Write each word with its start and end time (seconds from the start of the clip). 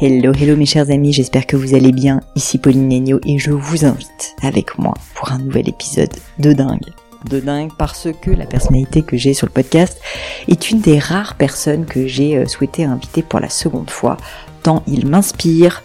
Hello, 0.00 0.32
hello 0.32 0.56
mes 0.56 0.66
chers 0.66 0.90
amis, 0.90 1.12
j'espère 1.12 1.46
que 1.46 1.56
vous 1.56 1.72
allez 1.72 1.92
bien. 1.92 2.20
Ici 2.34 2.58
Pauline 2.58 2.88
Negno 2.88 3.20
et 3.24 3.38
je 3.38 3.52
vous 3.52 3.84
invite 3.84 4.34
avec 4.42 4.76
moi 4.76 4.92
pour 5.14 5.30
un 5.30 5.38
nouvel 5.38 5.68
épisode 5.68 6.10
de 6.40 6.52
dingue. 6.52 6.90
De 7.30 7.38
dingue 7.38 7.70
parce 7.78 8.08
que 8.20 8.32
la 8.32 8.44
personnalité 8.44 9.02
que 9.02 9.16
j'ai 9.16 9.34
sur 9.34 9.46
le 9.46 9.52
podcast 9.52 10.00
est 10.48 10.72
une 10.72 10.80
des 10.80 10.98
rares 10.98 11.36
personnes 11.36 11.86
que 11.86 12.08
j'ai 12.08 12.36
euh, 12.36 12.46
souhaité 12.46 12.84
inviter 12.84 13.22
pour 13.22 13.38
la 13.38 13.48
seconde 13.48 13.88
fois, 13.88 14.16
tant 14.64 14.82
il 14.88 15.06
m'inspire, 15.06 15.80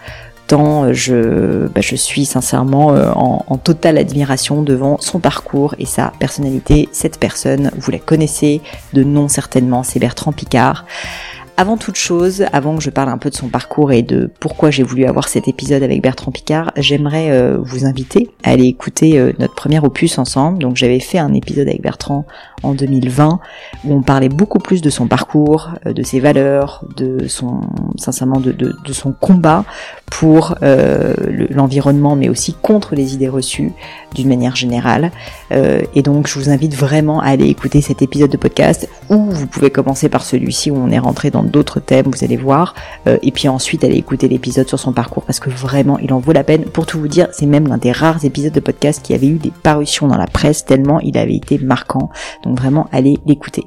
tant 0.48 0.92
je, 0.92 1.68
bah, 1.68 1.80
je 1.80 1.94
suis 1.94 2.24
sincèrement 2.24 2.92
euh, 2.92 3.12
en, 3.14 3.44
en, 3.46 3.58
totale 3.58 3.96
admiration 3.96 4.62
devant 4.62 4.98
son 4.98 5.20
parcours 5.20 5.76
et 5.78 5.86
sa 5.86 6.12
personnalité. 6.18 6.88
Cette 6.90 7.20
personne, 7.20 7.70
vous 7.78 7.92
la 7.92 8.00
connaissez 8.00 8.60
de 8.92 9.04
nom 9.04 9.28
certainement, 9.28 9.84
c'est 9.84 10.00
Bertrand 10.00 10.32
Picard. 10.32 10.84
Avant 11.60 11.76
toute 11.76 11.96
chose, 11.96 12.46
avant 12.54 12.74
que 12.76 12.82
je 12.82 12.88
parle 12.88 13.10
un 13.10 13.18
peu 13.18 13.28
de 13.28 13.34
son 13.34 13.48
parcours 13.48 13.92
et 13.92 14.00
de 14.00 14.30
pourquoi 14.40 14.70
j'ai 14.70 14.82
voulu 14.82 15.04
avoir 15.04 15.28
cet 15.28 15.46
épisode 15.46 15.82
avec 15.82 16.00
Bertrand 16.00 16.32
Picard, 16.32 16.72
j'aimerais 16.78 17.32
euh, 17.32 17.58
vous 17.60 17.84
inviter 17.84 18.30
à 18.44 18.52
aller 18.52 18.64
écouter 18.64 19.18
euh, 19.18 19.34
notre 19.38 19.54
premier 19.54 19.78
opus 19.78 20.16
ensemble. 20.16 20.60
Donc 20.60 20.76
j'avais 20.76 21.00
fait 21.00 21.18
un 21.18 21.34
épisode 21.34 21.68
avec 21.68 21.82
Bertrand 21.82 22.24
en 22.62 22.72
2020 22.72 23.40
où 23.84 23.94
on 23.94 24.00
parlait 24.00 24.30
beaucoup 24.30 24.58
plus 24.58 24.80
de 24.80 24.88
son 24.88 25.06
parcours, 25.06 25.72
euh, 25.84 25.92
de 25.92 26.02
ses 26.02 26.18
valeurs, 26.18 26.82
de 26.96 27.28
son 27.28 27.60
sincèrement 27.98 28.40
de, 28.40 28.74
son 28.92 29.12
combat 29.12 29.66
pour 30.06 30.56
l'environnement, 31.50 32.16
mais 32.16 32.28
aussi 32.28 32.54
contre 32.54 32.94
les 32.94 33.14
idées 33.14 33.28
reçues 33.28 33.72
d'une 34.14 34.28
manière 34.28 34.56
générale. 34.56 35.12
et 35.52 36.02
donc 36.02 36.26
je 36.26 36.38
vous 36.38 36.50
invite 36.50 36.74
vraiment 36.74 37.20
à 37.20 37.28
aller 37.28 37.46
écouter 37.46 37.80
cet 37.80 38.02
épisode 38.02 38.30
de 38.30 38.36
podcast 38.36 38.88
où 39.08 39.30
vous 39.30 39.46
pouvez 39.46 39.70
commencer 39.70 40.08
par 40.08 40.22
celui-ci 40.24 40.70
où 40.70 40.76
on 40.76 40.90
est 40.90 40.98
rentré 40.98 41.30
dans 41.30 41.44
d'autres 41.50 41.80
thèmes, 41.80 42.06
vous 42.06 42.24
allez 42.24 42.36
voir. 42.36 42.74
Euh, 43.06 43.18
et 43.22 43.30
puis 43.30 43.48
ensuite, 43.48 43.84
allez 43.84 43.96
écouter 43.96 44.28
l'épisode 44.28 44.68
sur 44.68 44.78
son 44.78 44.92
parcours 44.92 45.24
parce 45.24 45.40
que 45.40 45.50
vraiment, 45.50 45.98
il 45.98 46.12
en 46.12 46.18
vaut 46.18 46.32
la 46.32 46.44
peine. 46.44 46.64
Pour 46.64 46.86
tout 46.86 46.98
vous 46.98 47.08
dire, 47.08 47.28
c'est 47.32 47.46
même 47.46 47.68
l'un 47.68 47.78
des 47.78 47.92
rares 47.92 48.24
épisodes 48.24 48.52
de 48.52 48.60
podcast 48.60 49.02
qui 49.02 49.14
avait 49.14 49.28
eu 49.28 49.38
des 49.38 49.52
parutions 49.62 50.06
dans 50.06 50.18
la 50.18 50.26
presse 50.26 50.64
tellement 50.64 51.00
il 51.00 51.18
avait 51.18 51.36
été 51.36 51.58
marquant. 51.58 52.10
Donc 52.44 52.58
vraiment, 52.58 52.88
allez 52.92 53.18
l'écouter. 53.26 53.64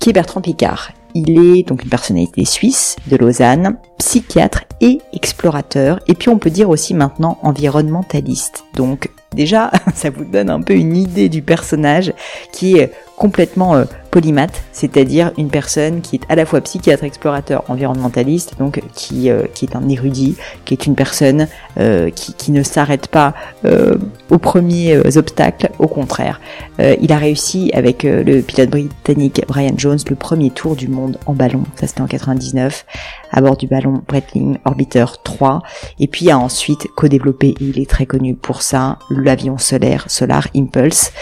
Qui 0.00 0.10
est 0.10 0.12
Bertrand 0.12 0.40
Picard 0.40 0.90
il 1.14 1.38
est 1.38 1.62
donc 1.66 1.82
une 1.82 1.88
personnalité 1.88 2.44
suisse 2.44 2.96
de 3.06 3.16
Lausanne, 3.16 3.78
psychiatre 3.98 4.64
et 4.80 5.00
explorateur, 5.12 6.00
et 6.06 6.14
puis 6.14 6.28
on 6.28 6.38
peut 6.38 6.50
dire 6.50 6.70
aussi 6.70 6.94
maintenant 6.94 7.38
environnementaliste. 7.42 8.64
Donc 8.74 9.10
déjà, 9.34 9.70
ça 9.94 10.10
vous 10.10 10.24
donne 10.24 10.50
un 10.50 10.60
peu 10.60 10.74
une 10.74 10.96
idée 10.96 11.28
du 11.28 11.42
personnage 11.42 12.12
qui 12.52 12.76
est 12.76 12.92
complètement 13.16 13.74
euh, 13.74 13.84
polymathe, 14.10 14.62
c'est-à-dire 14.72 15.32
une 15.38 15.50
personne 15.50 16.00
qui 16.00 16.16
est 16.16 16.22
à 16.28 16.34
la 16.34 16.46
fois 16.46 16.60
psychiatre, 16.60 17.04
explorateur, 17.04 17.64
environnementaliste, 17.68 18.54
donc 18.58 18.80
qui, 18.94 19.30
euh, 19.30 19.42
qui 19.54 19.66
est 19.66 19.76
un 19.76 19.88
érudit, 19.88 20.36
qui 20.64 20.74
est 20.74 20.86
une 20.86 20.94
personne 20.94 21.48
euh, 21.78 22.10
qui, 22.10 22.34
qui, 22.34 22.52
ne 22.52 22.62
s'arrête 22.62 23.08
pas 23.08 23.34
euh, 23.64 23.96
aux 24.30 24.38
premiers 24.38 24.96
obstacles, 25.16 25.70
au 25.78 25.86
contraire. 25.86 26.40
Il 26.78 27.12
a 27.12 27.18
réussi 27.18 27.70
avec 27.74 28.04
le 28.04 28.40
pilote 28.40 28.70
britannique 28.70 29.42
Brian 29.48 29.74
Jones 29.76 29.98
le 30.08 30.14
premier 30.14 30.50
tour 30.50 30.76
du 30.76 30.86
monde 30.88 31.18
en 31.26 31.34
ballon, 31.34 31.64
ça 31.74 31.86
c'était 31.86 32.02
en 32.02 32.06
99, 32.06 32.86
à 33.32 33.40
bord 33.40 33.56
du 33.56 33.66
ballon 33.66 34.02
Breitling 34.06 34.58
Orbiter 34.64 35.04
3, 35.24 35.62
et 35.98 36.06
puis 36.06 36.30
a 36.30 36.38
ensuite 36.38 36.86
co-développé, 36.94 37.54
il 37.60 37.80
est 37.80 37.90
très 37.90 38.06
connu 38.06 38.34
pour 38.34 38.62
ça, 38.62 38.98
l'avion 39.10 39.58
solaire 39.58 40.04
Solar 40.08 40.46
Impulse, 40.54 41.12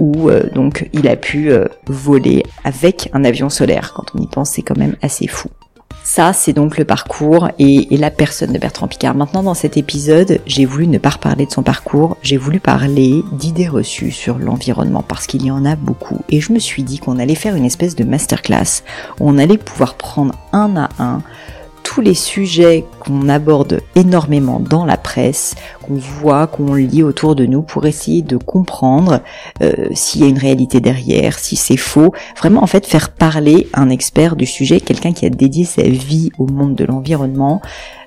où 0.00 0.30
donc 0.54 0.88
il 0.92 1.06
a 1.08 1.16
pu 1.16 1.52
voler 1.94 2.42
avec 2.64 3.08
un 3.12 3.24
avion 3.24 3.48
solaire. 3.48 3.92
Quand 3.94 4.04
on 4.14 4.22
y 4.22 4.26
pense, 4.26 4.50
c'est 4.50 4.62
quand 4.62 4.76
même 4.76 4.96
assez 5.02 5.26
fou. 5.26 5.48
Ça, 6.06 6.34
c'est 6.34 6.52
donc 6.52 6.76
le 6.76 6.84
parcours 6.84 7.48
et, 7.58 7.88
la 7.96 8.10
personne 8.10 8.52
de 8.52 8.58
Bertrand 8.58 8.86
Picard. 8.88 9.14
Maintenant, 9.14 9.42
dans 9.42 9.54
cet 9.54 9.78
épisode, 9.78 10.38
j'ai 10.46 10.66
voulu 10.66 10.86
ne 10.86 10.98
pas 10.98 11.08
reparler 11.10 11.46
de 11.46 11.50
son 11.50 11.62
parcours, 11.62 12.18
j'ai 12.22 12.36
voulu 12.36 12.60
parler 12.60 13.22
d'idées 13.32 13.68
reçues 13.68 14.10
sur 14.10 14.38
l'environnement 14.38 15.02
parce 15.02 15.26
qu'il 15.26 15.44
y 15.46 15.50
en 15.50 15.64
a 15.64 15.76
beaucoup. 15.76 16.20
Et 16.28 16.42
je 16.42 16.52
me 16.52 16.58
suis 16.58 16.82
dit 16.82 16.98
qu'on 16.98 17.18
allait 17.18 17.34
faire 17.34 17.56
une 17.56 17.64
espèce 17.64 17.96
de 17.96 18.04
masterclass 18.04 18.82
où 19.18 19.30
on 19.30 19.38
allait 19.38 19.56
pouvoir 19.56 19.94
prendre 19.94 20.34
un 20.52 20.76
à 20.76 20.90
un 20.98 21.22
tous 21.84 22.00
les 22.00 22.14
sujets 22.14 22.84
qu'on 22.98 23.28
aborde 23.28 23.80
énormément 23.94 24.58
dans 24.58 24.84
la 24.84 24.96
presse, 24.96 25.54
qu'on 25.84 25.94
voit, 25.94 26.46
qu'on 26.46 26.74
lit 26.74 27.02
autour 27.02 27.34
de 27.34 27.46
nous 27.46 27.62
pour 27.62 27.86
essayer 27.86 28.22
de 28.22 28.36
comprendre 28.36 29.20
euh, 29.62 29.72
s'il 29.92 30.22
y 30.22 30.24
a 30.24 30.28
une 30.28 30.38
réalité 30.38 30.80
derrière, 30.80 31.38
si 31.38 31.56
c'est 31.56 31.76
faux. 31.76 32.12
Vraiment, 32.38 32.62
en 32.62 32.66
fait, 32.66 32.86
faire 32.86 33.10
parler 33.10 33.68
un 33.74 33.90
expert 33.90 34.36
du 34.36 34.46
sujet, 34.46 34.80
quelqu'un 34.80 35.12
qui 35.12 35.26
a 35.26 35.30
dédié 35.30 35.64
sa 35.64 35.82
vie 35.82 36.30
au 36.38 36.46
monde 36.46 36.74
de 36.74 36.84
l'environnement, 36.84 37.60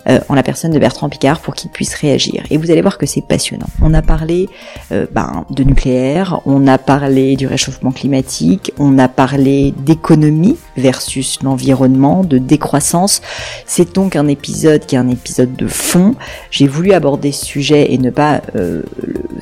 euh, 0.09 0.19
en 0.29 0.35
la 0.35 0.43
personne 0.43 0.71
de 0.71 0.79
Bertrand 0.79 1.09
Picard 1.09 1.41
pour 1.41 1.53
qu'il 1.53 1.69
puisse 1.69 1.93
réagir. 1.95 2.43
Et 2.49 2.57
vous 2.57 2.71
allez 2.71 2.81
voir 2.81 2.97
que 2.97 3.05
c'est 3.05 3.21
passionnant. 3.21 3.65
On 3.81 3.93
a 3.93 4.01
parlé 4.01 4.47
euh, 4.93 5.05
ben, 5.11 5.45
de 5.49 5.63
nucléaire, 5.63 6.39
on 6.45 6.65
a 6.65 6.77
parlé 6.77 7.35
du 7.35 7.45
réchauffement 7.45 7.91
climatique, 7.91 8.71
on 8.79 8.99
a 8.99 9.09
parlé 9.09 9.73
d'économie 9.79 10.55
versus 10.77 11.39
l'environnement, 11.43 12.23
de 12.23 12.37
décroissance. 12.37 13.21
C'est 13.65 13.95
donc 13.95 14.15
un 14.15 14.29
épisode 14.29 14.85
qui 14.85 14.95
est 14.95 14.99
un 14.99 15.09
épisode 15.09 15.55
de 15.55 15.67
fond. 15.67 16.15
J'ai 16.51 16.67
voulu 16.67 16.93
aborder 16.93 17.33
ce 17.33 17.45
sujet 17.45 17.66
et 17.75 17.97
ne 17.97 18.09
pas 18.09 18.41
euh, 18.55 18.83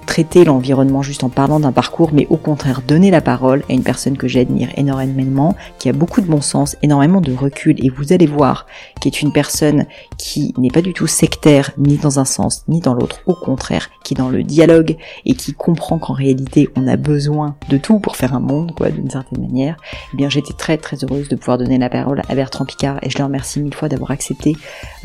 traiter 0.05 0.45
l'environnement 0.45 1.01
juste 1.01 1.23
en 1.23 1.29
parlant 1.29 1.59
d'un 1.59 1.71
parcours, 1.71 2.11
mais 2.13 2.27
au 2.29 2.37
contraire 2.37 2.81
donner 2.85 3.11
la 3.11 3.21
parole 3.21 3.63
à 3.69 3.73
une 3.73 3.83
personne 3.83 4.17
que 4.17 4.27
j'admire 4.27 4.69
énormément, 4.77 5.55
qui 5.79 5.89
a 5.89 5.93
beaucoup 5.93 6.21
de 6.21 6.27
bon 6.27 6.41
sens, 6.41 6.75
énormément 6.81 7.21
de 7.21 7.33
recul, 7.33 7.75
et 7.83 7.89
vous 7.89 8.13
allez 8.13 8.25
voir 8.25 8.65
qui 9.01 9.07
est 9.07 9.21
une 9.21 9.33
personne 9.33 9.85
qui 10.17 10.53
n'est 10.57 10.69
pas 10.69 10.81
du 10.81 10.93
tout 10.93 11.07
sectaire 11.07 11.71
ni 11.77 11.97
dans 11.97 12.19
un 12.19 12.25
sens 12.25 12.63
ni 12.67 12.79
dans 12.79 12.93
l'autre, 12.93 13.21
au 13.25 13.33
contraire, 13.33 13.89
qui 14.03 14.13
est 14.13 14.17
dans 14.17 14.29
le 14.29 14.43
dialogue 14.43 14.97
et 15.25 15.33
qui 15.33 15.53
comprend 15.53 15.97
qu'en 15.97 16.13
réalité 16.13 16.69
on 16.75 16.87
a 16.87 16.95
besoin 16.95 17.55
de 17.69 17.77
tout 17.77 17.99
pour 17.99 18.15
faire 18.15 18.33
un 18.33 18.39
monde, 18.39 18.73
quoi, 18.75 18.89
d'une 18.89 19.09
certaine 19.09 19.41
manière. 19.41 19.77
Eh 20.13 20.17
bien, 20.17 20.29
j'étais 20.29 20.53
très 20.53 20.77
très 20.77 21.03
heureuse 21.03 21.27
de 21.27 21.35
pouvoir 21.35 21.57
donner 21.57 21.77
la 21.77 21.89
parole 21.89 22.21
à 22.29 22.35
Bertrand 22.35 22.65
Picard 22.65 22.99
et 23.01 23.09
je 23.09 23.17
le 23.17 23.23
remercie 23.23 23.59
mille 23.59 23.73
fois 23.73 23.89
d'avoir 23.89 24.11
accepté 24.11 24.55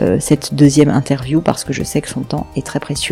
euh, 0.01 0.19
cette 0.21 0.55
deuxième 0.55 0.91
interview 0.91 1.41
parce 1.41 1.65
que 1.65 1.73
je 1.73 1.83
sais 1.83 2.01
que 2.01 2.09
son 2.09 2.21
temps 2.21 2.47
est 2.57 2.65
très 2.65 2.81
précieux. 2.81 3.10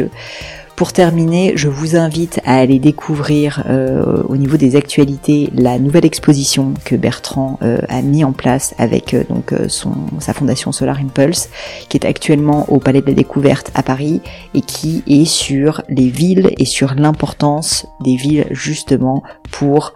Pour 0.79 0.93
terminer, 0.93 1.55
je 1.57 1.69
vous 1.69 1.97
invite 1.97 2.41
à 2.45 2.57
aller 2.57 2.79
découvrir 2.79 3.65
euh, 3.69 4.23
au 4.29 4.37
niveau 4.37 4.57
des 4.57 4.77
actualités 4.77 5.51
la 5.53 5.81
nouvelle 5.81 6.07
exposition 6.07 6.73
que 6.85 6.95
Bertrand 6.95 7.59
euh, 7.63 7.81
a 7.89 8.01
mis 8.01 8.23
en 8.23 8.31
place 8.31 8.77
avec 8.79 9.13
euh, 9.13 9.25
donc 9.29 9.53
son 9.67 9.91
sa 10.21 10.35
fondation 10.35 10.71
Solar 10.71 11.01
Impulse, 11.01 11.51
qui 11.89 11.97
est 11.97 12.07
actuellement 12.07 12.65
au 12.71 12.79
Palais 12.79 13.01
de 13.01 13.09
la 13.09 13.15
Découverte 13.15 13.73
à 13.75 13.83
Paris 13.83 14.21
et 14.55 14.61
qui 14.61 15.03
est 15.09 15.25
sur 15.25 15.83
les 15.89 16.11
villes 16.11 16.53
et 16.59 16.65
sur 16.65 16.95
l'importance 16.95 17.85
des 18.01 18.15
villes 18.15 18.47
justement 18.53 19.25
pour 19.51 19.95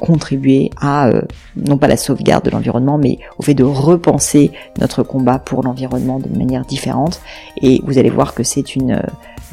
contribuer 0.00 0.70
à 0.80 1.10
non 1.56 1.78
pas 1.78 1.88
la 1.88 1.96
sauvegarde 1.96 2.44
de 2.44 2.50
l'environnement, 2.50 2.98
mais 2.98 3.18
au 3.38 3.42
fait 3.42 3.54
de 3.54 3.64
repenser 3.64 4.50
notre 4.78 5.02
combat 5.02 5.38
pour 5.38 5.62
l'environnement 5.62 6.18
d'une 6.18 6.36
manière 6.36 6.66
différente. 6.66 7.22
Et 7.62 7.80
vous 7.84 7.96
allez 7.96 8.10
voir 8.10 8.34
que 8.34 8.42
c'est 8.42 8.76
une 8.76 9.02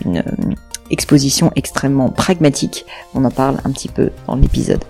une 0.05 0.23
exposition 0.89 1.51
extrêmement 1.55 2.09
pragmatique. 2.09 2.85
On 3.13 3.25
en 3.25 3.31
parle 3.31 3.57
un 3.63 3.71
petit 3.71 3.89
peu 3.89 4.11
dans 4.27 4.35
l'épisode. 4.35 4.83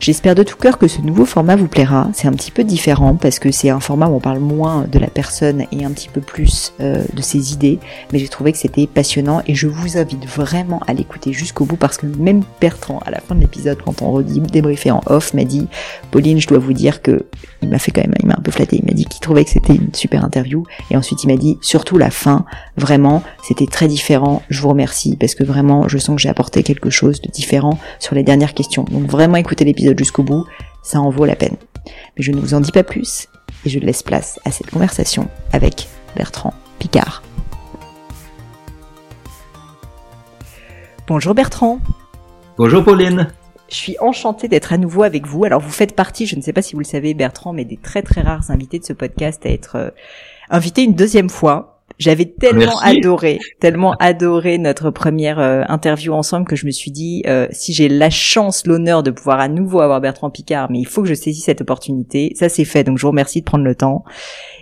J'espère 0.00 0.34
de 0.34 0.42
tout 0.42 0.56
cœur 0.56 0.78
que 0.78 0.88
ce 0.88 1.02
nouveau 1.02 1.26
format 1.26 1.56
vous 1.56 1.68
plaira. 1.68 2.08
C'est 2.14 2.26
un 2.26 2.32
petit 2.32 2.50
peu 2.50 2.64
différent 2.64 3.16
parce 3.16 3.38
que 3.38 3.50
c'est 3.50 3.68
un 3.68 3.80
format 3.80 4.08
où 4.08 4.14
on 4.14 4.18
parle 4.18 4.38
moins 4.38 4.86
de 4.90 4.98
la 4.98 5.08
personne 5.08 5.66
et 5.72 5.84
un 5.84 5.90
petit 5.90 6.08
peu 6.08 6.22
plus 6.22 6.72
euh, 6.80 7.04
de 7.12 7.20
ses 7.20 7.52
idées. 7.52 7.78
Mais 8.10 8.18
j'ai 8.18 8.28
trouvé 8.28 8.52
que 8.52 8.56
c'était 8.56 8.86
passionnant 8.86 9.42
et 9.46 9.54
je 9.54 9.66
vous 9.66 9.98
invite 9.98 10.26
vraiment 10.26 10.80
à 10.86 10.94
l'écouter 10.94 11.34
jusqu'au 11.34 11.66
bout 11.66 11.76
parce 11.76 11.98
que 11.98 12.06
même 12.06 12.42
Bertrand, 12.62 13.00
à 13.04 13.10
la 13.10 13.20
fin 13.20 13.34
de 13.34 13.40
l'épisode, 13.42 13.76
quand 13.84 14.00
on 14.00 14.22
débriefé 14.22 14.90
en 14.90 15.02
off, 15.04 15.34
m'a 15.34 15.44
dit 15.44 15.68
Pauline, 16.10 16.40
je 16.40 16.48
dois 16.48 16.58
vous 16.58 16.72
dire 16.72 17.02
que 17.02 17.26
il 17.60 17.68
m'a 17.68 17.78
fait 17.78 17.90
quand 17.90 18.00
même, 18.00 18.14
il 18.20 18.26
m'a 18.26 18.36
un 18.38 18.42
peu 18.42 18.50
flatté. 18.50 18.76
Il 18.78 18.86
m'a 18.86 18.94
dit 18.94 19.04
qu'il 19.04 19.20
trouvait 19.20 19.44
que 19.44 19.50
c'était 19.50 19.74
une 19.74 19.92
super 19.92 20.24
interview 20.24 20.64
et 20.90 20.96
ensuite 20.96 21.24
il 21.24 21.26
m'a 21.26 21.36
dit 21.36 21.58
surtout 21.60 21.98
la 21.98 22.08
fin, 22.08 22.46
vraiment, 22.78 23.22
c'était 23.42 23.66
très 23.66 23.86
différent. 23.86 24.40
Je 24.48 24.62
vous 24.62 24.70
remercie 24.70 25.16
parce 25.16 25.34
que 25.34 25.44
vraiment, 25.44 25.88
je 25.88 25.98
sens 25.98 26.16
que 26.16 26.22
j'ai 26.22 26.30
apporté 26.30 26.62
quelque 26.62 26.88
chose 26.88 27.20
de 27.20 27.30
différent 27.30 27.78
sur 27.98 28.14
les 28.14 28.22
dernières 28.22 28.54
questions. 28.54 28.86
Donc 28.90 29.04
vraiment 29.04 29.36
écoutez 29.36 29.66
l'épisode 29.66 29.89
jusqu'au 29.98 30.22
bout, 30.22 30.46
ça 30.82 31.00
en 31.00 31.10
vaut 31.10 31.24
la 31.24 31.36
peine. 31.36 31.56
Mais 32.16 32.22
je 32.22 32.32
ne 32.32 32.40
vous 32.40 32.54
en 32.54 32.60
dis 32.60 32.72
pas 32.72 32.84
plus 32.84 33.28
et 33.64 33.70
je 33.70 33.78
laisse 33.78 34.02
place 34.02 34.40
à 34.44 34.50
cette 34.50 34.70
conversation 34.70 35.28
avec 35.52 35.88
Bertrand 36.16 36.54
Picard. 36.78 37.22
Bonjour 41.06 41.34
Bertrand. 41.34 41.80
Bonjour 42.56 42.84
Pauline. 42.84 43.28
Je 43.68 43.76
suis 43.76 43.96
enchantée 44.00 44.48
d'être 44.48 44.72
à 44.72 44.78
nouveau 44.78 45.02
avec 45.02 45.26
vous. 45.26 45.44
Alors 45.44 45.60
vous 45.60 45.70
faites 45.70 45.94
partie, 45.94 46.26
je 46.26 46.36
ne 46.36 46.40
sais 46.40 46.52
pas 46.52 46.62
si 46.62 46.74
vous 46.74 46.80
le 46.80 46.84
savez 46.84 47.14
Bertrand, 47.14 47.52
mais 47.52 47.64
des 47.64 47.76
très 47.76 48.02
très 48.02 48.20
rares 48.20 48.50
invités 48.50 48.78
de 48.78 48.84
ce 48.84 48.92
podcast 48.92 49.44
à 49.46 49.50
être 49.50 49.76
euh, 49.76 49.90
invité 50.50 50.82
une 50.82 50.94
deuxième 50.94 51.28
fois. 51.28 51.79
J'avais 52.00 52.24
tellement 52.24 52.78
adoré, 52.78 53.38
tellement 53.60 53.92
adoré 53.98 54.56
notre 54.56 54.90
première 54.90 55.38
euh, 55.38 55.64
interview 55.68 56.14
ensemble 56.14 56.46
que 56.46 56.56
je 56.56 56.64
me 56.64 56.70
suis 56.70 56.90
dit, 56.90 57.22
euh, 57.26 57.46
si 57.50 57.74
j'ai 57.74 57.90
la 57.90 58.08
chance, 58.08 58.66
l'honneur 58.66 59.02
de 59.02 59.10
pouvoir 59.10 59.38
à 59.38 59.48
nouveau 59.48 59.80
avoir 59.80 60.00
Bertrand 60.00 60.30
Picard, 60.30 60.70
mais 60.70 60.78
il 60.78 60.86
faut 60.86 61.02
que 61.02 61.08
je 61.08 61.14
saisisse 61.14 61.44
cette 61.44 61.60
opportunité. 61.60 62.32
Ça 62.36 62.48
c'est 62.48 62.64
fait, 62.64 62.84
donc 62.84 62.96
je 62.96 63.02
vous 63.02 63.10
remercie 63.10 63.40
de 63.40 63.44
prendre 63.44 63.64
le 63.64 63.74
temps. 63.74 64.04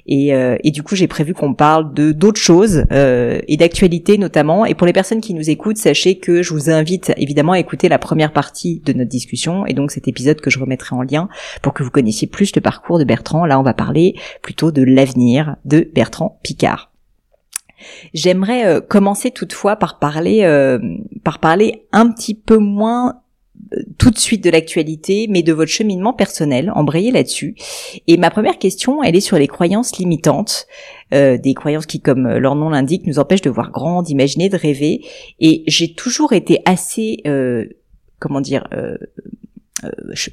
Et, 0.09 0.35
euh, 0.35 0.57
et 0.65 0.73
du 0.73 0.83
coup, 0.83 0.97
j'ai 0.97 1.07
prévu 1.07 1.33
qu'on 1.33 1.55
parle 1.55 1.95
de 1.95 2.11
d'autres 2.11 2.41
choses 2.41 2.85
et 2.91 3.57
d'actualité 3.57 4.19
notamment. 4.19 4.67
Et 4.67 4.75
pour 4.75 4.89
les 4.89 4.93
personnes 4.93 5.21
qui 5.21 5.33
nous 5.33 5.49
écoutent, 5.49 5.77
sachez 5.77 6.19
que 6.19 6.43
je 6.43 6.53
vous 6.53 6.71
invite 6.71 7.13
évidemment 7.19 7.53
à 7.53 7.61
écouter 7.61 7.89
la 7.89 7.99
première 7.99 8.33
partie 8.33 8.83
de 8.85 8.93
notre 8.93 9.11
discussion 9.11 9.65
et 9.65 9.75
donc 9.75 9.93
cet 9.93 10.09
épisode 10.09 10.41
que 10.41 10.51
je 10.51 10.59
remettrai 10.59 10.97
en 10.97 11.03
lien 11.03 11.29
pour 11.63 11.73
que 11.73 11.85
vous 11.85 11.91
connaissiez 11.91 12.27
plus 12.27 12.53
le 12.57 12.61
parcours 12.61 12.99
de 12.99 13.05
Bertrand. 13.05 13.45
Là, 13.45 13.61
on 13.61 13.63
va 13.63 13.75
parler 13.75 14.17
plutôt 14.43 14.73
de 14.73 14.83
l'avenir 14.83 15.55
de 15.65 15.89
Bertrand 15.95 16.41
Picard. 16.43 16.88
J'aimerais 18.15 18.67
euh, 18.67 18.81
commencer 18.81 19.31
toutefois 19.31 19.77
par 19.77 19.99
parler, 19.99 20.43
euh, 20.43 20.79
par 21.25 21.39
parler 21.39 21.87
un 21.93 22.11
petit 22.11 22.35
peu 22.35 22.59
moins 22.59 23.21
euh, 23.73 23.83
tout 23.99 24.11
de 24.11 24.19
suite 24.19 24.43
de 24.43 24.51
l'actualité, 24.51 25.27
mais 25.29 25.43
de 25.43 25.53
votre 25.53 25.71
cheminement 25.71 26.13
personnel, 26.13 26.73
embrayer 26.75 27.11
là-dessus. 27.11 27.55
Et 28.07 28.17
ma 28.17 28.31
première 28.31 28.59
question, 28.59 29.03
elle 29.03 29.17
est 29.17 29.21
sur 29.21 29.39
les 29.39 29.49
croyances 29.49 29.97
limitantes, 29.99 30.67
des 31.11 31.55
croyances 31.55 31.87
qui, 31.87 32.03
comme 32.03 32.29
leur 32.29 32.55
nom 32.55 32.69
l'indique, 32.69 33.07
nous 33.07 33.19
empêchent 33.19 33.41
de 33.41 33.49
voir 33.49 33.71
grand, 33.71 34.03
d'imaginer, 34.03 34.51
de 34.51 34.59
rêver. 34.59 35.07
Et 35.41 35.65
j'ai 35.67 35.95
toujours 35.95 36.35
été 36.35 36.61
assez, 36.67 37.23
comment 38.19 38.43
dire, 38.43 38.69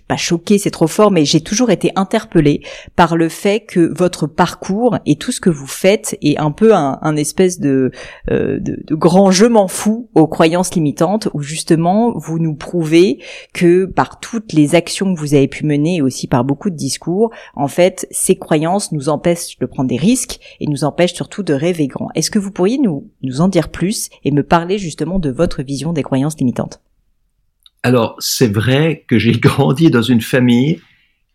pas 0.07 0.17
choquée, 0.17 0.57
c'est 0.57 0.71
trop 0.71 0.87
fort, 0.87 1.11
mais 1.11 1.25
j'ai 1.25 1.41
toujours 1.41 1.69
été 1.69 1.91
interpellée 1.95 2.61
par 2.95 3.15
le 3.15 3.29
fait 3.29 3.61
que 3.61 3.91
votre 3.95 4.27
parcours 4.27 4.97
et 5.05 5.15
tout 5.15 5.31
ce 5.31 5.39
que 5.39 5.49
vous 5.49 5.67
faites 5.67 6.17
est 6.21 6.37
un 6.37 6.51
peu 6.51 6.73
un, 6.73 7.15
espèce 7.15 7.59
de, 7.59 7.91
euh, 8.31 8.59
de, 8.59 8.83
de, 8.85 8.95
grand 8.95 9.31
je 9.31 9.45
m'en 9.45 9.67
fous 9.67 10.09
aux 10.15 10.27
croyances 10.27 10.73
limitantes, 10.73 11.29
où 11.33 11.41
justement 11.41 12.13
vous 12.17 12.39
nous 12.39 12.55
prouvez 12.55 13.19
que 13.53 13.85
par 13.85 14.19
toutes 14.19 14.53
les 14.53 14.75
actions 14.75 15.13
que 15.13 15.19
vous 15.19 15.33
avez 15.33 15.47
pu 15.47 15.65
mener 15.65 15.97
et 15.97 16.01
aussi 16.01 16.27
par 16.27 16.43
beaucoup 16.43 16.69
de 16.69 16.75
discours, 16.75 17.31
en 17.55 17.67
fait, 17.67 18.07
ces 18.11 18.35
croyances 18.35 18.91
nous 18.91 19.09
empêchent 19.09 19.57
de 19.59 19.65
prendre 19.65 19.89
des 19.89 19.97
risques 19.97 20.39
et 20.59 20.67
nous 20.67 20.83
empêchent 20.83 21.13
surtout 21.13 21.43
de 21.43 21.53
rêver 21.53 21.87
grand. 21.87 22.09
Est-ce 22.15 22.31
que 22.31 22.39
vous 22.39 22.51
pourriez 22.51 22.77
nous, 22.77 23.09
nous 23.21 23.41
en 23.41 23.47
dire 23.47 23.69
plus 23.69 24.09
et 24.23 24.31
me 24.31 24.43
parler 24.43 24.77
justement 24.77 25.19
de 25.19 25.29
votre 25.29 25.63
vision 25.63 25.93
des 25.93 26.03
croyances 26.03 26.37
limitantes? 26.37 26.81
Alors, 27.85 28.15
c'est 28.17 28.51
vrai 28.51 29.05
que 29.07 29.19
j'ai 29.19 29.33
grandi 29.39 29.91
dans 29.91 30.01
une 30.01 30.21
famille 30.21 30.81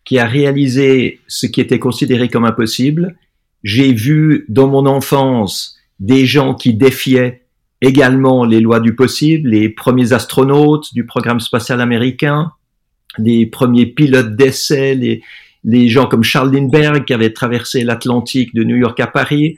qui 0.03 0.19
a 0.19 0.25
réalisé 0.25 1.21
ce 1.29 1.45
qui 1.45 1.61
était 1.61 1.79
considéré 1.79 2.27
comme 2.27 2.43
impossible. 2.43 3.15
J'ai 3.63 3.93
vu 3.93 4.45
dans 4.49 4.67
mon 4.67 4.85
enfance 4.85 5.77
des 6.01 6.25
gens 6.25 6.53
qui 6.53 6.73
défiaient 6.73 7.43
également 7.79 8.43
les 8.43 8.59
lois 8.59 8.81
du 8.81 8.95
possible, 8.95 9.47
les 9.47 9.69
premiers 9.69 10.11
astronautes 10.11 10.93
du 10.93 11.05
programme 11.05 11.39
spatial 11.39 11.79
américain, 11.79 12.51
les 13.17 13.45
premiers 13.45 13.85
pilotes 13.85 14.35
d'essai, 14.35 15.21
les, 15.63 15.87
gens 15.87 16.07
comme 16.07 16.23
Charles 16.23 16.53
Lindbergh 16.53 17.05
qui 17.05 17.13
avaient 17.13 17.31
traversé 17.31 17.85
l'Atlantique 17.85 18.53
de 18.53 18.65
New 18.65 18.75
York 18.75 18.99
à 18.99 19.07
Paris, 19.07 19.55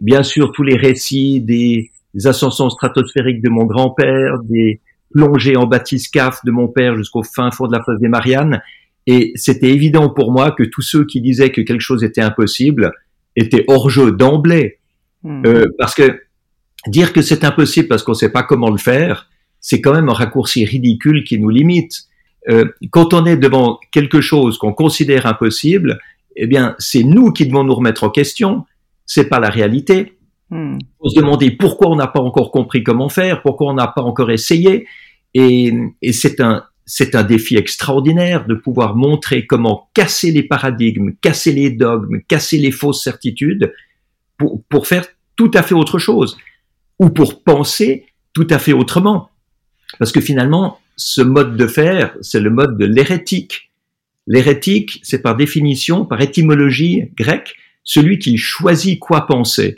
bien 0.00 0.24
sûr 0.24 0.50
tous 0.50 0.64
les 0.64 0.76
récits 0.76 1.40
des 1.40 1.92
ascensions 2.24 2.68
stratosphériques 2.68 3.42
de 3.42 3.48
mon 3.48 3.64
grand-père, 3.64 4.40
des, 4.42 4.80
plongé 5.12 5.56
en 5.56 5.66
bathyscaphe 5.66 6.40
de 6.44 6.50
mon 6.50 6.68
père 6.68 6.96
jusqu'au 6.96 7.22
fin 7.22 7.50
fond 7.50 7.66
de 7.66 7.72
la 7.72 7.82
fosse 7.82 8.00
des 8.00 8.08
Mariannes. 8.08 8.62
Et 9.06 9.32
c'était 9.34 9.70
évident 9.70 10.08
pour 10.10 10.32
moi 10.32 10.52
que 10.52 10.62
tous 10.62 10.82
ceux 10.82 11.04
qui 11.04 11.20
disaient 11.20 11.50
que 11.50 11.60
quelque 11.60 11.80
chose 11.80 12.04
était 12.04 12.20
impossible 12.20 12.92
étaient 13.36 13.64
hors 13.68 13.90
jeu 13.90 14.12
d'emblée. 14.12 14.78
Hmm. 15.22 15.42
Euh, 15.46 15.66
parce 15.78 15.94
que 15.94 16.20
dire 16.86 17.12
que 17.12 17.22
c'est 17.22 17.44
impossible 17.44 17.88
parce 17.88 18.02
qu'on 18.02 18.12
ne 18.12 18.16
sait 18.16 18.32
pas 18.32 18.42
comment 18.42 18.70
le 18.70 18.78
faire, 18.78 19.28
c'est 19.60 19.80
quand 19.80 19.94
même 19.94 20.08
un 20.08 20.14
raccourci 20.14 20.64
ridicule 20.64 21.24
qui 21.24 21.38
nous 21.38 21.48
limite. 21.48 22.04
Euh, 22.48 22.64
quand 22.90 23.14
on 23.14 23.24
est 23.24 23.36
devant 23.36 23.78
quelque 23.92 24.20
chose 24.20 24.58
qu'on 24.58 24.72
considère 24.72 25.26
impossible, 25.26 25.98
eh 26.34 26.46
bien, 26.46 26.74
c'est 26.78 27.04
nous 27.04 27.32
qui 27.32 27.46
devons 27.46 27.64
nous 27.64 27.74
remettre 27.74 28.04
en 28.04 28.10
question. 28.10 28.64
C'est 29.06 29.28
pas 29.28 29.38
la 29.38 29.48
réalité. 29.48 30.18
Hmm. 30.50 30.78
On 31.00 31.08
se 31.08 31.18
demander 31.18 31.50
pourquoi 31.52 31.88
on 31.88 31.96
n'a 31.96 32.08
pas 32.08 32.20
encore 32.20 32.50
compris 32.50 32.82
comment 32.82 33.08
faire, 33.08 33.42
pourquoi 33.42 33.70
on 33.70 33.74
n'a 33.74 33.86
pas 33.86 34.02
encore 34.02 34.30
essayé. 34.30 34.86
Et, 35.34 35.72
et 36.02 36.12
c'est 36.12 36.40
un, 36.40 36.64
c'est 36.84 37.14
un 37.14 37.22
défi 37.22 37.56
extraordinaire 37.56 38.46
de 38.46 38.54
pouvoir 38.54 38.96
montrer 38.96 39.46
comment 39.46 39.88
casser 39.94 40.32
les 40.32 40.42
paradigmes, 40.42 41.12
casser 41.20 41.52
les 41.52 41.70
dogmes, 41.70 42.20
casser 42.28 42.58
les 42.58 42.70
fausses 42.70 43.02
certitudes 43.02 43.72
pour, 44.36 44.62
pour 44.64 44.86
faire 44.86 45.06
tout 45.36 45.50
à 45.54 45.62
fait 45.62 45.74
autre 45.74 45.98
chose 45.98 46.36
ou 46.98 47.10
pour 47.10 47.42
penser 47.42 48.06
tout 48.32 48.46
à 48.50 48.58
fait 48.58 48.72
autrement. 48.72 49.30
Parce 49.98 50.12
que 50.12 50.20
finalement, 50.20 50.80
ce 50.96 51.22
mode 51.22 51.56
de 51.56 51.66
faire, 51.66 52.16
c'est 52.20 52.40
le 52.40 52.50
mode 52.50 52.76
de 52.76 52.84
l'hérétique. 52.84 53.70
L'hérétique, 54.26 55.00
c'est 55.02 55.22
par 55.22 55.36
définition, 55.36 56.04
par 56.04 56.20
étymologie 56.20 57.10
grecque, 57.16 57.56
celui 57.84 58.18
qui 58.18 58.36
choisit 58.36 58.98
quoi 58.98 59.26
penser. 59.26 59.76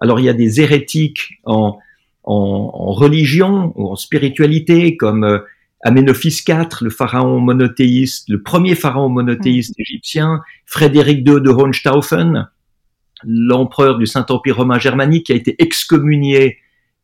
Alors 0.00 0.20
il 0.20 0.24
y 0.24 0.28
a 0.28 0.34
des 0.34 0.60
hérétiques 0.60 1.38
en, 1.44 1.78
en, 2.24 2.92
religion 2.92 3.72
ou 3.76 3.90
en 3.90 3.96
spiritualité 3.96 4.96
comme 4.96 5.24
euh, 5.24 5.38
Aménophis 5.86 6.42
IV, 6.48 6.68
le 6.80 6.90
pharaon 6.90 7.40
monothéiste, 7.40 8.28
le 8.30 8.42
premier 8.42 8.74
pharaon 8.74 9.10
monothéiste 9.10 9.78
mm. 9.78 9.82
égyptien, 9.82 10.40
Frédéric 10.64 11.18
II 11.18 11.40
de 11.40 11.50
Hohenstaufen, 11.50 12.48
l'empereur 13.22 13.98
du 13.98 14.06
Saint-Empire 14.06 14.56
romain 14.56 14.78
germanique 14.78 15.26
qui 15.26 15.32
a 15.32 15.36
été 15.36 15.54
excommunié 15.58 16.58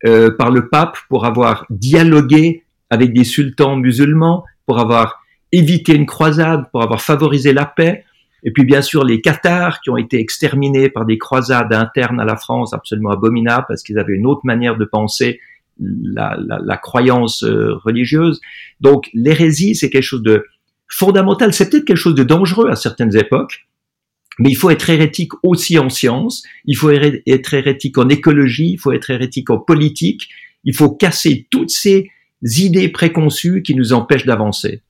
euh, 0.06 0.30
par 0.30 0.50
le 0.50 0.68
pape 0.68 0.96
pour 1.08 1.26
avoir 1.26 1.66
dialogué 1.68 2.64
avec 2.88 3.12
des 3.12 3.24
sultans 3.24 3.76
musulmans, 3.76 4.44
pour 4.66 4.78
avoir 4.78 5.20
évité 5.52 5.94
une 5.94 6.06
croisade, 6.06 6.70
pour 6.70 6.82
avoir 6.82 7.02
favorisé 7.02 7.52
la 7.52 7.66
paix. 7.66 8.04
Et 8.42 8.52
puis 8.52 8.64
bien 8.64 8.82
sûr 8.82 9.04
les 9.04 9.20
Cathares 9.20 9.80
qui 9.80 9.90
ont 9.90 9.96
été 9.96 10.18
exterminés 10.18 10.88
par 10.88 11.04
des 11.04 11.18
croisades 11.18 11.72
internes 11.72 12.20
à 12.20 12.24
la 12.24 12.36
France 12.36 12.72
absolument 12.72 13.10
abominables 13.10 13.66
parce 13.68 13.82
qu'ils 13.82 13.98
avaient 13.98 14.14
une 14.14 14.26
autre 14.26 14.42
manière 14.44 14.76
de 14.76 14.84
penser 14.84 15.40
la, 15.78 16.36
la, 16.38 16.76
croyance 16.76 17.42
euh, 17.42 17.74
religieuse. 17.84 18.40
Donc 18.80 19.08
l'hérésie 19.14 19.74
c'est 19.74 19.90
quelque 19.90 20.02
chose 20.02 20.22
de 20.22 20.44
fondamental, 20.88 21.52
c'est 21.52 21.70
peut-être 21.70 21.84
quelque 21.84 21.96
chose 21.96 22.14
de 22.14 22.24
dangereux 22.24 22.68
à 22.68 22.76
certaines 22.76 23.16
époques, 23.16 23.66
mais 24.38 24.50
il 24.50 24.56
faut 24.56 24.70
être 24.70 24.90
hérétique 24.90 25.32
aussi 25.42 25.78
en 25.78 25.88
sciences, 25.88 26.42
il 26.64 26.76
faut 26.76 26.90
être 26.90 27.54
hérétique 27.54 27.98
en 27.98 28.08
écologie, 28.08 28.72
il 28.72 28.78
faut 28.78 28.92
être 28.92 29.10
hérétique 29.10 29.50
en 29.50 29.58
politique, 29.58 30.28
il 30.64 30.74
faut 30.74 30.90
casser 30.90 31.46
toutes 31.50 31.70
ces 31.70 32.10
idées 32.42 32.88
préconçues 32.88 33.62
qui 33.62 33.74
nous 33.74 33.92
empêchent 33.92 34.26
d'avancer. 34.26 34.82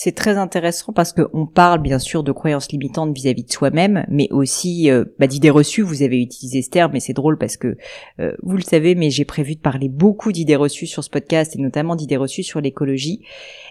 C'est 0.00 0.14
très 0.14 0.38
intéressant 0.38 0.92
parce 0.92 1.12
qu'on 1.12 1.44
parle 1.44 1.82
bien 1.82 1.98
sûr 1.98 2.22
de 2.22 2.30
croyances 2.30 2.70
limitantes 2.70 3.12
vis-à-vis 3.12 3.42
de 3.42 3.50
soi-même, 3.50 4.06
mais 4.08 4.28
aussi 4.30 4.92
euh, 4.92 5.04
bah, 5.18 5.26
d'idées 5.26 5.50
reçues. 5.50 5.82
Vous 5.82 6.04
avez 6.04 6.22
utilisé 6.22 6.62
ce 6.62 6.70
terme, 6.70 6.92
mais 6.92 7.00
c'est 7.00 7.14
drôle 7.14 7.36
parce 7.36 7.56
que 7.56 7.76
euh, 8.20 8.30
vous 8.44 8.54
le 8.54 8.62
savez, 8.62 8.94
mais 8.94 9.10
j'ai 9.10 9.24
prévu 9.24 9.56
de 9.56 9.60
parler 9.60 9.88
beaucoup 9.88 10.30
d'idées 10.30 10.54
reçues 10.54 10.86
sur 10.86 11.02
ce 11.02 11.10
podcast 11.10 11.56
et 11.56 11.60
notamment 11.60 11.96
d'idées 11.96 12.16
reçues 12.16 12.44
sur 12.44 12.60
l'écologie. 12.60 13.22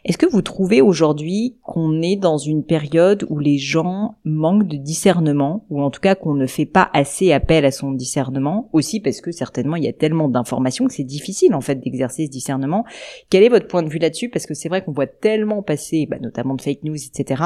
Est-ce 0.03 0.17
que 0.17 0.25
vous 0.25 0.41
trouvez 0.41 0.81
aujourd'hui 0.81 1.55
qu'on 1.63 2.01
est 2.01 2.17
dans 2.17 2.37
une 2.37 2.65
période 2.65 3.25
où 3.29 3.39
les 3.39 3.57
gens 3.57 4.17
manquent 4.25 4.67
de 4.67 4.75
discernement, 4.75 5.65
ou 5.69 5.81
en 5.81 5.91
tout 5.91 6.01
cas 6.01 6.15
qu'on 6.15 6.33
ne 6.33 6.45
fait 6.45 6.65
pas 6.65 6.89
assez 6.93 7.31
appel 7.31 7.63
à 7.63 7.71
son 7.71 7.93
discernement, 7.93 8.69
aussi 8.73 8.99
parce 8.99 9.21
que 9.21 9.31
certainement 9.31 9.77
il 9.77 9.85
y 9.85 9.87
a 9.87 9.93
tellement 9.93 10.27
d'informations 10.27 10.87
que 10.87 10.93
c'est 10.93 11.05
difficile 11.05 11.55
en 11.55 11.61
fait 11.61 11.75
d'exercer 11.75 12.25
ce 12.25 12.31
discernement. 12.31 12.83
Quel 13.29 13.43
est 13.43 13.49
votre 13.49 13.67
point 13.67 13.81
de 13.81 13.89
vue 13.89 13.99
là-dessus? 13.99 14.27
Parce 14.27 14.45
que 14.45 14.55
c'est 14.55 14.67
vrai 14.67 14.83
qu'on 14.83 14.91
voit 14.91 15.07
tellement 15.07 15.61
passer 15.61 16.05
bah, 16.05 16.16
notamment 16.21 16.55
de 16.55 16.61
fake 16.61 16.83
news, 16.83 16.95
etc., 16.95 17.43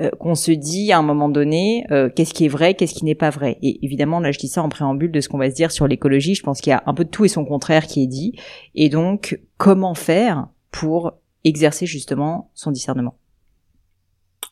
euh, 0.00 0.10
qu'on 0.18 0.34
se 0.34 0.50
dit 0.50 0.92
à 0.92 0.98
un 0.98 1.02
moment 1.02 1.28
donné, 1.28 1.84
euh, 1.90 2.08
qu'est-ce 2.14 2.34
qui 2.34 2.44
est 2.44 2.48
vrai, 2.48 2.74
qu'est-ce 2.74 2.94
qui 2.94 3.04
n'est 3.04 3.14
pas 3.14 3.30
vrai. 3.30 3.58
Et 3.62 3.84
évidemment, 3.84 4.20
là, 4.20 4.32
je 4.32 4.38
dis 4.38 4.48
ça 4.48 4.62
en 4.62 4.68
préambule 4.68 5.10
de 5.10 5.20
ce 5.20 5.28
qu'on 5.28 5.38
va 5.38 5.50
se 5.50 5.54
dire 5.54 5.70
sur 5.70 5.86
l'écologie. 5.86 6.34
Je 6.34 6.42
pense 6.42 6.60
qu'il 6.60 6.70
y 6.70 6.74
a 6.74 6.82
un 6.86 6.94
peu 6.94 7.04
de 7.04 7.10
tout 7.10 7.24
et 7.24 7.28
son 7.28 7.44
contraire 7.44 7.86
qui 7.86 8.02
est 8.02 8.06
dit. 8.06 8.34
Et 8.74 8.88
donc, 8.88 9.40
comment 9.56 9.94
faire 9.94 10.48
pour 10.70 11.12
exercer 11.44 11.86
justement 11.86 12.50
son 12.54 12.70
discernement? 12.70 13.16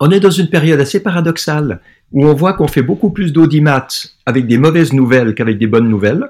On 0.00 0.10
est 0.10 0.20
dans 0.20 0.30
une 0.30 0.48
période 0.48 0.80
assez 0.80 1.02
paradoxale 1.02 1.80
où 2.12 2.24
on 2.26 2.34
voit 2.34 2.54
qu'on 2.54 2.68
fait 2.68 2.82
beaucoup 2.82 3.10
plus 3.10 3.32
d'audimat 3.32 3.86
avec 4.26 4.46
des 4.46 4.58
mauvaises 4.58 4.92
nouvelles 4.92 5.34
qu'avec 5.34 5.58
des 5.58 5.66
bonnes 5.66 5.88
nouvelles. 5.88 6.28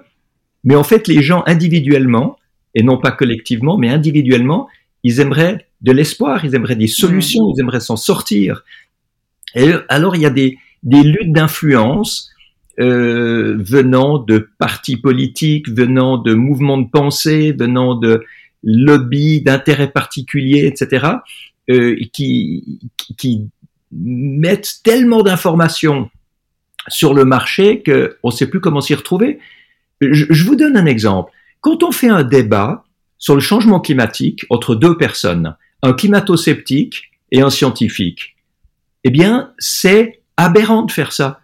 Mais 0.64 0.76
en 0.76 0.85
fait, 0.85 1.09
les 1.09 1.23
gens 1.23 1.43
individuellement, 1.47 2.37
et 2.75 2.83
non 2.83 2.99
pas 2.99 3.12
collectivement, 3.12 3.79
mais 3.79 3.88
individuellement, 3.88 4.69
ils 5.04 5.20
aimeraient 5.20 5.66
de 5.82 5.92
l'espoir, 5.92 6.44
ils 6.44 6.54
aimeraient 6.54 6.76
des 6.76 6.88
solutions, 6.88 7.52
ils 7.54 7.61
aimeraient 7.61 7.80
s'en 7.80 7.96
sortir. 7.96 8.64
Et 9.54 9.73
alors 9.88 10.16
il 10.16 10.23
y 10.23 10.26
a 10.26 10.30
des, 10.30 10.58
des 10.82 11.02
luttes 11.02 11.32
d'influence 11.32 12.30
euh, 12.80 13.56
venant 13.58 14.18
de 14.18 14.49
partis 14.58 14.96
politiques, 14.96 15.68
venant 15.68 16.18
de 16.18 16.34
mouvements 16.34 16.78
de 16.78 16.88
pensée, 16.90 17.52
venant 17.52 17.94
de 17.94 18.25
lobbies, 18.64 19.42
d'intérêts 19.42 19.92
particuliers, 19.92 20.66
etc., 20.66 21.06
euh, 21.70 21.96
qui, 22.12 22.80
qui 23.16 23.49
mettent 23.92 24.80
tellement 24.82 25.23
d'informations 25.23 26.11
sur 26.88 27.14
le 27.14 27.25
marché 27.25 27.82
qu'on 27.82 28.28
ne 28.28 28.34
sait 28.34 28.49
plus 28.49 28.61
comment 28.61 28.80
s'y 28.80 28.94
retrouver. 28.94 29.38
Je, 30.00 30.26
je, 30.28 30.44
vous 30.44 30.56
donne 30.56 30.76
un 30.76 30.87
exemple. 30.87 31.32
Quand 31.61 31.82
on 31.82 31.92
fait 31.92 32.08
un 32.08 32.25
débat 32.25 32.84
sur 33.25 33.35
le 33.35 33.40
changement 33.40 33.81
climatique 33.81 34.45
entre 34.50 34.75
deux 34.75 34.99
personnes, 34.99 35.57
un 35.81 35.95
climato-sceptique 35.95 37.04
et 37.33 37.40
un 37.40 37.49
scientifique. 37.49 38.37
Eh 39.02 39.09
bien, 39.09 39.54
c'est 39.59 40.21
aberrant 40.37 40.83
de 40.83 40.93
faire 40.93 41.14
ça. 41.14 41.40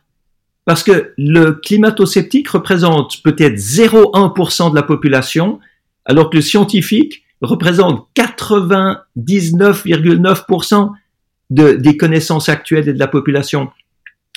Parce 0.67 0.83
que 0.83 1.15
le 1.17 1.53
climato-sceptique 1.53 2.51
représente 2.51 3.23
peut-être 3.23 3.55
0,1% 3.55 4.73
de 4.73 4.75
la 4.75 4.83
population, 4.83 5.59
alors 6.05 6.29
que 6.29 6.37
le 6.37 6.43
scientifique 6.43 7.23
représente 7.41 8.07
99,9% 8.15 10.93
de, 11.49 11.73
des 11.73 11.97
connaissances 11.97 12.51
actuelles 12.51 12.91
et 12.91 12.93
de 12.93 12.99
la 12.99 13.09
population. 13.09 13.71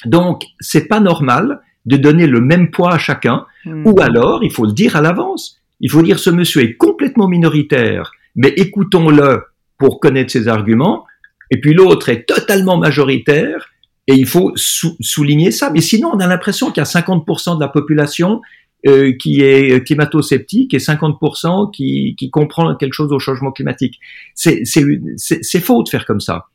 Donc, 0.06 0.46
c'est 0.62 0.88
pas 0.88 1.02
normal 1.02 1.60
de 1.86 1.98
donner 1.98 2.26
le 2.26 2.40
même 2.40 2.72
poids 2.72 2.94
à 2.94 2.98
chacun, 2.98 3.46
hmm. 3.66 3.86
ou 3.86 4.00
alors, 4.00 4.46
il 4.46 4.52
faut 4.54 4.66
le 4.66 4.72
dire 4.72 4.96
à 4.96 5.02
l'avance. 5.02 5.60
Il 5.84 5.92
faut 5.92 6.02
dire 6.02 6.18
ce 6.18 6.32
monsieur 6.32 6.64
est 6.64 6.76
complètement 6.76 7.28
minoritaire, 7.28 8.12
mais 8.36 8.50
écoutons-le 8.58 9.44
pour 9.78 10.00
connaître 10.00 10.32
ses 10.32 10.48
arguments, 10.48 11.06
et 11.52 11.60
puis 11.60 11.74
l'autre 11.76 12.10
est 12.10 12.24
totalement 12.24 12.78
majoritaire, 12.78 13.70
et 14.08 14.14
il 14.14 14.26
faut 14.26 14.54
souligner 14.56 15.52
ça. 15.52 15.70
Mais 15.70 15.82
sinon, 15.82 16.12
on 16.14 16.20
a 16.20 16.28
l'impression 16.28 16.72
qu'il 16.72 16.78
y 16.78 16.86
a 16.86 16.90
50% 16.90 17.58
de 17.58 17.60
la 17.60 17.68
population 17.68 18.42
euh, 18.86 19.14
qui 19.14 19.42
est 19.42 19.86
climato-sceptique 19.86 20.74
et 20.74 20.78
50% 20.78 21.72
qui, 21.72 22.16
qui 22.18 22.30
comprend 22.30 22.76
quelque 22.76 22.94
chose 22.94 23.14
au 23.14 23.20
changement 23.20 23.52
climatique. 23.52 24.00
C'est 24.36 25.60
faux 25.60 25.84
de 25.84 25.90
faire 25.90 26.06
comme 26.06 26.20
ça. 26.22 26.48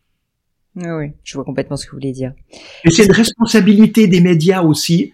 Oui, 0.77 0.91
oui, 0.91 1.07
je 1.25 1.35
vois 1.35 1.45
complètement 1.45 1.77
ce 1.77 1.87
que 1.87 1.93
vous 1.93 1.97
voulez 1.99 2.13
dire. 2.13 2.33
Et 2.85 2.91
c'est 2.91 3.05
une 3.05 3.13
responsabilité 3.13 4.07
des 4.07 4.21
médias 4.21 4.63
aussi 4.63 5.13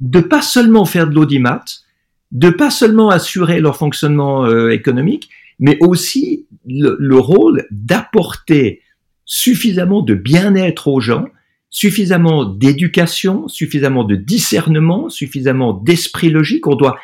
de 0.00 0.20
pas 0.20 0.42
seulement 0.42 0.84
faire 0.84 1.08
de 1.08 1.14
l'audimat, 1.14 1.64
de 2.34 2.50
pas 2.50 2.70
seulement 2.70 3.10
assurer 3.10 3.60
leur 3.60 3.76
fonctionnement 3.76 4.44
euh, 4.44 4.70
économique, 4.70 5.30
mais 5.60 5.78
aussi 5.80 6.46
le, 6.66 7.16
rôle 7.16 7.66
d'apporter 7.70 8.82
suffisamment 9.24 10.02
de 10.02 10.14
bien-être 10.14 10.88
aux 10.88 11.00
gens, 11.00 11.26
suffisamment 11.70 12.44
d'éducation, 12.44 13.48
suffisamment 13.48 14.04
de 14.04 14.16
discernement, 14.16 15.08
suffisamment 15.08 15.72
d'esprit 15.72 16.30
logique. 16.30 16.66
On 16.66 16.74
doit, 16.74 16.98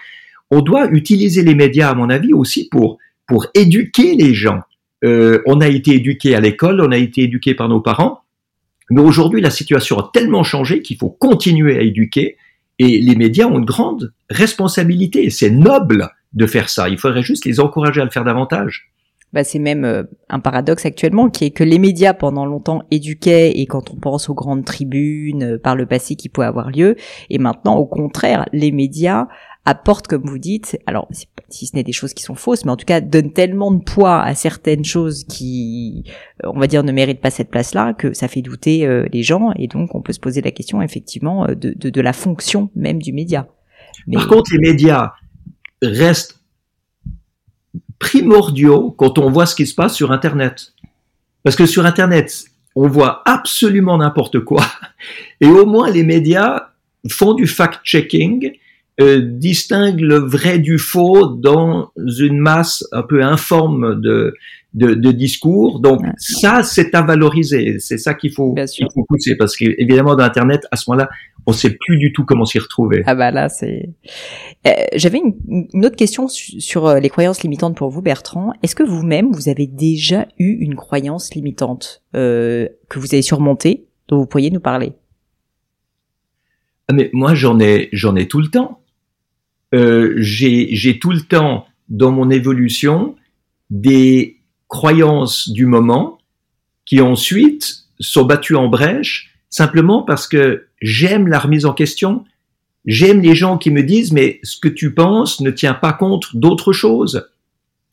on 0.51 0.61
doit 0.63 0.91
utiliser 0.91 1.43
les 1.43 1.55
médias, 1.55 1.91
à 1.91 1.95
mon 1.95 2.11
avis, 2.11 2.33
aussi 2.33 2.69
pour, 2.69 2.99
pour 3.27 3.47
éduquer 3.55 4.17
les 4.17 4.35
gens. 4.35 4.61
Euh, 5.05 5.41
on 5.47 5.61
a 5.61 5.69
été 5.69 5.95
éduqué 5.95 6.35
à 6.35 6.41
l'école, 6.41 6.81
on 6.81 6.91
a 6.91 6.99
été 6.99 7.23
éduqué 7.23 7.55
par 7.55 7.69
nos 7.69 7.81
parents, 7.81 8.21
mais 8.91 9.01
aujourd'hui, 9.01 9.41
la 9.41 9.51
situation 9.51 9.99
a 9.99 10.11
tellement 10.13 10.43
changé 10.43 10.83
qu'il 10.83 10.97
faut 10.97 11.11
continuer 11.11 11.79
à 11.79 11.83
éduquer, 11.83 12.37
et 12.83 12.99
les 12.99 13.15
médias 13.15 13.47
ont 13.47 13.59
une 13.59 13.67
grande 13.67 14.15
responsabilité. 14.31 15.29
C'est 15.29 15.51
noble 15.51 16.09
de 16.33 16.47
faire 16.47 16.71
ça. 16.71 16.89
Il 16.89 16.97
faudrait 16.97 17.23
juste 17.23 17.45
les 17.45 17.61
encourager 17.61 18.01
à 18.01 18.05
le 18.05 18.11
faire 18.11 18.25
davantage. 18.25 18.91
Bah, 19.35 19.45
c'est 19.45 19.59
même 19.59 19.85
euh, 19.85 20.03
un 20.31 20.41
paradoxe 20.41 20.87
actuellement 20.87 21.29
qui 21.29 21.45
est 21.45 21.51
que 21.51 21.63
les 21.63 21.79
médias 21.79 22.15
pendant 22.15 22.47
longtemps 22.47 22.83
éduquaient 22.91 23.53
et 23.61 23.67
quand 23.67 23.91
on 23.91 23.97
pense 23.97 24.29
aux 24.29 24.35
grandes 24.35 24.65
tribunes 24.65 25.55
euh, 25.55 25.59
par 25.59 25.77
le 25.77 25.87
passé 25.87 26.17
qui 26.17 26.29
pouvaient 26.29 26.49
avoir 26.49 26.71
lieu 26.71 26.97
et 27.29 27.39
maintenant 27.39 27.77
au 27.77 27.87
contraire 27.87 28.47
les 28.53 28.73
médias 28.73 29.29
apportent 29.71 30.07
comme 30.07 30.25
vous 30.25 30.39
dites 30.39 30.79
alors 30.87 31.09
si 31.49 31.67
ce 31.67 31.77
n'est 31.77 31.83
des 31.83 31.93
choses 31.93 32.15
qui 32.15 32.23
sont 32.23 32.35
fausses 32.35 32.65
mais 32.65 32.71
en 32.71 32.77
tout 32.77 32.85
cas 32.85 33.01
donnent 33.01 33.33
tellement 33.33 33.71
de 33.71 33.83
poids 33.83 34.23
à 34.23 34.35
certaines 34.35 34.85
choses 34.85 35.25
qui 35.25 36.05
euh, 36.45 36.51
on 36.55 36.59
va 36.59 36.67
dire 36.67 36.83
ne 36.83 36.93
méritent 36.93 37.21
pas 37.21 37.31
cette 37.31 37.51
place 37.51 37.75
là 37.75 37.95
que 37.95 38.13
ça 38.13 38.29
fait 38.29 38.43
douter 38.43 38.87
les 39.13 39.23
gens 39.23 39.53
et 39.57 39.67
donc 39.67 39.95
on 39.95 40.03
peut 40.03 40.13
se 40.13 40.21
poser 40.21 40.43
la 40.43 40.51
question 40.51 40.83
effectivement 40.83 41.47
de, 41.47 41.75
de, 41.77 41.91
de 41.91 42.01
la 42.01 42.13
fonction 42.13 42.71
même 42.75 43.01
du 43.01 43.13
média. 43.13 43.49
Par 44.13 44.29
contre 44.29 44.51
les 44.53 44.71
médias 44.71 45.13
restent 45.83 46.41
primordiaux 48.01 48.91
quand 48.91 49.19
on 49.19 49.31
voit 49.31 49.47
ce 49.47 49.55
qui 49.55 49.67
se 49.67 49.75
passe 49.77 49.95
sur 49.95 50.11
Internet. 50.11 50.73
Parce 51.45 51.55
que 51.55 51.67
sur 51.67 51.87
Internet, 51.87 52.45
on 52.75 52.89
voit 52.89 53.23
absolument 53.27 53.99
n'importe 53.99 54.41
quoi. 54.41 54.65
Et 55.41 55.47
au 55.47 55.67
moins, 55.67 55.91
les 55.91 56.03
médias 56.03 56.71
font 57.09 57.35
du 57.35 57.47
fact-checking, 57.47 58.53
euh, 59.01 59.21
distinguent 59.23 60.01
le 60.01 60.19
vrai 60.19 60.59
du 60.59 60.79
faux 60.79 61.29
dans 61.29 61.91
une 61.97 62.39
masse 62.39 62.85
un 62.93 63.03
peu 63.03 63.23
informe 63.23 64.01
de, 64.01 64.35
de, 64.75 64.95
de 64.95 65.13
discours. 65.13 65.81
Donc 65.81 66.01
ça, 66.19 66.63
c'est 66.63 66.95
à 66.95 67.03
valoriser. 67.03 67.79
C'est 67.79 67.99
ça 67.99 68.15
qu'il 68.15 68.33
faut, 68.33 68.55
faut 68.95 69.05
pousser. 69.09 69.37
Parce 69.37 69.57
qu'évidemment, 69.57 70.15
dans 70.17 70.25
Internet, 70.25 70.67
à 70.71 70.77
ce 70.77 70.91
moment-là, 70.91 71.09
on 71.47 71.53
sait 71.53 71.71
plus 71.71 71.99
du 71.99 72.13
tout 72.13 72.25
comment 72.25 72.45
s'y 72.45 72.59
retrouver. 72.59 73.03
Ah 73.07 73.15
bah 73.15 73.31
là, 73.31 73.49
c'est. 73.49 73.91
Euh, 74.67 74.71
J'avais 74.95 75.19
une, 75.19 75.69
une, 75.73 75.87
autre 75.87 75.97
question 75.97 76.29
sur 76.29 76.87
euh, 76.87 77.01
les 77.01 77.09
croyances 77.09 77.43
limitantes 77.43 77.77
pour 77.77 77.91
vous, 77.91 78.03
Bertrand. 78.03 78.53
Est-ce 78.63 78.75
que 78.75 78.83
vous-même, 78.83 79.33
vous 79.33 79.49
avez 79.49 79.67
déjà 79.67 80.29
eu 80.39 80.59
une 80.61 80.75
croyance 80.75 81.35
limitante 81.35 82.03
euh, 82.15 82.69
que 82.89 82.99
vous 82.99 83.15
avez 83.15 83.23
surmontée, 83.23 83.87
dont 84.09 84.19
vous 84.19 84.27
pourriez 84.27 84.51
nous 84.51 84.61
parler? 84.61 84.93
Ah 86.89 86.93
mais 86.93 87.09
moi, 87.13 87.35
j'en 87.35 87.59
ai, 87.61 87.89
j'en 87.93 88.17
ai 88.17 88.27
tout 88.29 88.41
le 88.41 88.49
temps. 88.49 88.80
Euh, 89.75 90.15
J'ai 90.17 90.99
tout 90.99 91.11
le 91.11 91.21
temps 91.21 91.67
dans 91.89 92.13
mon 92.13 92.31
évolution 92.31 93.17
des 93.71 94.39
croyances 94.69 95.49
du 95.49 95.67
moment 95.67 96.19
qui 96.85 97.01
ensuite 97.01 97.85
sont 97.99 98.25
battues 98.25 98.57
en 98.57 98.69
brèche 98.69 99.33
simplement 99.49 100.03
parce 100.03 100.27
que 100.27 100.67
j'aime 100.81 101.27
la 101.27 101.39
remise 101.39 101.67
en 101.67 101.73
question, 101.73 102.25
j'aime 102.85 103.21
les 103.21 103.35
gens 103.35 103.59
qui 103.59 103.71
me 103.71 103.83
disent 103.83 104.13
mais 104.13 104.41
ce 104.43 104.59
que 104.59 104.69
tu 104.69 104.95
penses 104.95 105.41
ne 105.41 105.51
tient 105.51 105.75
pas 105.75 105.93
compte 105.93 106.37
d'autre 106.37 106.73
chose. 106.73 107.29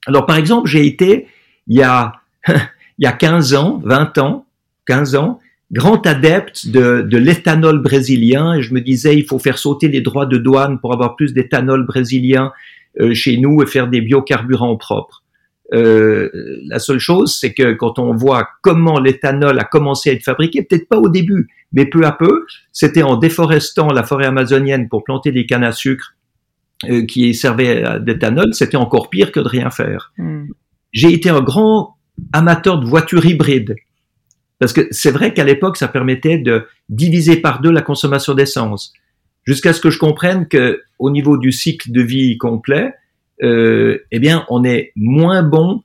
Alors 0.06 0.26
par 0.26 0.38
exemple, 0.38 0.70
j'ai 0.70 0.86
été 0.86 1.28
il 1.68 1.78
y 1.78 1.84
a 1.84 2.14
il 2.48 3.04
y 3.04 3.06
a 3.06 3.12
15 3.12 3.54
ans, 3.54 3.82
20 3.84 4.18
ans, 4.20 4.46
15 4.86 5.16
ans, 5.16 5.40
grand 5.72 6.06
adepte 6.08 6.68
de, 6.68 7.02
de 7.02 7.18
l'éthanol 7.18 7.82
brésilien 7.82 8.54
et 8.54 8.62
je 8.62 8.74
me 8.74 8.82
disais 8.82 9.16
il 9.16 9.26
faut 9.26 9.40
faire 9.40 9.58
sauter 9.58 9.88
les 9.90 10.02
droits 10.02 10.26
de 10.26 10.38
douane 10.38 10.80
pour 10.80 10.94
avoir 10.94 11.16
plus 11.16 11.34
d'éthanol 11.34 11.86
brésilien 11.86 12.52
euh, 13.00 13.14
chez 13.14 13.38
nous 13.38 13.62
et 13.62 13.66
faire 13.66 13.88
des 13.88 14.02
biocarburants 14.02 14.78
propres. 14.78 15.24
Euh, 15.74 16.30
la 16.68 16.80
seule 16.80 17.00
chose, 17.00 17.38
c'est 17.38 17.54
que 17.54 17.74
quand 17.74 18.00
on 18.00 18.16
voit 18.16 18.48
comment 18.62 19.00
l'éthanol 19.00 19.60
a 19.60 19.66
commencé 19.66 20.10
à 20.10 20.14
être 20.14 20.24
fabriqué, 20.24 20.64
peut-être 20.64 20.88
pas 20.88 20.98
au 20.98 21.10
début, 21.10 21.50
mais 21.74 21.86
peu 21.86 22.06
à 22.06 22.14
peu, 22.14 22.46
c'était 22.72 23.04
en 23.04 23.18
déforestant 23.18 23.88
la 23.88 24.04
forêt 24.04 24.26
amazonienne 24.26 24.88
pour 24.88 25.04
planter 25.04 25.34
des 25.34 25.46
cannes 25.46 25.66
à 25.66 25.74
sucre 25.74 26.16
euh, 26.90 27.06
qui 27.06 27.34
servaient 27.34 28.00
d'éthanol, 28.00 28.54
c'était 28.54 28.78
encore 28.78 29.10
pire 29.10 29.34
que 29.34 29.42
de 29.42 29.48
rien 29.48 29.70
faire. 29.70 30.14
Hmm. 30.18 30.46
J'ai 30.94 31.12
été 31.12 31.30
un 31.30 31.42
grand 31.42 31.98
amateur 32.32 32.80
de 32.80 32.86
voitures 32.86 33.26
hybrides. 33.26 33.76
Parce 34.60 34.74
que 34.74 34.88
c'est 34.92 35.12
vrai 35.12 35.34
qu'à 35.34 35.44
l'époque, 35.44 35.78
ça 35.78 35.88
permettait 35.88 36.38
de 36.38 36.66
diviser 36.90 37.38
par 37.38 37.62
deux 37.62 37.72
la 37.72 37.82
consommation 37.82 38.34
d'essence. 38.34 38.94
Jusqu'à 39.46 39.74
ce 39.74 39.80
que 39.80 39.90
je 39.90 40.00
comprenne 40.00 40.48
que 40.48 40.82
au 41.00 41.10
niveau 41.10 41.38
du 41.38 41.52
cycle 41.52 41.92
de 41.92 42.02
vie 42.02 42.38
complet, 42.38 42.94
euh, 43.44 44.00
eh 44.12 44.20
bien, 44.20 44.46
on 44.50 44.64
est 44.64 44.92
moins 44.96 45.44
bon 45.44 45.84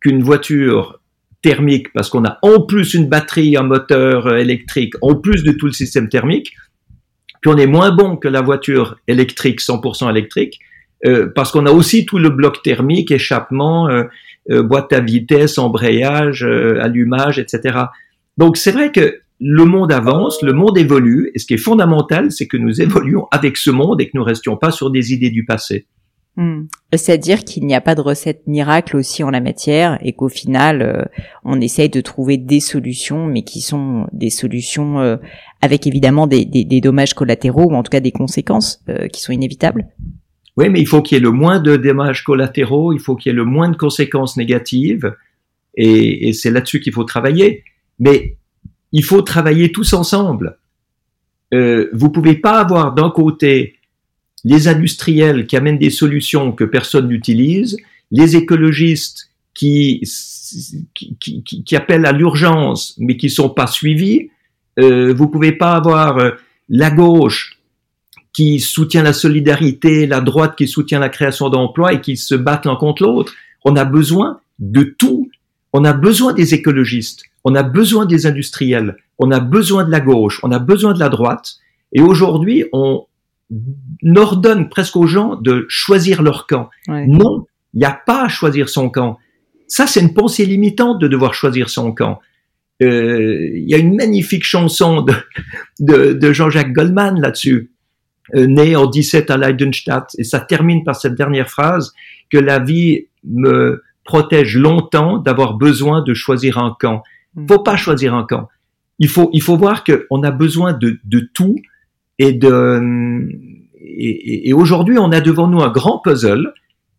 qu'une 0.00 0.22
voiture 0.22 1.00
thermique 1.42 1.92
parce 1.92 2.08
qu'on 2.08 2.24
a 2.24 2.38
en 2.42 2.62
plus 2.62 2.94
une 2.94 3.08
batterie, 3.08 3.56
un 3.56 3.62
moteur 3.62 4.26
euh, 4.26 4.36
électrique, 4.36 4.94
en 5.02 5.14
plus 5.14 5.44
de 5.44 5.52
tout 5.52 5.66
le 5.66 5.72
système 5.72 6.08
thermique. 6.08 6.54
Puis 7.42 7.52
on 7.52 7.58
est 7.58 7.66
moins 7.66 7.94
bon 7.94 8.16
que 8.16 8.26
la 8.26 8.40
voiture 8.40 8.96
électrique, 9.06 9.60
100% 9.60 10.08
électrique, 10.08 10.60
euh, 11.06 11.30
parce 11.34 11.52
qu'on 11.52 11.66
a 11.66 11.70
aussi 11.70 12.06
tout 12.06 12.18
le 12.18 12.30
bloc 12.30 12.62
thermique, 12.62 13.10
échappement, 13.10 13.88
euh, 13.88 14.04
euh 14.50 14.62
boîte 14.62 14.92
à 14.94 15.00
vitesse, 15.00 15.58
embrayage, 15.58 16.44
euh, 16.44 16.82
allumage, 16.82 17.38
etc. 17.38 17.78
Donc 18.36 18.56
c'est 18.56 18.72
vrai 18.72 18.90
que 18.92 19.20
le 19.40 19.64
monde 19.64 19.92
avance, 19.92 20.42
le 20.42 20.52
monde 20.52 20.78
évolue, 20.78 21.30
et 21.34 21.38
ce 21.38 21.46
qui 21.46 21.54
est 21.54 21.58
fondamental, 21.58 22.30
c'est 22.30 22.46
que 22.46 22.56
nous 22.56 22.80
évoluons 22.80 23.26
avec 23.30 23.56
ce 23.56 23.70
monde 23.70 24.00
et 24.00 24.06
que 24.06 24.12
nous 24.14 24.24
restions 24.24 24.56
pas 24.56 24.70
sur 24.70 24.90
des 24.90 25.12
idées 25.12 25.30
du 25.30 25.44
passé. 25.44 25.86
Hmm. 26.36 26.64
C'est-à-dire 26.92 27.44
qu'il 27.44 27.64
n'y 27.64 27.76
a 27.76 27.80
pas 27.80 27.94
de 27.94 28.00
recette 28.00 28.46
miracle 28.48 28.96
aussi 28.96 29.22
en 29.22 29.30
la 29.30 29.40
matière 29.40 29.98
et 30.02 30.14
qu'au 30.14 30.28
final, 30.28 30.82
euh, 30.82 31.04
on 31.44 31.60
essaye 31.60 31.88
de 31.88 32.00
trouver 32.00 32.38
des 32.38 32.58
solutions, 32.58 33.26
mais 33.26 33.42
qui 33.42 33.60
sont 33.60 34.08
des 34.12 34.30
solutions 34.30 34.98
euh, 34.98 35.16
avec 35.62 35.86
évidemment 35.86 36.26
des, 36.26 36.44
des, 36.44 36.64
des, 36.64 36.80
dommages 36.80 37.14
collatéraux 37.14 37.70
ou 37.70 37.74
en 37.74 37.84
tout 37.84 37.90
cas 37.90 38.00
des 38.00 38.10
conséquences 38.10 38.82
euh, 38.88 39.06
qui 39.06 39.20
sont 39.20 39.32
inévitables. 39.32 39.86
Oui, 40.56 40.68
mais 40.70 40.80
il 40.80 40.88
faut 40.88 41.02
qu'il 41.02 41.16
y 41.16 41.20
ait 41.20 41.22
le 41.22 41.30
moins 41.30 41.60
de 41.60 41.76
dommages 41.76 42.24
collatéraux, 42.24 42.92
il 42.92 42.98
faut 42.98 43.14
qu'il 43.14 43.30
y 43.30 43.32
ait 43.32 43.36
le 43.36 43.44
moins 43.44 43.68
de 43.68 43.76
conséquences 43.76 44.36
négatives, 44.36 45.14
et, 45.76 46.28
et 46.28 46.32
c'est 46.32 46.50
là-dessus 46.50 46.80
qu'il 46.80 46.92
faut 46.92 47.04
travailler. 47.04 47.62
Mais 47.98 48.36
il 48.92 49.04
faut 49.04 49.22
travailler 49.22 49.72
tous 49.72 49.92
ensemble. 49.92 50.58
Euh, 51.52 51.88
vous 51.92 52.10
pouvez 52.10 52.34
pas 52.34 52.60
avoir 52.60 52.94
d'un 52.94 53.10
côté 53.10 53.76
les 54.44 54.68
industriels 54.68 55.46
qui 55.46 55.56
amènent 55.56 55.78
des 55.78 55.90
solutions 55.90 56.52
que 56.52 56.64
personne 56.64 57.08
n'utilise, 57.08 57.76
les 58.10 58.36
écologistes 58.36 59.30
qui, 59.54 60.02
qui, 60.94 61.76
appellent 61.76 62.06
à 62.06 62.12
l'urgence 62.12 62.94
mais 62.98 63.16
qui 63.16 63.30
sont 63.30 63.48
pas 63.48 63.66
suivis. 63.66 64.30
Euh, 64.78 65.14
vous 65.14 65.28
pouvez 65.28 65.52
pas 65.52 65.72
avoir 65.72 66.18
euh, 66.18 66.30
la 66.68 66.90
gauche 66.90 67.58
qui 68.32 68.58
soutient 68.58 69.02
la 69.02 69.12
solidarité, 69.12 70.06
la 70.06 70.20
droite 70.20 70.56
qui 70.56 70.66
soutient 70.66 70.98
la 70.98 71.08
création 71.08 71.48
d'emplois 71.48 71.92
et 71.92 72.00
qui 72.00 72.16
se 72.16 72.34
battent 72.34 72.66
l'un 72.66 72.76
contre 72.76 73.04
l'autre. 73.04 73.32
On 73.64 73.76
a 73.76 73.84
besoin 73.84 74.40
de 74.58 74.82
tout. 74.82 75.23
On 75.76 75.84
a 75.84 75.92
besoin 75.92 76.32
des 76.32 76.54
écologistes, 76.54 77.24
on 77.42 77.56
a 77.56 77.64
besoin 77.64 78.06
des 78.06 78.26
industriels, 78.26 78.96
on 79.18 79.32
a 79.32 79.40
besoin 79.40 79.84
de 79.84 79.90
la 79.90 79.98
gauche, 79.98 80.38
on 80.44 80.52
a 80.52 80.60
besoin 80.60 80.94
de 80.94 81.00
la 81.00 81.08
droite. 81.08 81.54
Et 81.92 82.00
aujourd'hui, 82.00 82.64
on, 82.72 83.04
ordonne 84.16 84.68
presque 84.68 84.96
aux 84.96 85.06
gens 85.06 85.34
de 85.36 85.66
choisir 85.68 86.22
leur 86.22 86.46
camp. 86.46 86.70
Ouais. 86.88 87.06
Non, 87.06 87.46
il 87.74 87.78
n'y 87.78 87.84
a 87.84 88.00
pas 88.06 88.24
à 88.24 88.28
choisir 88.28 88.68
son 88.68 88.88
camp. 88.88 89.18
Ça, 89.66 89.88
c'est 89.88 90.00
une 90.00 90.14
pensée 90.14 90.46
limitante 90.46 91.00
de 91.00 91.08
devoir 91.08 91.34
choisir 91.34 91.68
son 91.68 91.92
camp. 91.92 92.20
Euh, 92.80 93.50
Il 93.54 93.68
y 93.68 93.74
a 93.74 93.78
une 93.78 93.96
magnifique 93.96 94.44
chanson 94.44 95.02
de, 95.02 95.14
de, 95.80 96.12
de 96.12 96.32
Jean-Jacques 96.32 96.72
Goldman 96.72 97.20
là-dessus, 97.20 97.72
euh, 98.36 98.46
né 98.46 98.76
en 98.76 98.86
17 98.86 99.28
à 99.30 99.36
Leidenstadt, 99.36 100.06
et 100.18 100.24
ça 100.24 100.38
termine 100.38 100.84
par 100.84 100.94
cette 100.94 101.16
dernière 101.16 101.50
phrase 101.50 101.92
que 102.30 102.38
la 102.38 102.60
vie 102.60 103.06
me 103.24 103.82
protège 104.04 104.56
longtemps 104.56 105.18
d'avoir 105.18 105.54
besoin 105.54 106.02
de 106.02 106.14
choisir 106.14 106.58
un 106.58 106.76
camp. 106.78 107.02
Mm. 107.34 107.46
Faut 107.48 107.60
pas 107.60 107.76
choisir 107.76 108.14
un 108.14 108.24
camp. 108.24 108.48
Il 108.98 109.08
faut, 109.08 109.30
il 109.32 109.42
faut 109.42 109.56
voir 109.56 109.82
qu'on 109.84 110.22
a 110.22 110.30
besoin 110.30 110.72
de, 110.72 110.98
de 111.04 111.28
tout 111.32 111.56
et 112.18 112.32
de 112.32 113.28
et, 113.80 114.48
et 114.48 114.52
aujourd'hui 114.52 114.98
on 114.98 115.10
a 115.10 115.20
devant 115.20 115.48
nous 115.48 115.60
un 115.60 115.70
grand 115.70 115.98
puzzle 115.98 116.52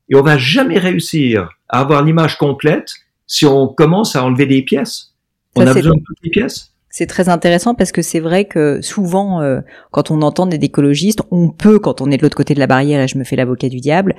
et 0.09 0.15
on 0.15 0.21
va 0.21 0.37
jamais 0.37 0.77
réussir 0.77 1.49
à 1.69 1.79
avoir 1.79 2.03
l'image 2.03 2.37
complète 2.37 2.93
si 3.27 3.45
on 3.45 3.67
commence 3.67 4.15
à 4.15 4.23
enlever 4.23 4.45
des 4.45 4.61
pièces. 4.61 5.13
On 5.55 5.65
a 5.65 5.73
besoin 5.73 5.95
de 5.95 6.03
toutes 6.05 6.17
les 6.23 6.29
pièces. 6.29 6.75
C'est 6.89 7.07
très 7.07 7.27
intéressant 7.27 7.75
parce 7.75 7.91
que 7.91 8.01
c'est 8.01 8.21
vrai 8.21 8.45
que 8.45 8.81
souvent, 8.81 9.41
euh, 9.41 9.59
quand 9.91 10.11
on 10.11 10.21
entend 10.21 10.45
des 10.45 10.57
écologistes, 10.57 11.21
on 11.31 11.49
peut, 11.49 11.77
quand 11.77 11.99
on 11.99 12.09
est 12.09 12.17
de 12.17 12.21
l'autre 12.21 12.37
côté 12.37 12.53
de 12.53 12.59
la 12.59 12.67
barrière, 12.67 13.01
et 13.01 13.07
je 13.07 13.17
me 13.17 13.25
fais 13.25 13.35
l'avocat 13.35 13.67
du 13.67 13.81
diable, 13.81 14.15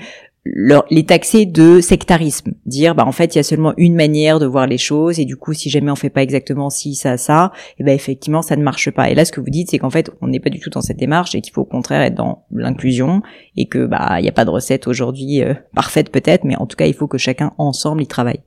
leur, 0.55 0.85
les 0.91 1.05
taxer 1.05 1.47
de 1.47 1.81
sectarisme, 1.81 2.53
dire 2.67 2.95
bah 2.95 3.05
en 3.05 3.13
fait 3.13 3.35
il 3.35 3.39
y 3.39 3.41
a 3.41 3.43
seulement 3.43 3.75
une 3.77 3.95
manière 3.95 4.39
de 4.39 4.47
voir 4.47 4.67
les 4.67 4.79
choses 4.79 5.19
et 5.19 5.25
du 5.25 5.37
coup 5.37 5.53
si 5.53 5.71
jamais 5.71 5.91
on 5.91 5.97
fait 5.97 6.11
pas 6.11 6.23
exactement 6.23 6.71
ci 6.71 6.95
ça 6.95 7.17
ça, 7.17 7.53
et 7.79 7.85
ben 7.85 7.95
effectivement 7.95 8.43
ça 8.43 8.57
ne 8.57 8.63
marche 8.63 8.91
pas. 8.91 9.11
Et 9.11 9.15
là 9.15 9.25
ce 9.25 9.33
que 9.33 9.41
vous 9.41 9.51
dites 9.51 9.71
c'est 9.71 9.79
qu'en 9.79 9.91
fait 9.91 10.11
on 10.21 10.29
n'est 10.29 10.41
pas 10.41 10.51
du 10.51 10.61
tout 10.61 10.71
dans 10.71 10.81
cette 10.81 10.99
démarche 10.99 11.35
et 11.35 11.41
qu'il 11.41 11.53
faut 11.53 11.63
au 11.63 11.67
contraire 11.67 12.03
être 12.03 12.15
dans 12.15 12.45
l'inclusion 12.53 13.23
et 13.57 13.67
que 13.67 13.87
bah 13.87 14.17
il 14.19 14.23
n'y 14.23 14.29
a 14.29 14.33
pas 14.33 14.45
de 14.45 14.51
recette 14.51 14.87
aujourd'hui 14.87 15.43
euh, 15.43 15.55
parfaite 15.75 16.11
peut-être, 16.11 16.45
mais 16.45 16.57
en 16.57 16.67
tout 16.67 16.77
cas 16.77 16.87
il 16.87 16.95
faut 16.95 17.09
que 17.09 17.19
chacun 17.19 17.53
ensemble 17.59 18.03
y 18.03 18.07
travaille. 18.07 18.41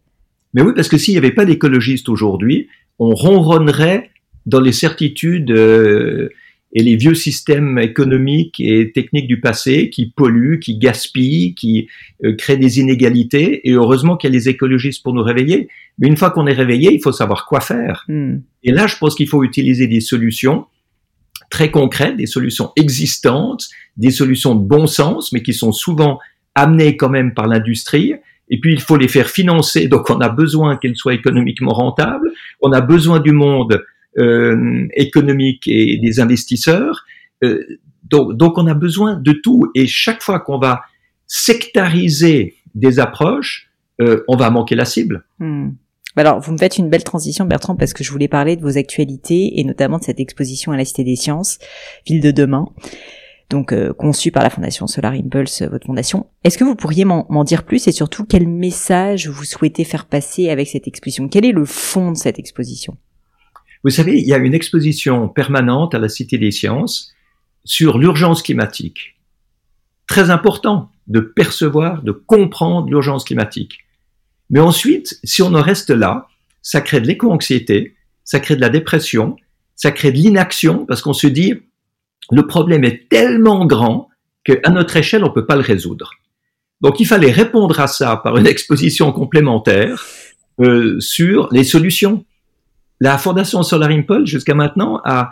Mais 0.53 0.61
oui, 0.61 0.73
parce 0.75 0.87
que 0.87 0.97
s'il 0.97 1.13
n'y 1.13 1.19
avait 1.19 1.31
pas 1.31 1.45
d'écologistes 1.45 2.09
aujourd'hui, 2.09 2.67
on 2.97 3.13
ronronnerait 3.13 4.09
dans 4.45 4.59
les 4.59 4.71
certitudes 4.71 5.51
euh, 5.51 6.29
et 6.73 6.83
les 6.83 6.95
vieux 6.95 7.15
systèmes 7.15 7.79
économiques 7.79 8.59
et 8.59 8.91
techniques 8.91 9.27
du 9.27 9.39
passé 9.39 9.89
qui 9.89 10.11
polluent, 10.11 10.59
qui 10.59 10.77
gaspillent, 10.77 11.55
qui 11.55 11.87
euh, 12.23 12.35
créent 12.35 12.57
des 12.57 12.79
inégalités. 12.79 13.67
Et 13.67 13.73
heureusement 13.73 14.17
qu'il 14.17 14.29
y 14.29 14.33
a 14.33 14.37
les 14.37 14.49
écologistes 14.49 15.01
pour 15.01 15.13
nous 15.13 15.23
réveiller. 15.23 15.67
Mais 15.97 16.07
une 16.07 16.17
fois 16.17 16.29
qu'on 16.29 16.45
est 16.45 16.53
réveillé, 16.53 16.93
il 16.93 17.01
faut 17.01 17.11
savoir 17.11 17.45
quoi 17.47 17.59
faire. 17.59 18.05
Hmm. 18.07 18.37
Et 18.63 18.71
là, 18.71 18.85
je 18.85 18.97
pense 18.97 19.15
qu'il 19.15 19.27
faut 19.27 19.43
utiliser 19.43 19.87
des 19.87 19.99
solutions 19.99 20.65
très 21.49 21.71
concrètes, 21.71 22.17
des 22.17 22.27
solutions 22.27 22.71
existantes, 22.75 23.67
des 23.97 24.11
solutions 24.11 24.53
de 24.53 24.63
bon 24.63 24.85
sens, 24.85 25.31
mais 25.33 25.41
qui 25.41 25.53
sont 25.53 25.71
souvent 25.71 26.19
amenées 26.53 26.97
quand 26.97 27.09
même 27.09 27.33
par 27.33 27.47
l'industrie. 27.47 28.13
Et 28.49 28.59
puis, 28.59 28.73
il 28.73 28.81
faut 28.81 28.97
les 28.97 29.07
faire 29.07 29.27
financer. 29.27 29.87
Donc, 29.87 30.11
on 30.11 30.19
a 30.19 30.29
besoin 30.29 30.77
qu'elles 30.77 30.95
soient 30.95 31.15
économiquement 31.15 31.73
rentables. 31.73 32.31
On 32.61 32.71
a 32.71 32.81
besoin 32.81 33.19
du 33.19 33.31
monde 33.31 33.83
euh, 34.17 34.87
économique 34.95 35.67
et 35.67 35.97
des 35.97 36.19
investisseurs. 36.19 37.05
Euh, 37.43 37.63
donc, 38.03 38.35
donc, 38.35 38.57
on 38.57 38.67
a 38.67 38.73
besoin 38.73 39.15
de 39.15 39.31
tout. 39.31 39.71
Et 39.75 39.87
chaque 39.87 40.21
fois 40.21 40.39
qu'on 40.39 40.57
va 40.57 40.81
sectariser 41.27 42.55
des 42.75 42.99
approches, 42.99 43.69
euh, 44.01 44.23
on 44.27 44.35
va 44.35 44.49
manquer 44.49 44.75
la 44.75 44.85
cible. 44.85 45.25
Hmm. 45.39 45.69
Alors, 46.15 46.39
vous 46.39 46.51
me 46.51 46.57
faites 46.57 46.77
une 46.77 46.89
belle 46.89 47.03
transition, 47.03 47.45
Bertrand, 47.45 47.75
parce 47.75 47.93
que 47.93 48.03
je 48.03 48.11
voulais 48.11 48.27
parler 48.27 48.55
de 48.55 48.61
vos 48.61 48.77
actualités 48.77 49.59
et 49.59 49.63
notamment 49.63 49.99
de 49.99 50.03
cette 50.03 50.19
exposition 50.19 50.71
à 50.71 50.77
la 50.77 50.85
Cité 50.85 51.03
des 51.03 51.15
Sciences, 51.15 51.59
Ville 52.05 52.19
de 52.19 52.31
demain, 52.31 52.67
donc 53.49 53.73
euh, 53.73 53.93
conçue 53.93 54.31
par 54.31 54.43
la 54.43 54.49
Fondation 54.49 54.87
Solar 54.87 55.13
Impulse, 55.13 55.61
euh, 55.61 55.69
votre 55.69 55.85
fondation. 55.85 56.27
Est-ce 56.43 56.57
que 56.57 56.63
vous 56.63 56.75
pourriez 56.75 57.05
m'en 57.05 57.43
dire 57.43 57.63
plus 57.63 57.87
et 57.87 57.91
surtout 57.91 58.25
quel 58.25 58.47
message 58.47 59.27
vous 59.27 59.43
souhaitez 59.43 59.83
faire 59.83 60.05
passer 60.05 60.49
avec 60.49 60.67
cette 60.67 60.87
exposition? 60.87 61.27
Quel 61.27 61.45
est 61.45 61.51
le 61.51 61.65
fond 61.65 62.11
de 62.11 62.17
cette 62.17 62.39
exposition? 62.39 62.97
Vous 63.83 63.89
savez, 63.89 64.19
il 64.19 64.27
y 64.27 64.33
a 64.33 64.37
une 64.37 64.53
exposition 64.53 65.29
permanente 65.29 65.95
à 65.95 65.99
la 65.99 66.09
Cité 66.09 66.37
des 66.37 66.51
Sciences 66.51 67.13
sur 67.63 67.97
l'urgence 67.97 68.41
climatique. 68.41 69.15
Très 70.07 70.29
important 70.29 70.91
de 71.07 71.19
percevoir, 71.19 72.03
de 72.03 72.11
comprendre 72.11 72.89
l'urgence 72.89 73.23
climatique. 73.23 73.79
Mais 74.49 74.59
ensuite, 74.59 75.19
si 75.23 75.41
on 75.41 75.53
en 75.53 75.61
reste 75.61 75.91
là, 75.91 76.27
ça 76.61 76.81
crée 76.81 76.99
de 77.01 77.07
l'éco-anxiété, 77.07 77.95
ça 78.23 78.39
crée 78.39 78.55
de 78.55 78.61
la 78.61 78.69
dépression, 78.69 79.37
ça 79.75 79.91
crée 79.91 80.11
de 80.11 80.17
l'inaction 80.17 80.85
parce 80.85 81.01
qu'on 81.01 81.13
se 81.13 81.27
dit 81.27 81.53
le 82.31 82.47
problème 82.47 82.83
est 82.83 83.09
tellement 83.09 83.65
grand 83.65 84.09
qu'à 84.43 84.69
notre 84.69 84.97
échelle, 84.97 85.23
on 85.23 85.31
peut 85.31 85.45
pas 85.45 85.55
le 85.55 85.61
résoudre. 85.61 86.11
Donc, 86.81 86.99
il 86.99 87.05
fallait 87.05 87.31
répondre 87.31 87.79
à 87.79 87.87
ça 87.87 88.17
par 88.17 88.37
une 88.37 88.47
exposition 88.55 89.11
complémentaire 89.11 90.05
euh, 90.59 90.99
sur 90.99 91.49
les 91.51 91.63
solutions. 91.63 92.25
La 92.99 93.17
Fondation 93.17 93.63
Solar 93.63 93.89
Impulse, 93.89 94.29
jusqu'à 94.29 94.55
maintenant, 94.55 95.01
a, 95.05 95.31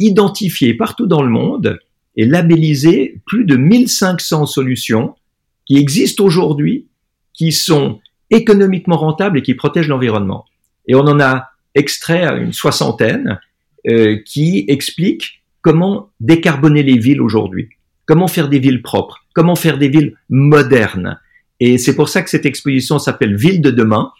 identifié 0.00 0.74
partout 0.74 1.06
dans 1.06 1.22
le 1.22 1.28
monde 1.28 1.78
et 2.16 2.26
labellisé 2.26 3.20
plus 3.24 3.44
de 3.44 3.54
1500 3.54 4.46
solutions 4.46 5.14
qui 5.64 5.76
existent 5.76 6.24
aujourd'hui, 6.24 6.88
qui 7.32 7.52
sont 7.52 8.00
économiquement 8.30 8.96
rentables 8.96 9.38
et 9.38 9.42
qui 9.42 9.54
protègent 9.54 9.86
l'environnement. 9.86 10.44
Et 10.88 10.96
on 10.96 11.02
en 11.02 11.20
a 11.20 11.50
extrait 11.76 12.24
une 12.42 12.52
soixantaine 12.52 13.38
euh, 13.86 14.18
qui 14.26 14.64
expliquent 14.66 15.44
comment 15.60 16.10
décarboner 16.18 16.82
les 16.82 16.98
villes 16.98 17.22
aujourd'hui, 17.22 17.68
comment 18.06 18.26
faire 18.26 18.48
des 18.48 18.58
villes 18.58 18.82
propres, 18.82 19.24
comment 19.34 19.54
faire 19.54 19.78
des 19.78 19.88
villes 19.88 20.16
modernes. 20.28 21.20
Et 21.60 21.78
c'est 21.78 21.94
pour 21.94 22.08
ça 22.08 22.22
que 22.22 22.30
cette 22.30 22.44
exposition 22.44 22.98
s'appelle 22.98 23.36
Ville 23.36 23.60
de 23.60 23.70
demain. 23.70 24.10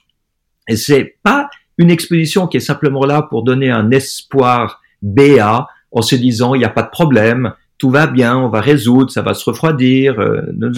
Et 0.69 0.77
c'est 0.77 1.17
pas 1.25 1.51
une 1.79 1.91
exposition 1.91 2.47
qui 2.47 2.59
est 2.59 2.61
simplement 2.61 3.05
là 3.05 3.23
pour 3.23 3.43
donner 3.43 3.71
un 3.71 3.91
espoir 3.91 4.81
béat 5.03 5.67
en 5.91 6.03
se 6.03 6.15
disant 6.17 6.55
il 6.55 6.59
n'y 6.59 6.65
a 6.65 6.71
pas 6.71 6.83
de 6.83 6.91
problème, 6.91 7.53
tout 7.79 7.91
va 7.91 8.07
bien, 8.07 8.37
on 8.37 8.49
va 8.49 8.61
résoudre, 8.61 9.11
ça 9.11 9.23
va 9.23 9.35
se 9.35 9.49
refroidir, 9.49 10.19
euh, 10.21 10.43
ne 10.57 10.71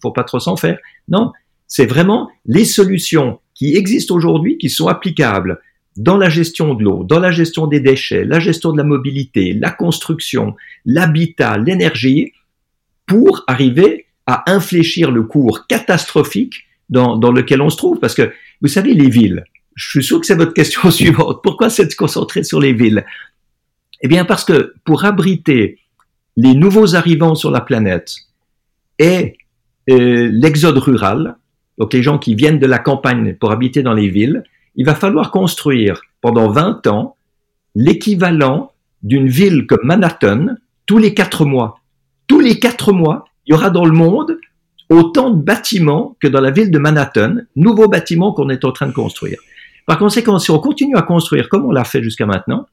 faut 0.00 0.12
pas 0.12 0.24
trop 0.24 0.40
s'en 0.40 0.56
faire. 0.56 0.78
Non, 1.08 1.32
c'est 1.66 1.86
vraiment 1.86 2.30
les 2.46 2.64
solutions 2.64 3.40
qui 3.54 3.76
existent 3.76 4.14
aujourd'hui, 4.14 4.58
qui 4.58 4.70
sont 4.70 4.88
applicables 4.88 5.60
dans 5.96 6.16
la 6.16 6.28
gestion 6.28 6.74
de 6.74 6.82
l'eau, 6.82 7.04
dans 7.04 7.18
la 7.18 7.30
gestion 7.30 7.66
des 7.66 7.80
déchets, 7.80 8.24
la 8.24 8.40
gestion 8.40 8.72
de 8.72 8.78
la 8.78 8.84
mobilité, 8.84 9.52
la 9.52 9.70
construction, 9.70 10.56
l'habitat, 10.84 11.58
l'énergie, 11.58 12.32
pour 13.06 13.44
arriver 13.46 14.06
à 14.26 14.50
infléchir 14.50 15.10
le 15.10 15.24
cours 15.24 15.66
catastrophique 15.66 16.66
dans, 16.88 17.16
dans, 17.16 17.32
lequel 17.32 17.60
on 17.60 17.70
se 17.70 17.76
trouve. 17.76 17.98
Parce 17.98 18.14
que, 18.14 18.32
vous 18.62 18.68
savez, 18.68 18.94
les 18.94 19.10
villes, 19.10 19.44
je 19.80 19.88
suis 19.88 20.04
sûr 20.04 20.20
que 20.20 20.26
c'est 20.26 20.34
votre 20.34 20.52
question 20.52 20.90
suivante. 20.90 21.40
Pourquoi 21.42 21.70
s'être 21.70 21.96
concentré 21.96 22.44
sur 22.44 22.60
les 22.60 22.74
villes? 22.74 23.04
Eh 24.02 24.08
bien, 24.08 24.24
parce 24.24 24.44
que 24.44 24.74
pour 24.84 25.04
abriter 25.04 25.78
les 26.36 26.54
nouveaux 26.54 26.94
arrivants 26.94 27.34
sur 27.34 27.50
la 27.50 27.62
planète 27.62 28.14
et 28.98 29.38
euh, 29.88 30.28
l'exode 30.32 30.76
rural, 30.76 31.36
donc 31.78 31.94
les 31.94 32.02
gens 32.02 32.18
qui 32.18 32.34
viennent 32.34 32.58
de 32.58 32.66
la 32.66 32.78
campagne 32.78 33.34
pour 33.34 33.52
habiter 33.52 33.82
dans 33.82 33.94
les 33.94 34.08
villes, 34.08 34.44
il 34.76 34.84
va 34.84 34.94
falloir 34.94 35.30
construire 35.30 36.02
pendant 36.20 36.50
20 36.50 36.86
ans 36.86 37.16
l'équivalent 37.74 38.72
d'une 39.02 39.28
ville 39.28 39.66
comme 39.66 39.80
Manhattan 39.84 40.56
tous 40.84 40.98
les 40.98 41.14
quatre 41.14 41.46
mois. 41.46 41.80
Tous 42.26 42.40
les 42.40 42.58
quatre 42.58 42.92
mois, 42.92 43.24
il 43.46 43.52
y 43.52 43.54
aura 43.54 43.70
dans 43.70 43.86
le 43.86 43.92
monde 43.92 44.38
autant 44.90 45.30
de 45.30 45.42
bâtiments 45.42 46.16
que 46.20 46.28
dans 46.28 46.40
la 46.40 46.50
ville 46.50 46.70
de 46.70 46.78
Manhattan, 46.78 47.36
nouveaux 47.56 47.88
bâtiments 47.88 48.32
qu'on 48.32 48.50
est 48.50 48.64
en 48.64 48.72
train 48.72 48.88
de 48.88 48.92
construire. 48.92 49.38
Par 49.86 49.98
conséquent, 49.98 50.38
si 50.38 50.50
on 50.50 50.58
continue 50.58 50.96
à 50.96 51.02
construire 51.02 51.48
comme 51.48 51.64
on 51.64 51.70
l'a 51.70 51.84
fait 51.84 52.02
jusqu'à 52.02 52.26
maintenant, 52.26 52.66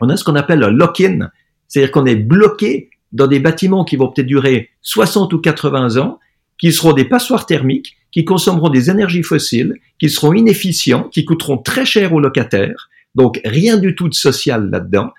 on 0.00 0.08
a 0.08 0.16
ce 0.16 0.24
qu'on 0.24 0.34
appelle 0.34 0.62
un 0.62 0.70
lock-in, 0.70 1.30
c'est-à-dire 1.68 1.92
qu'on 1.92 2.06
est 2.06 2.16
bloqué 2.16 2.90
dans 3.12 3.26
des 3.26 3.40
bâtiments 3.40 3.84
qui 3.84 3.96
vont 3.96 4.08
peut-être 4.08 4.26
durer 4.26 4.70
60 4.82 5.32
ou 5.32 5.38
80 5.38 5.96
ans, 5.98 6.18
qui 6.58 6.72
seront 6.72 6.92
des 6.92 7.04
passoires 7.04 7.46
thermiques, 7.46 7.96
qui 8.10 8.24
consommeront 8.24 8.68
des 8.68 8.90
énergies 8.90 9.22
fossiles, 9.22 9.74
qui 9.98 10.08
seront 10.10 10.32
inefficients, 10.32 11.04
qui 11.04 11.24
coûteront 11.24 11.58
très 11.58 11.84
cher 11.84 12.12
aux 12.12 12.20
locataires, 12.20 12.88
donc 13.14 13.40
rien 13.44 13.78
du 13.78 13.94
tout 13.94 14.08
de 14.08 14.14
social 14.14 14.70
là-dedans, 14.70 15.10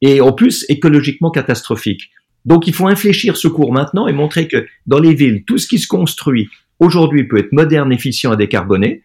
et 0.00 0.20
en 0.20 0.32
plus 0.32 0.64
écologiquement 0.68 1.30
catastrophique. 1.30 2.10
Donc 2.44 2.66
il 2.66 2.74
faut 2.74 2.86
infléchir 2.86 3.36
ce 3.36 3.48
cours 3.48 3.72
maintenant 3.72 4.06
et 4.06 4.12
montrer 4.12 4.48
que 4.48 4.66
dans 4.86 4.98
les 4.98 5.14
villes, 5.14 5.44
tout 5.44 5.58
ce 5.58 5.66
qui 5.66 5.78
se 5.78 5.86
construit 5.86 6.48
aujourd'hui 6.78 7.24
peut 7.24 7.38
être 7.38 7.52
moderne, 7.52 7.92
efficient 7.92 8.32
et 8.32 8.36
décarboné, 8.36 9.02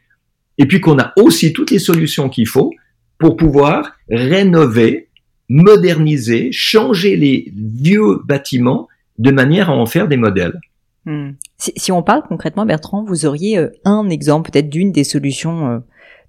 et 0.57 0.65
puis 0.65 0.79
qu'on 0.79 0.99
a 0.99 1.13
aussi 1.17 1.53
toutes 1.53 1.71
les 1.71 1.79
solutions 1.79 2.29
qu'il 2.29 2.47
faut 2.47 2.71
pour 3.17 3.37
pouvoir 3.37 3.93
rénover, 4.09 5.09
moderniser, 5.49 6.51
changer 6.51 7.15
les 7.15 7.51
vieux 7.55 8.19
bâtiments 8.25 8.87
de 9.17 9.31
manière 9.31 9.69
à 9.69 9.73
en 9.73 9.85
faire 9.85 10.07
des 10.07 10.17
modèles. 10.17 10.59
Hmm. 11.05 11.31
Si, 11.57 11.91
on 11.91 12.01
parle 12.01 12.23
concrètement, 12.27 12.65
Bertrand, 12.65 13.03
vous 13.03 13.25
auriez 13.25 13.57
euh, 13.57 13.69
un 13.83 14.09
exemple 14.09 14.51
peut-être 14.51 14.69
d'une 14.69 14.91
des 14.91 15.03
solutions 15.03 15.67
euh, 15.69 15.79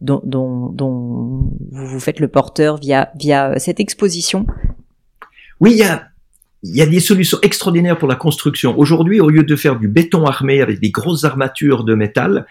dont, 0.00 0.20
dont, 0.24 1.50
vous 1.70 1.86
vous 1.86 2.00
faites 2.00 2.20
le 2.20 2.28
porteur 2.28 2.78
via, 2.78 3.10
via 3.16 3.52
euh, 3.52 3.54
cette 3.58 3.78
exposition? 3.78 4.46
Oui, 5.60 5.72
il 5.72 5.78
y 5.78 5.84
a, 5.84 6.08
il 6.64 6.74
y 6.74 6.82
a 6.82 6.86
des 6.86 7.00
solutions 7.00 7.38
extraordinaires 7.42 7.98
pour 7.98 8.08
la 8.08 8.16
construction. 8.16 8.76
Aujourd'hui, 8.78 9.20
au 9.20 9.28
lieu 9.28 9.44
de 9.44 9.56
faire 9.56 9.78
du 9.78 9.86
béton 9.86 10.26
armé 10.26 10.60
avec 10.60 10.80
des 10.80 10.90
grosses 10.90 11.24
armatures 11.24 11.84
de 11.84 11.94
métal, 11.94 12.46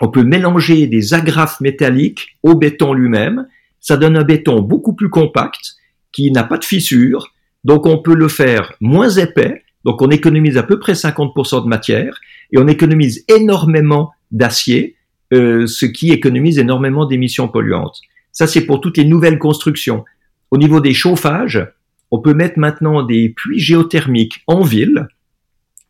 on 0.00 0.08
peut 0.08 0.24
mélanger 0.24 0.86
des 0.86 1.14
agrafes 1.14 1.60
métalliques 1.60 2.36
au 2.42 2.54
béton 2.54 2.92
lui-même. 2.94 3.46
Ça 3.80 3.96
donne 3.96 4.16
un 4.16 4.24
béton 4.24 4.60
beaucoup 4.60 4.94
plus 4.94 5.10
compact, 5.10 5.76
qui 6.12 6.30
n'a 6.30 6.44
pas 6.44 6.58
de 6.58 6.64
fissures. 6.64 7.32
Donc 7.64 7.86
on 7.86 7.98
peut 7.98 8.14
le 8.14 8.28
faire 8.28 8.72
moins 8.80 9.10
épais. 9.10 9.62
Donc 9.84 10.02
on 10.02 10.10
économise 10.10 10.56
à 10.56 10.62
peu 10.62 10.78
près 10.78 10.92
50% 10.92 11.64
de 11.64 11.68
matière 11.68 12.18
et 12.52 12.58
on 12.58 12.66
économise 12.66 13.24
énormément 13.28 14.12
d'acier, 14.30 14.96
euh, 15.32 15.66
ce 15.66 15.86
qui 15.86 16.10
économise 16.10 16.58
énormément 16.58 17.06
d'émissions 17.06 17.48
polluantes. 17.48 18.00
Ça 18.32 18.46
c'est 18.46 18.66
pour 18.66 18.80
toutes 18.80 18.96
les 18.96 19.04
nouvelles 19.04 19.38
constructions. 19.38 20.04
Au 20.50 20.58
niveau 20.58 20.80
des 20.80 20.94
chauffages, 20.94 21.66
on 22.10 22.20
peut 22.20 22.34
mettre 22.34 22.58
maintenant 22.58 23.02
des 23.02 23.28
puits 23.28 23.60
géothermiques 23.60 24.42
en 24.46 24.62
ville 24.62 25.08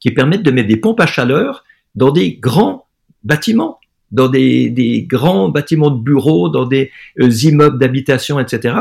qui 0.01 0.11
permettent 0.11 0.43
de 0.43 0.51
mettre 0.51 0.69
des 0.69 0.77
pompes 0.77 1.01
à 1.01 1.07
chaleur 1.07 1.65
dans 1.95 2.11
des 2.11 2.35
grands 2.35 2.87
bâtiments, 3.25 3.81
dans 4.13 4.29
des, 4.29 5.07
grands 5.09 5.49
bâtiments 5.49 5.91
de 5.91 6.03
bureaux, 6.03 6.49
dans 6.49 6.67
des 6.67 6.91
euh, 7.21 7.31
immeubles 7.31 7.79
d'habitation, 7.79 8.41
etc. 8.41 8.77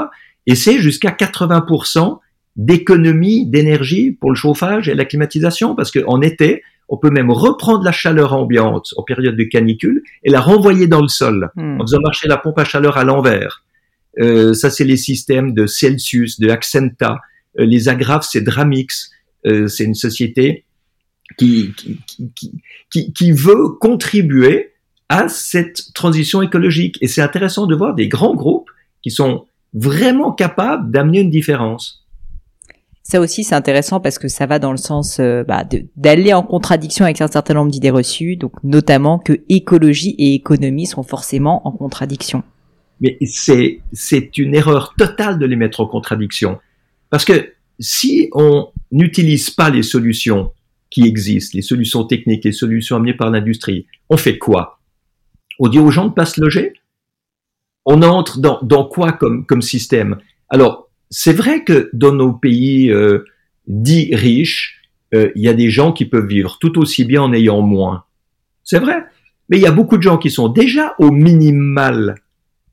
Et 0.47 0.55
c'est 0.55 0.79
jusqu'à 0.79 1.11
80% 1.11 2.19
d'économie 2.55 3.45
d'énergie 3.45 4.11
pour 4.11 4.31
le 4.31 4.35
chauffage 4.35 4.89
et 4.89 4.95
la 4.95 5.05
climatisation, 5.05 5.75
parce 5.75 5.91
qu'en 5.91 6.21
été, 6.21 6.63
on 6.89 6.97
peut 6.97 7.11
même 7.11 7.29
reprendre 7.29 7.83
la 7.83 7.91
chaleur 7.91 8.33
ambiante 8.33 8.93
en 8.97 9.03
période 9.03 9.35
de 9.35 9.43
canicule 9.43 10.03
et 10.23 10.31
la 10.31 10.41
renvoyer 10.41 10.87
dans 10.87 11.01
le 11.01 11.07
sol 11.07 11.51
hmm. 11.55 11.79
en 11.79 11.85
faisant 11.85 11.99
marcher 12.01 12.27
la 12.27 12.37
pompe 12.37 12.57
à 12.57 12.65
chaleur 12.65 12.97
à 12.97 13.03
l'envers. 13.03 13.63
Euh, 14.19 14.53
ça, 14.53 14.69
c'est 14.69 14.83
les 14.83 14.97
systèmes 14.97 15.53
de 15.53 15.67
Celsius, 15.67 16.39
de 16.39 16.49
Accenta, 16.49 17.21
euh, 17.59 17.65
les 17.65 17.89
agrafes, 17.89 18.27
c'est 18.29 18.41
Dramix. 18.41 19.11
Euh, 19.45 19.67
c'est 19.67 19.85
une 19.85 19.95
société 19.95 20.65
qui, 21.37 21.73
qui, 22.89 23.13
qui, 23.13 23.31
veut 23.31 23.69
contribuer 23.79 24.68
à 25.09 25.27
cette 25.27 25.93
transition 25.93 26.41
écologique. 26.41 26.97
Et 27.01 27.07
c'est 27.07 27.21
intéressant 27.21 27.65
de 27.65 27.75
voir 27.75 27.95
des 27.95 28.07
grands 28.07 28.35
groupes 28.35 28.69
qui 29.01 29.11
sont 29.11 29.45
vraiment 29.73 30.31
capables 30.31 30.91
d'amener 30.91 31.19
une 31.21 31.29
différence. 31.29 32.05
Ça 33.03 33.19
aussi, 33.19 33.43
c'est 33.43 33.55
intéressant 33.55 33.99
parce 33.99 34.19
que 34.19 34.27
ça 34.27 34.45
va 34.45 34.59
dans 34.59 34.71
le 34.71 34.77
sens 34.77 35.19
euh, 35.19 35.43
bah, 35.43 35.65
d'aller 35.95 36.31
en 36.31 36.43
contradiction 36.43 37.05
avec 37.05 37.21
un 37.21 37.27
certain 37.27 37.55
nombre 37.55 37.71
d'idées 37.71 37.89
reçues, 37.89 38.35
donc 38.35 38.51
notamment 38.63 39.17
que 39.17 39.33
écologie 39.49 40.13
et 40.19 40.35
économie 40.35 40.85
sont 40.85 41.01
forcément 41.01 41.67
en 41.67 41.71
contradiction. 41.71 42.43
Mais 43.01 43.17
c'est 43.25 43.79
c'est 43.93 44.37
une 44.37 44.53
erreur 44.53 44.93
totale 44.95 45.39
de 45.39 45.45
les 45.47 45.55
mettre 45.55 45.79
en 45.79 45.87
contradiction. 45.87 46.59
Parce 47.09 47.25
que 47.25 47.53
si 47.79 48.29
on 48.33 48.67
n'utilise 48.91 49.49
pas 49.49 49.71
les 49.71 49.83
solutions 49.83 50.51
qui 50.91 51.07
existent, 51.07 51.55
les 51.55 51.63
solutions 51.63 52.03
techniques, 52.03 52.43
les 52.43 52.51
solutions 52.51 52.97
amenées 52.97 53.15
par 53.15 53.31
l'industrie, 53.31 53.87
on 54.09 54.17
fait 54.17 54.37
quoi? 54.37 54.78
On 55.59 55.67
dit 55.67 55.79
aux 55.79 55.91
gens 55.91 56.07
de 56.07 56.13
pas 56.13 56.25
se 56.25 56.41
loger? 56.41 56.73
On 57.85 58.01
entre 58.01 58.39
dans, 58.39 58.59
dans 58.61 58.85
quoi 58.85 59.11
comme, 59.11 59.45
comme 59.45 59.61
système? 59.61 60.17
Alors, 60.49 60.89
c'est 61.09 61.33
vrai 61.33 61.63
que 61.63 61.89
dans 61.93 62.13
nos 62.13 62.33
pays 62.33 62.91
euh, 62.91 63.25
dits 63.67 64.15
riches, 64.15 64.81
euh, 65.13 65.31
il 65.35 65.43
y 65.43 65.47
a 65.47 65.53
des 65.53 65.69
gens 65.69 65.91
qui 65.91 66.05
peuvent 66.05 66.27
vivre 66.27 66.57
tout 66.59 66.77
aussi 66.79 67.03
bien 67.05 67.21
en 67.23 67.33
ayant 67.33 67.61
moins. 67.61 68.05
C'est 68.63 68.79
vrai? 68.79 69.03
Mais 69.49 69.57
il 69.57 69.61
y 69.61 69.67
a 69.67 69.71
beaucoup 69.71 69.97
de 69.97 70.03
gens 70.03 70.17
qui 70.17 70.29
sont 70.29 70.47
déjà 70.47 70.95
au 70.99 71.11
minimal 71.11 72.15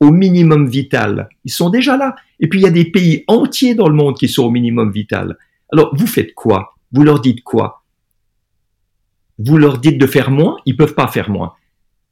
au 0.01 0.11
minimum 0.11 0.69
vital. 0.69 1.29
Ils 1.45 1.53
sont 1.53 1.71
déjà 1.71 1.97
là. 1.97 2.15
Et 2.41 2.49
puis 2.49 2.61
il 2.61 2.63
y 2.63 2.69
a 2.69 2.71
des 2.71 2.85
pays 2.85 3.25
entiers 3.29 3.75
dans 3.75 3.89
le 3.89 3.95
monde 3.95 4.17
qui 4.17 4.29
sont 4.29 4.45
au 4.45 4.51
minimum 4.51 4.93
vital. 4.93 5.39
Alors 5.73 5.95
vous 5.97 6.07
faites 6.07 6.35
quoi? 6.35 6.75
Vous 6.93 7.03
leur 7.03 7.21
dites 7.21 7.43
quoi? 7.43 7.83
Vous 9.39 9.59
leur 9.59 9.79
dites 9.79 9.99
de 9.99 10.07
faire 10.07 10.31
moins? 10.31 10.57
Ils 10.67 10.77
peuvent 10.77 10.95
pas 10.95 11.09
faire 11.09 11.31
moins. 11.31 11.55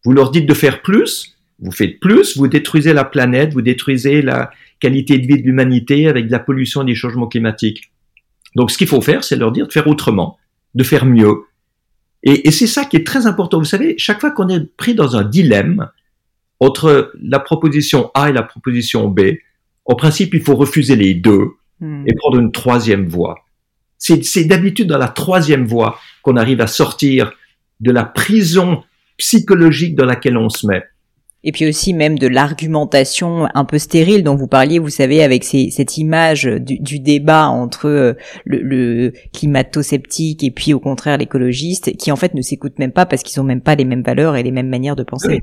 Vous 0.05 0.13
leur 0.13 0.31
dites 0.31 0.47
de 0.47 0.55
faire 0.55 0.83
plus 0.83 1.37
Vous 1.61 1.71
faites 1.71 2.01
plus, 2.01 2.37
vous 2.37 2.49
détruisez 2.49 2.93
la 2.93 3.05
planète, 3.05 3.53
vous 3.53 3.63
détruisez 3.63 4.23
la 4.23 4.51
qualité 4.81 5.19
de 5.19 5.27
vie 5.27 5.41
de 5.41 5.47
l'humanité 5.47 6.09
avec 6.09 6.27
de 6.27 6.33
la 6.33 6.41
pollution 6.41 6.83
et 6.83 6.87
des 6.87 6.95
changements 6.95 7.29
climatiques. 7.29 7.91
Donc 8.55 8.71
ce 8.71 8.79
qu'il 8.79 8.87
faut 8.89 9.01
faire, 9.01 9.25
c'est 9.25 9.37
leur 9.37 9.53
dire 9.53 9.67
de 9.67 9.73
faire 9.73 9.87
autrement, 9.87 10.39
de 10.75 10.85
faire 10.85 11.07
mieux. 11.07 11.45
Et, 12.23 12.49
et 12.49 12.51
c'est 12.51 12.67
ça 12.67 12.85
qui 12.85 12.97
est 12.97 13.07
très 13.07 13.27
important. 13.27 13.59
Vous 13.59 13.65
savez, 13.65 13.95
chaque 13.99 14.21
fois 14.21 14.31
qu'on 14.31 14.49
est 14.49 14.65
pris 14.77 14.95
dans 14.95 15.17
un 15.17 15.25
dilemme, 15.25 15.89
entre 16.61 17.13
la 17.21 17.41
proposition 17.41 18.11
A 18.15 18.31
et 18.31 18.33
la 18.33 18.43
proposition 18.43 19.09
B, 19.09 19.21
au 19.85 19.97
principe, 19.97 20.35
il 20.35 20.41
faut 20.41 20.57
refuser 20.57 20.97
les 20.97 21.15
deux 21.15 21.51
hmm. 21.81 22.05
et 22.07 22.15
prendre 22.15 22.39
une 22.39 22.53
troisième 22.53 23.07
voie. 23.07 23.45
C'est 23.99 24.45
d'habitude 24.45 24.89
dans 24.89 24.99
la 24.99 25.09
troisième 25.09 25.65
voie 25.65 25.99
qu'on 26.23 26.37
arrive 26.37 26.61
à 26.61 26.67
sortir 26.67 27.33
de 27.81 27.91
la 27.91 28.05
prison 28.05 28.83
psychologique 29.17 29.97
dans 29.97 30.05
laquelle 30.05 30.37
on 30.37 30.49
se 30.49 30.67
met. 30.67 30.83
Et 31.47 31.53
puis 31.53 31.69
aussi 31.69 31.93
même 31.93 32.19
de 32.19 32.27
l'argumentation 32.27 33.47
un 33.55 33.65
peu 33.67 33.79
stérile 33.79 34.25
dont 34.25 34.35
vous 34.35 34.47
parliez, 34.47 34.79
vous 34.79 34.89
savez, 34.89 35.23
avec 35.23 35.45
cette 35.45 35.99
image 35.99 36.45
du, 36.45 36.99
débat 37.01 37.49
entre 37.49 37.87
euh, 37.87 38.15
le, 38.47 38.63
le 38.63 39.13
climato-sceptique 39.35 40.43
et 40.43 40.51
puis 40.51 40.73
au 40.73 40.81
contraire 40.81 41.19
l'écologiste, 41.19 41.97
qui 41.99 42.11
en 42.11 42.17
fait 42.17 42.33
ne 42.33 42.41
s'écoutent 42.41 42.79
même 42.79 42.93
pas 42.93 43.05
parce 43.05 43.23
qu'ils 43.23 43.39
ont 43.43 43.45
même 43.45 43.61
pas 43.61 43.75
les 43.75 43.85
mêmes 43.85 44.03
valeurs 44.03 44.37
et 44.37 44.43
les 44.43 44.53
mêmes 44.53 44.71
manières 44.71 44.97
de 44.97 45.03
penser. 45.03 45.43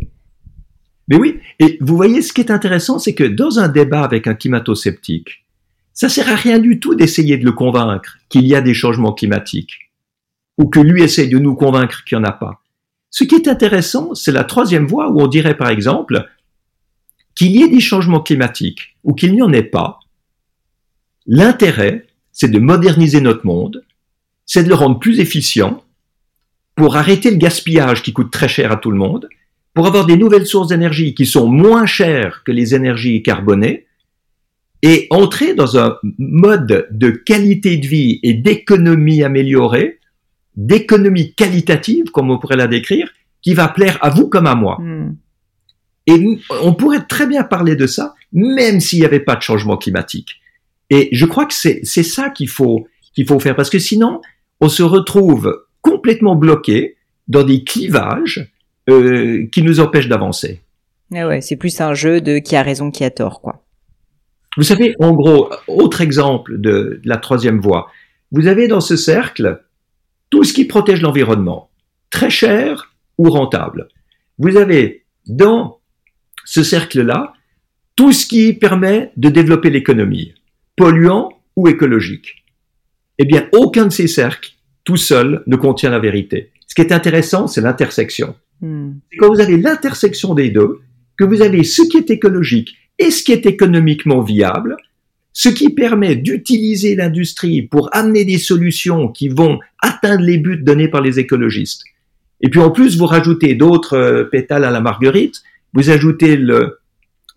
Mais 1.07 1.17
oui, 1.17 1.39
et 1.59 1.77
vous 1.81 1.95
voyez, 1.95 2.21
ce 2.21 2.33
qui 2.33 2.41
est 2.41 2.51
intéressant, 2.51 2.97
c'est 2.97 3.13
que 3.13 3.23
dans 3.23 3.59
un 3.59 3.67
débat 3.67 4.01
avec 4.01 4.27
un 4.27 4.33
climato-sceptique, 4.33 5.45
ça 5.93 6.09
sert 6.09 6.29
à 6.29 6.35
rien 6.35 6.57
du 6.57 6.79
tout 6.79 6.95
d'essayer 6.95 7.37
de 7.37 7.45
le 7.45 7.51
convaincre 7.51 8.17
qu'il 8.29 8.47
y 8.47 8.55
a 8.55 8.61
des 8.61 8.73
changements 8.73 9.13
climatiques, 9.13 9.91
ou 10.57 10.69
que 10.69 10.79
lui 10.79 11.03
essaye 11.03 11.29
de 11.29 11.37
nous 11.37 11.53
convaincre 11.55 12.03
qu'il 12.05 12.17
n'y 12.17 12.23
en 12.23 12.27
a 12.27 12.31
pas. 12.31 12.61
Ce 13.11 13.25
qui 13.25 13.35
est 13.35 13.47
intéressant, 13.47 14.15
c'est 14.15 14.31
la 14.31 14.45
troisième 14.45 14.87
voie 14.87 15.09
où 15.09 15.21
on 15.21 15.27
dirait 15.27 15.57
par 15.57 15.69
exemple 15.69 16.27
qu'il 17.35 17.51
y 17.51 17.61
ait 17.61 17.69
des 17.69 17.81
changements 17.81 18.21
climatiques 18.21 18.95
ou 19.03 19.13
qu'il 19.13 19.33
n'y 19.33 19.41
en 19.41 19.53
ait 19.53 19.63
pas. 19.63 19.99
L'intérêt, 21.27 22.07
c'est 22.31 22.49
de 22.49 22.59
moderniser 22.59 23.21
notre 23.21 23.45
monde, 23.45 23.83
c'est 24.45 24.63
de 24.63 24.69
le 24.69 24.75
rendre 24.75 24.97
plus 24.97 25.19
efficient 25.19 25.83
pour 26.75 26.95
arrêter 26.95 27.31
le 27.31 27.37
gaspillage 27.37 28.01
qui 28.01 28.13
coûte 28.13 28.31
très 28.31 28.47
cher 28.47 28.71
à 28.71 28.77
tout 28.77 28.91
le 28.91 28.97
monde, 28.97 29.27
pour 29.73 29.87
avoir 29.87 30.05
des 30.05 30.17
nouvelles 30.17 30.47
sources 30.47 30.69
d'énergie 30.69 31.13
qui 31.13 31.25
sont 31.25 31.47
moins 31.47 31.85
chères 31.85 32.43
que 32.43 32.51
les 32.51 32.75
énergies 32.75 33.23
carbonées 33.23 33.85
et 34.81 35.07
entrer 35.09 35.53
dans 35.53 35.77
un 35.77 35.97
mode 36.17 36.87
de 36.91 37.11
qualité 37.11 37.77
de 37.77 37.87
vie 37.87 38.19
et 38.23 38.33
d'économie 38.33 39.23
améliorée, 39.23 39.99
d'économie 40.55 41.33
qualitative, 41.33 42.11
comme 42.11 42.29
on 42.31 42.39
pourrait 42.39 42.57
la 42.57 42.67
décrire, 42.67 43.09
qui 43.41 43.53
va 43.53 43.67
plaire 43.67 43.97
à 44.01 44.09
vous 44.09 44.27
comme 44.27 44.47
à 44.47 44.55
moi. 44.55 44.77
Hmm. 44.79 45.15
Et 46.07 46.39
on 46.63 46.73
pourrait 46.73 47.05
très 47.07 47.27
bien 47.27 47.43
parler 47.43 47.75
de 47.75 47.87
ça, 47.87 48.15
même 48.33 48.79
s'il 48.79 48.99
n'y 48.99 49.05
avait 49.05 49.19
pas 49.19 49.35
de 49.35 49.41
changement 49.41 49.77
climatique. 49.77 50.41
Et 50.89 51.09
je 51.11 51.25
crois 51.25 51.45
que 51.45 51.53
c'est 51.53 51.83
ça 51.83 52.29
qu'il 52.29 52.49
faut, 52.49 52.87
qu'il 53.13 53.25
faut 53.25 53.39
faire, 53.39 53.55
parce 53.55 53.69
que 53.69 53.79
sinon, 53.79 54.21
on 54.59 54.69
se 54.69 54.83
retrouve 54.83 55.65
complètement 55.81 56.35
bloqué 56.35 56.97
dans 57.27 57.43
des 57.43 57.63
clivages 57.63 58.51
euh, 58.89 59.45
qui 59.51 59.61
nous 59.61 59.79
empêchent 59.79 60.09
d'avancer. 60.09 60.61
Ah 61.13 61.27
ouais, 61.27 61.41
c'est 61.41 61.55
plus 61.55 61.79
un 61.81 61.93
jeu 61.93 62.19
de 62.19 62.39
qui 62.39 62.55
a 62.55 62.63
raison, 62.63 62.91
qui 62.91 63.03
a 63.03 63.09
tort, 63.09 63.41
quoi. 63.41 63.63
Vous 64.57 64.63
savez, 64.63 64.95
en 64.99 65.13
gros, 65.13 65.49
autre 65.67 66.01
exemple 66.01 66.59
de, 66.59 66.99
de 67.01 67.01
la 67.05 67.17
troisième 67.17 67.61
voie. 67.61 67.89
Vous 68.31 68.47
avez 68.47 68.67
dans 68.67 68.81
ce 68.81 68.97
cercle 68.97 69.61
tout 70.31 70.43
ce 70.43 70.53
qui 70.53 70.65
protège 70.65 71.01
l'environnement, 71.01 71.69
très 72.09 72.31
cher 72.31 72.95
ou 73.19 73.29
rentable. 73.29 73.89
Vous 74.39 74.57
avez 74.57 75.05
dans 75.27 75.79
ce 76.45 76.63
cercle-là 76.63 77.33
tout 77.95 78.11
ce 78.11 78.25
qui 78.25 78.53
permet 78.53 79.11
de 79.17 79.29
développer 79.29 79.69
l'économie, 79.69 80.33
polluant 80.75 81.29
ou 81.55 81.67
écologique. 81.67 82.43
Eh 83.19 83.25
bien, 83.25 83.47
aucun 83.51 83.85
de 83.85 83.91
ces 83.91 84.07
cercles, 84.07 84.53
tout 84.83 84.97
seul, 84.97 85.43
ne 85.45 85.55
contient 85.55 85.91
la 85.91 85.99
vérité. 85.99 86.51
Ce 86.65 86.73
qui 86.73 86.81
est 86.81 86.91
intéressant, 86.91 87.45
c'est 87.45 87.61
l'intersection. 87.61 88.35
Hmm. 88.61 88.99
quand 89.17 89.33
vous 89.33 89.41
avez 89.41 89.57
l'intersection 89.57 90.35
des 90.35 90.51
deux, 90.51 90.81
que 91.17 91.23
vous 91.23 91.41
avez 91.41 91.63
ce 91.63 91.81
qui 91.81 91.97
est 91.97 92.11
écologique 92.11 92.75
et 92.99 93.09
ce 93.09 93.23
qui 93.23 93.31
est 93.31 93.47
économiquement 93.47 94.21
viable, 94.21 94.77
ce 95.33 95.49
qui 95.49 95.69
permet 95.69 96.15
d'utiliser 96.15 96.95
l'industrie 96.95 97.61
pour 97.61 97.89
amener 97.93 98.25
des 98.25 98.37
solutions 98.37 99.07
qui 99.07 99.29
vont 99.29 99.59
atteindre 99.81 100.23
les 100.23 100.37
buts 100.37 100.61
donnés 100.61 100.89
par 100.89 101.01
les 101.01 101.19
écologistes. 101.19 101.83
Et 102.41 102.49
puis 102.49 102.59
en 102.59 102.71
plus, 102.71 102.97
vous 102.97 103.05
rajoutez 103.05 103.55
d'autres 103.55 103.97
euh, 103.97 104.23
pétales 104.25 104.65
à 104.65 104.71
la 104.71 104.81
marguerite, 104.81 105.41
vous 105.73 105.89
ajoutez 105.89 106.35
le, 106.35 106.79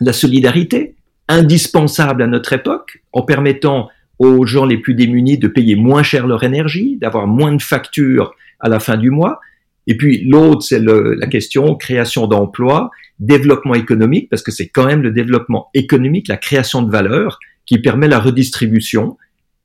la 0.00 0.12
solidarité, 0.12 0.94
indispensable 1.28 2.22
à 2.22 2.26
notre 2.26 2.52
époque, 2.52 3.02
en 3.12 3.22
permettant 3.22 3.88
aux 4.18 4.44
gens 4.46 4.64
les 4.64 4.78
plus 4.78 4.94
démunis 4.94 5.38
de 5.38 5.48
payer 5.48 5.76
moins 5.76 6.02
cher 6.02 6.26
leur 6.26 6.44
énergie, 6.44 6.96
d'avoir 7.00 7.26
moins 7.26 7.54
de 7.54 7.62
factures 7.62 8.35
à 8.61 8.68
la 8.68 8.80
fin 8.80 8.96
du 8.96 9.11
mois. 9.11 9.40
Et 9.87 9.96
puis 9.96 10.24
l'autre, 10.24 10.62
c'est 10.62 10.80
la 10.80 11.26
question 11.26 11.74
création 11.76 12.26
d'emplois, 12.26 12.90
développement 13.18 13.74
économique, 13.74 14.30
parce 14.30 14.42
que 14.42 14.50
c'est 14.50 14.68
quand 14.68 14.87
même 14.87 15.02
le 15.02 15.11
développement 15.11 15.68
économique, 15.74 16.28
la 16.28 16.37
création 16.37 16.83
de 16.83 16.90
valeur, 16.90 17.38
qui 17.66 17.79
permet 17.79 18.09
la 18.09 18.18
redistribution, 18.18 19.16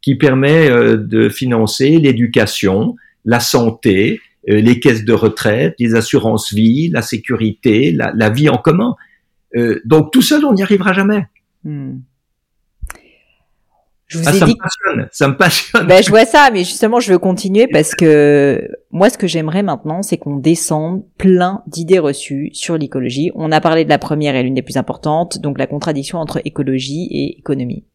qui 0.02 0.16
permet 0.16 0.70
euh, 0.70 0.98
de 0.98 1.30
financer 1.30 1.98
l'éducation, 1.98 2.96
la 3.26 3.40
santé, 3.40 4.22
euh, 4.50 4.62
les 4.62 4.80
caisses 4.80 5.04
de 5.04 5.14
retraite, 5.14 5.76
les 5.80 5.96
assurances 5.96 6.54
vie, 6.54 6.90
la 6.90 7.02
sécurité, 7.02 7.92
la, 7.92 8.30
vie 8.30 8.50
en 8.50 8.58
commun. 8.58 8.96
Euh, 9.56 9.82
donc 9.86 10.12
tout 10.12 10.22
seul, 10.22 10.46
on 10.46 10.54
n'y 10.54 10.64
arrivera 10.64 10.94
jamais. 10.94 11.28
Hmm. 11.64 11.98
Je 14.10 14.18
vous 14.18 14.28
ah, 14.28 14.36
ai 14.36 14.40
ça 14.40 14.46
dit... 14.46 14.54
me 14.54 14.58
passionne, 14.58 15.10
ça 15.12 15.28
me 15.28 15.38
passionne. 15.38 15.88
Ben, 15.88 16.04
je 16.04 16.10
vois 16.10 16.26
ça, 16.26 16.50
mais 16.52 16.64
justement, 16.64 17.00
je 17.00 17.12
veux 17.12 17.20
continuer 17.20 17.68
parce 17.68 17.94
que 17.94 18.68
moi, 18.90 19.10
ce 19.12 19.20
que 19.20 19.28
j'aimerais 19.28 19.62
maintenant, 19.62 20.02
c'est 20.02 20.18
qu'on 20.18 20.38
descende 20.38 21.04
plein 21.18 21.62
d'idées 21.68 22.00
reçues 22.00 22.50
sur 22.54 22.76
l'écologie. 22.76 23.32
On 23.36 23.52
a 23.52 23.62
parlé 23.62 23.86
de 23.86 23.90
la 23.90 24.00
première 24.00 24.36
et 24.36 24.42
l'une 24.42 24.56
des 24.56 24.64
plus 24.64 24.78
importantes, 24.78 25.40
donc 25.40 25.60
la 25.60 25.68
contradiction 25.68 26.18
entre 26.18 26.42
écologie 26.44 27.08
et 27.12 27.38
économie. 27.38 27.86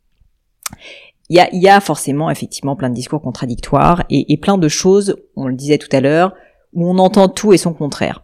Il 1.30 1.36
y 1.36 1.40
a, 1.40 1.48
il 1.52 1.60
y 1.60 1.68
a 1.68 1.80
forcément 1.80 2.30
effectivement 2.30 2.76
plein 2.76 2.90
de 2.90 2.94
discours 2.94 3.20
contradictoires 3.20 4.04
et, 4.08 4.32
et 4.32 4.36
plein 4.36 4.56
de 4.56 4.68
choses, 4.68 5.16
on 5.34 5.48
le 5.48 5.54
disait 5.54 5.78
tout 5.78 5.88
à 5.90 6.00
l'heure, 6.00 6.34
où 6.74 6.88
on 6.88 6.98
entend 6.98 7.28
tout 7.28 7.52
et 7.52 7.56
son 7.56 7.74
contraire. 7.74 8.23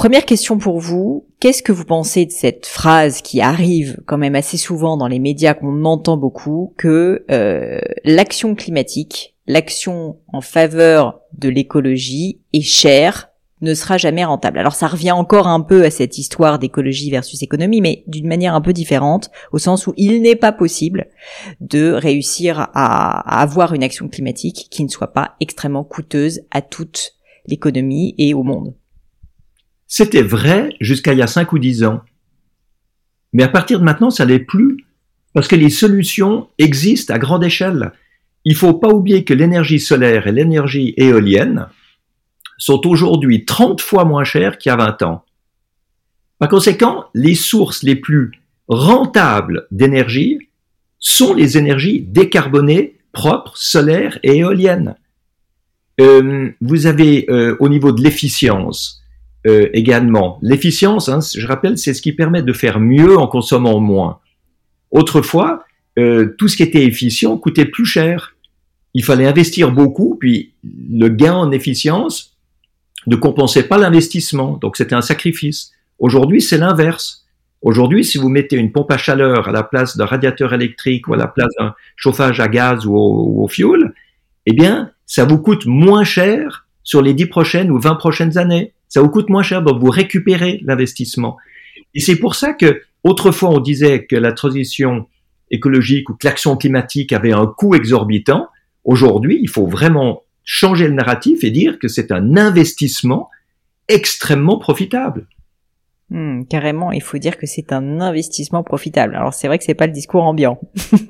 Première 0.00 0.24
question 0.24 0.56
pour 0.56 0.80
vous, 0.80 1.26
qu'est-ce 1.40 1.62
que 1.62 1.72
vous 1.72 1.84
pensez 1.84 2.24
de 2.24 2.30
cette 2.30 2.64
phrase 2.64 3.20
qui 3.20 3.42
arrive 3.42 4.00
quand 4.06 4.16
même 4.16 4.34
assez 4.34 4.56
souvent 4.56 4.96
dans 4.96 5.08
les 5.08 5.18
médias 5.18 5.52
qu'on 5.52 5.84
entend 5.84 6.16
beaucoup, 6.16 6.72
que 6.78 7.26
euh, 7.30 7.80
l'action 8.04 8.54
climatique, 8.54 9.36
l'action 9.46 10.16
en 10.32 10.40
faveur 10.40 11.20
de 11.36 11.50
l'écologie 11.50 12.40
est 12.54 12.62
chère, 12.62 13.28
ne 13.60 13.74
sera 13.74 13.98
jamais 13.98 14.24
rentable? 14.24 14.58
Alors 14.58 14.74
ça 14.74 14.88
revient 14.88 15.12
encore 15.12 15.46
un 15.46 15.60
peu 15.60 15.84
à 15.84 15.90
cette 15.90 16.16
histoire 16.16 16.58
d'écologie 16.58 17.10
versus 17.10 17.42
économie, 17.42 17.82
mais 17.82 18.02
d'une 18.06 18.26
manière 18.26 18.54
un 18.54 18.62
peu 18.62 18.72
différente, 18.72 19.30
au 19.52 19.58
sens 19.58 19.86
où 19.86 19.92
il 19.98 20.22
n'est 20.22 20.34
pas 20.34 20.52
possible 20.52 21.08
de 21.60 21.92
réussir 21.92 22.70
à, 22.72 23.42
avoir 23.42 23.74
une 23.74 23.82
action 23.82 24.08
climatique 24.08 24.68
qui 24.70 24.82
ne 24.82 24.88
soit 24.88 25.12
pas 25.12 25.34
extrêmement 25.40 25.84
coûteuse 25.84 26.40
à 26.50 26.62
toute 26.62 27.16
l'économie 27.46 28.14
et 28.16 28.32
au 28.32 28.44
monde. 28.44 28.72
C'était 29.92 30.22
vrai 30.22 30.76
jusqu'à 30.80 31.12
il 31.12 31.18
y 31.18 31.22
a 31.22 31.26
5 31.26 31.52
ou 31.52 31.58
10 31.58 31.82
ans. 31.82 32.00
Mais 33.32 33.42
à 33.42 33.48
partir 33.48 33.80
de 33.80 33.84
maintenant, 33.84 34.10
ça 34.10 34.24
l'est 34.24 34.38
plus. 34.38 34.86
Parce 35.34 35.48
que 35.48 35.56
les 35.56 35.68
solutions 35.68 36.48
existent 36.58 37.12
à 37.12 37.18
grande 37.18 37.42
échelle. 37.42 37.92
Il 38.44 38.54
faut 38.54 38.74
pas 38.74 38.88
oublier 38.88 39.24
que 39.24 39.34
l'énergie 39.34 39.80
solaire 39.80 40.28
et 40.28 40.32
l'énergie 40.32 40.94
éolienne 40.96 41.66
sont 42.56 42.86
aujourd'hui 42.86 43.44
30 43.44 43.80
fois 43.80 44.04
moins 44.04 44.22
chères 44.22 44.58
qu'il 44.58 44.70
y 44.70 44.72
a 44.72 44.76
20 44.76 45.02
ans. 45.02 45.24
Par 46.38 46.48
conséquent, 46.48 47.06
les 47.12 47.34
sources 47.34 47.82
les 47.82 47.96
plus 47.96 48.30
rentables 48.68 49.66
d'énergie 49.72 50.38
sont 51.00 51.34
les 51.34 51.58
énergies 51.58 52.02
décarbonées, 52.02 53.00
propres, 53.12 53.56
solaires 53.56 54.20
et 54.22 54.36
éoliennes. 54.38 54.94
Euh, 56.00 56.50
vous 56.60 56.86
avez 56.86 57.26
euh, 57.28 57.56
au 57.58 57.68
niveau 57.68 57.90
de 57.90 58.02
l'efficience, 58.02 58.99
euh, 59.46 59.68
également. 59.72 60.38
L'efficience, 60.42 61.08
hein, 61.08 61.20
je 61.20 61.46
rappelle, 61.46 61.78
c'est 61.78 61.94
ce 61.94 62.02
qui 62.02 62.12
permet 62.12 62.42
de 62.42 62.52
faire 62.52 62.78
mieux 62.78 63.16
en 63.16 63.26
consommant 63.26 63.80
moins. 63.80 64.20
Autrefois, 64.90 65.64
euh, 65.98 66.34
tout 66.36 66.46
ce 66.46 66.56
qui 66.56 66.62
était 66.62 66.84
efficient 66.84 67.36
coûtait 67.38 67.64
plus 67.64 67.86
cher. 67.86 68.36
Il 68.92 69.02
fallait 69.02 69.26
investir 69.26 69.72
beaucoup, 69.72 70.16
puis 70.20 70.52
le 70.62 71.08
gain 71.08 71.34
en 71.34 71.52
efficience 71.52 72.36
ne 73.06 73.16
compensait 73.16 73.62
pas 73.62 73.78
l'investissement, 73.78 74.58
donc 74.58 74.76
c'était 74.76 74.94
un 74.94 75.00
sacrifice. 75.00 75.72
Aujourd'hui, 75.98 76.42
c'est 76.42 76.58
l'inverse. 76.58 77.26
Aujourd'hui, 77.62 78.04
si 78.04 78.18
vous 78.18 78.28
mettez 78.28 78.56
une 78.56 78.72
pompe 78.72 78.90
à 78.90 78.98
chaleur 78.98 79.48
à 79.48 79.52
la 79.52 79.62
place 79.62 79.96
d'un 79.96 80.06
radiateur 80.06 80.52
électrique 80.52 81.08
ou 81.08 81.14
à 81.14 81.16
la 81.16 81.28
place 81.28 81.52
d'un 81.58 81.74
chauffage 81.96 82.40
à 82.40 82.48
gaz 82.48 82.84
ou 82.84 82.94
au, 82.94 83.24
ou 83.26 83.44
au 83.44 83.48
fioul, 83.48 83.94
eh 84.44 84.52
bien, 84.52 84.90
ça 85.06 85.24
vous 85.24 85.38
coûte 85.38 85.64
moins 85.64 86.04
cher 86.04 86.66
sur 86.82 87.00
les 87.00 87.14
10 87.14 87.26
prochaines 87.26 87.70
ou 87.70 87.78
20 87.78 87.94
prochaines 87.94 88.36
années 88.36 88.72
ça 88.90 89.00
vous 89.00 89.08
coûte 89.08 89.30
moins 89.30 89.42
cher, 89.42 89.62
donc 89.62 89.80
vous 89.80 89.88
récupérez 89.88 90.60
l'investissement. 90.64 91.38
Et 91.94 92.00
c'est 92.00 92.16
pour 92.16 92.34
ça 92.34 92.52
que 92.52 92.82
autrefois 93.04 93.50
on 93.50 93.60
disait 93.60 94.04
que 94.04 94.16
la 94.16 94.32
transition 94.32 95.06
écologique 95.50 96.10
ou 96.10 96.14
que 96.14 96.26
l'action 96.26 96.56
climatique 96.56 97.12
avait 97.12 97.32
un 97.32 97.46
coût 97.46 97.74
exorbitant. 97.74 98.48
Aujourd'hui, 98.84 99.38
il 99.40 99.48
faut 99.48 99.66
vraiment 99.66 100.24
changer 100.44 100.88
le 100.88 100.94
narratif 100.94 101.44
et 101.44 101.50
dire 101.50 101.78
que 101.78 101.88
c'est 101.88 102.12
un 102.12 102.36
investissement 102.36 103.30
extrêmement 103.88 104.58
profitable. 104.58 105.28
Hmm, 106.10 106.42
carrément, 106.44 106.90
il 106.90 107.02
faut 107.02 107.18
dire 107.18 107.38
que 107.38 107.46
c'est 107.46 107.72
un 107.72 108.00
investissement 108.00 108.64
profitable. 108.64 109.14
Alors 109.14 109.34
c'est 109.34 109.46
vrai 109.46 109.58
que 109.58 109.64
c'est 109.64 109.74
pas 109.74 109.86
le 109.86 109.92
discours 109.92 110.24
ambiant. 110.24 110.60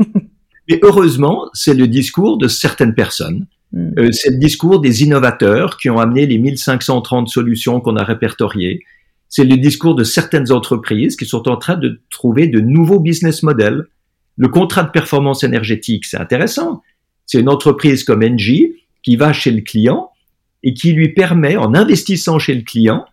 Mais 0.69 0.79
heureusement, 0.83 1.49
c'est 1.55 1.75
le 1.75 1.89
discours 1.89 2.37
de 2.37 2.47
certaines 2.47 2.95
personnes 2.95 3.47
Hmm. 3.73 3.91
Euh, 3.99 4.13
c'est 4.13 4.31
le 4.31 4.39
discours 4.39 4.81
des 4.81 5.03
innovateurs 5.03 5.77
qui 5.77 5.91
ont 5.91 5.99
amené 5.99 6.27
les 6.27 6.39
1530 6.39 7.29
solutions 7.29 7.81
qu'on 7.81 7.97
a 7.97 8.05
répertoriées. 8.05 8.81
C'est 9.29 9.45
le 9.45 9.57
discours 9.57 9.95
de 9.95 10.03
certaines 10.03 10.51
entreprises 10.51 11.17
qui 11.17 11.25
sont 11.25 11.49
en 11.49 11.57
train 11.57 11.77
de 11.77 12.01
trouver 12.11 12.49
de 12.49 12.61
nouveaux 12.61 12.99
business 12.99 13.43
models. 13.43 13.87
Le 14.37 14.49
contrat 14.49 14.83
de 14.83 14.91
performance 14.91 15.45
énergétique, 15.45 16.05
c'est 16.05 16.19
intéressant. 16.19 16.83
C'est 17.27 17.39
une 17.39 17.49
entreprise 17.49 18.03
comme 18.03 18.25
Engie 18.25 18.75
qui 19.05 19.17
va 19.17 19.33
chez 19.33 19.53
le 19.53 19.61
client 19.61 20.11
et 20.63 20.75
qui 20.75 20.93
lui 20.93 21.11
permet, 21.11 21.57
en 21.57 21.75
investissant 21.75 22.39
chez 22.39 22.55
le 22.55 22.63
client, 22.63 23.05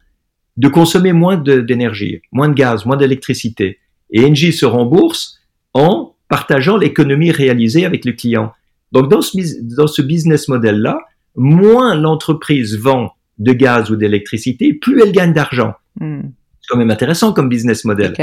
de 0.58 0.68
consommer 0.68 1.14
moins 1.14 1.38
d'énergie, 1.38 2.22
moins 2.32 2.50
de 2.50 2.56
gaz, 2.56 2.86
moins 2.86 2.98
d'électricité. 2.98 3.78
Et 4.10 4.26
Engie 4.26 4.54
se 4.54 4.66
rembourse 4.66 5.40
en 5.74 6.16
partageant 6.30 6.78
l'économie 6.78 7.32
réalisée 7.32 7.86
avec 7.86 8.06
le 8.06 8.14
client. 8.14 8.52
Donc 8.92 9.10
dans 9.10 9.22
ce, 9.22 9.38
dans 9.76 9.88
ce 9.88 10.02
business 10.02 10.48
model-là, 10.48 11.00
moins 11.36 11.96
l'entreprise 11.96 12.78
vend 12.78 13.12
de 13.38 13.54
gaz 13.54 13.92
ou 13.92 13.96
d'électricité, 13.96 14.74
plus 14.74 15.02
elle 15.02 15.12
gagne 15.12 15.34
d'argent. 15.34 15.74
Hmm. 16.00 16.22
C'est 16.62 16.68
quand 16.70 16.78
même 16.78 16.92
intéressant 16.92 17.34
comme 17.34 17.50
business 17.50 17.86
model. 17.86 18.14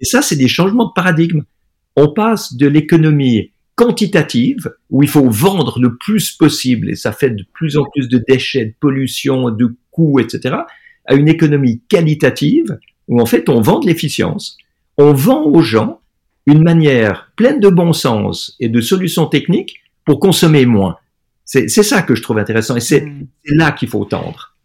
Et 0.00 0.04
ça, 0.04 0.22
c'est 0.22 0.36
des 0.36 0.48
changements 0.48 0.86
de 0.86 0.92
paradigme. 0.94 1.42
On 1.96 2.12
passe 2.12 2.54
de 2.54 2.66
l'économie 2.66 3.50
quantitative, 3.74 4.70
où 4.90 5.02
il 5.02 5.08
faut 5.08 5.28
vendre 5.30 5.80
le 5.80 5.96
plus 5.96 6.32
possible, 6.32 6.90
et 6.90 6.96
ça 6.96 7.12
fait 7.12 7.30
de 7.30 7.44
plus 7.54 7.78
en 7.78 7.84
plus 7.84 8.08
de 8.08 8.22
déchets, 8.28 8.66
de 8.66 8.74
pollution, 8.78 9.50
de 9.50 9.74
coûts, 9.90 10.20
etc., 10.20 10.56
à 11.06 11.14
une 11.14 11.28
économie 11.28 11.80
qualitative 11.88 12.78
où 13.08 13.20
en 13.20 13.26
fait 13.26 13.48
on 13.48 13.62
vend 13.62 13.80
de 13.80 13.86
l'efficience, 13.86 14.58
on 14.98 15.14
vend 15.14 15.44
aux 15.44 15.62
gens 15.62 16.00
une 16.46 16.62
manière 16.62 17.32
pleine 17.36 17.58
de 17.58 17.68
bon 17.68 17.92
sens 17.92 18.54
et 18.60 18.68
de 18.68 18.80
solutions 18.80 19.26
techniques 19.26 19.80
pour 20.10 20.18
consommer 20.18 20.66
moins. 20.66 20.96
C'est 21.44 21.68
ça 21.68 22.02
que 22.02 22.16
je 22.16 22.22
trouve 22.22 22.38
intéressant 22.38 22.74
et 22.74 22.80
c'est 22.80 23.02
hmm. 23.02 23.28
là 23.44 23.70
qu'il 23.70 23.88
faut 23.88 24.04
tendre. 24.04 24.56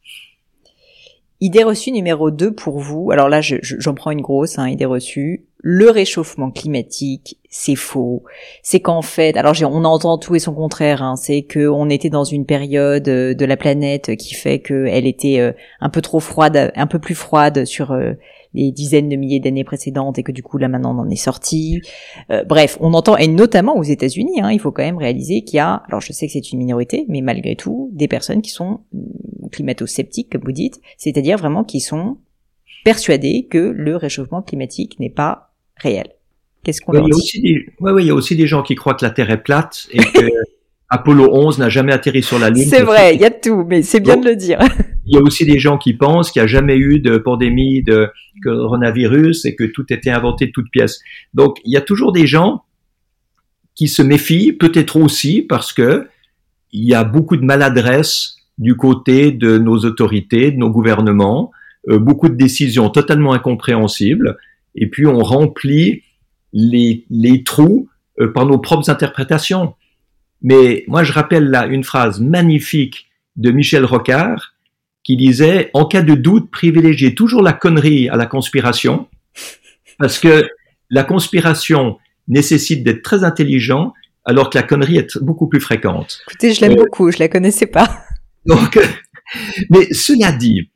Idée 1.39 1.61
reçue 1.61 1.91
numéro 1.91 2.31
2 2.31 2.55
pour 2.55 2.79
vous. 2.79 3.11
Alors 3.11 3.29
là, 3.29 3.41
j'en 3.41 3.93
prends 3.93 4.09
une 4.09 4.21
grosse, 4.21 4.57
hein, 4.57 4.67
idée 4.67 4.85
reçue. 4.85 5.45
Le 5.59 5.91
réchauffement 5.91 6.49
climatique, 6.49 7.37
c'est 7.47 7.75
faux. 7.75 8.23
C'est 8.63 8.79
qu'en 8.79 9.03
fait, 9.03 9.37
alors 9.37 9.53
on 9.61 9.85
entend 9.85 10.17
tout 10.17 10.33
et 10.33 10.39
son 10.39 10.55
contraire. 10.55 11.03
Hein, 11.03 11.15
c'est 11.15 11.43
que 11.43 11.67
on 11.67 11.91
était 11.91 12.09
dans 12.09 12.23
une 12.23 12.47
période 12.47 13.07
euh, 13.07 13.35
de 13.35 13.45
la 13.45 13.57
planète 13.57 14.15
qui 14.15 14.33
fait 14.33 14.57
qu'elle 14.57 15.05
était 15.05 15.39
euh, 15.39 15.51
un 15.79 15.89
peu 15.89 16.01
trop 16.01 16.19
froide, 16.19 16.71
un 16.75 16.87
peu 16.87 16.97
plus 16.97 17.13
froide 17.13 17.65
sur 17.65 17.91
euh, 17.91 18.13
les 18.55 18.71
dizaines 18.71 19.09
de 19.09 19.15
milliers 19.15 19.39
d'années 19.39 19.63
précédentes 19.63 20.17
et 20.17 20.23
que 20.23 20.31
du 20.31 20.41
coup 20.41 20.57
là 20.57 20.67
maintenant 20.67 20.95
on 20.95 21.01
en 21.01 21.09
est 21.09 21.15
sorti. 21.15 21.81
Euh, 22.31 22.43
bref, 22.43 22.77
on 22.79 22.93
entend 22.93 23.17
et 23.17 23.27
notamment 23.27 23.75
aux 23.77 23.83
États-Unis, 23.83 24.41
hein, 24.41 24.51
il 24.51 24.59
faut 24.59 24.71
quand 24.71 24.83
même 24.83 24.97
réaliser 24.97 25.43
qu'il 25.43 25.57
y 25.57 25.59
a, 25.59 25.83
alors 25.87 26.01
je 26.01 26.13
sais 26.13 26.27
que 26.27 26.33
c'est 26.33 26.51
une 26.51 26.59
minorité, 26.59 27.05
mais 27.09 27.21
malgré 27.21 27.55
tout, 27.55 27.89
des 27.93 28.07
personnes 28.07 28.41
qui 28.41 28.51
sont 28.51 28.79
mm, 28.93 29.49
climato-sceptiques 29.51 30.31
comme 30.31 30.43
vous 30.43 30.51
dites, 30.51 30.79
c'est-à-dire 30.97 31.37
vraiment 31.37 31.63
qui 31.63 31.79
sont 31.79 32.17
persuadées 32.83 33.47
que 33.49 33.57
le 33.57 33.95
réchauffement 33.95 34.41
climatique 34.41 34.99
n'est 34.99 35.09
pas 35.09 35.53
réel. 35.77 36.07
Qu'est-ce 36.63 36.81
qu'on 36.81 36.93
il 36.93 37.09
y 37.09 37.11
a 37.11 37.15
aussi 37.15 37.41
des, 37.41 37.65
ouais, 37.79 38.03
il 38.03 38.07
y 38.07 38.09
a 38.09 38.15
aussi 38.15 38.35
des 38.35 38.47
gens 38.47 38.63
qui 38.63 38.75
croient 38.75 38.95
que 38.95 39.05
la 39.05 39.11
Terre 39.11 39.29
est 39.29 39.43
plate 39.43 39.87
et 39.91 39.97
que 40.13 40.29
Apollo 40.89 41.29
11 41.31 41.59
n'a 41.59 41.69
jamais 41.69 41.93
atterri 41.93 42.21
sur 42.21 42.37
la 42.37 42.49
Lune. 42.49 42.65
C'est 42.69 42.83
vrai, 42.83 43.15
il 43.15 43.21
y 43.21 43.25
a 43.25 43.31
tout, 43.31 43.65
mais 43.67 43.81
c'est 43.81 43.99
bien 43.99 44.17
de 44.17 44.25
le 44.25 44.35
dire. 44.35 44.59
Il 45.07 45.15
y 45.15 45.17
a 45.17 45.21
aussi 45.21 45.45
des 45.45 45.59
gens 45.59 45.77
qui 45.77 45.93
pensent 45.93 46.31
qu'il 46.31 46.41
n'y 46.41 46.45
a 46.45 46.47
jamais 46.47 46.77
eu 46.77 46.99
de 46.99 47.17
pandémie 47.17 47.83
de 47.83 48.09
coronavirus 48.43 49.45
et 49.45 49.55
que 49.55 49.63
tout 49.63 49.85
était 49.93 50.09
inventé 50.09 50.47
de 50.47 50.51
toutes 50.51 50.71
pièces. 50.71 50.99
Donc, 51.33 51.57
il 51.63 51.71
y 51.71 51.77
a 51.77 51.81
toujours 51.81 52.11
des 52.11 52.25
gens 52.25 52.63
qui 53.75 53.87
se 53.87 54.01
méfient, 54.01 54.53
peut-être 54.53 54.95
aussi 54.97 55.41
parce 55.41 55.73
que 55.73 56.07
il 56.71 56.83
y 56.83 56.93
a 56.93 57.03
beaucoup 57.03 57.37
de 57.37 57.45
maladresse 57.45 58.37
du 58.57 58.75
côté 58.75 59.31
de 59.31 59.57
nos 59.57 59.79
autorités, 59.79 60.51
de 60.51 60.57
nos 60.57 60.69
gouvernements, 60.69 61.51
euh, 61.89 61.99
beaucoup 61.99 62.29
de 62.29 62.35
décisions 62.35 62.89
totalement 62.89 63.33
incompréhensibles, 63.33 64.37
et 64.75 64.89
puis 64.89 65.05
on 65.05 65.19
remplit 65.19 66.03
les, 66.53 67.05
les 67.09 67.43
trous 67.43 67.89
euh, 68.19 68.31
par 68.31 68.45
nos 68.45 68.57
propres 68.57 68.89
interprétations. 68.89 69.75
Mais 70.41 70.83
moi, 70.87 71.03
je 71.03 71.11
rappelle 71.11 71.49
là 71.49 71.65
une 71.65 71.83
phrase 71.83 72.19
magnifique 72.19 73.09
de 73.35 73.51
Michel 73.51 73.85
Rocard 73.85 74.53
qui 75.03 75.15
disait, 75.15 75.69
en 75.73 75.85
cas 75.85 76.01
de 76.01 76.15
doute, 76.15 76.49
privilégiez 76.49 77.13
toujours 77.13 77.43
la 77.43 77.53
connerie 77.53 78.09
à 78.09 78.15
la 78.15 78.25
conspiration, 78.25 79.07
parce 79.99 80.19
que 80.19 80.49
la 80.89 81.03
conspiration 81.03 81.99
nécessite 82.27 82.83
d'être 82.83 83.03
très 83.03 83.23
intelligent, 83.23 83.93
alors 84.25 84.49
que 84.49 84.57
la 84.57 84.63
connerie 84.63 84.97
est 84.97 85.17
beaucoup 85.19 85.47
plus 85.47 85.61
fréquente. 85.61 86.21
Écoutez, 86.27 86.53
je 86.53 86.61
l'aime 86.61 86.71
euh, 86.71 86.83
beaucoup, 86.83 87.11
je 87.11 87.19
la 87.19 87.29
connaissais 87.29 87.67
pas. 87.67 88.03
Donc, 88.47 88.79
mais 89.69 89.93
cela 89.93 90.31
dit, 90.31 90.71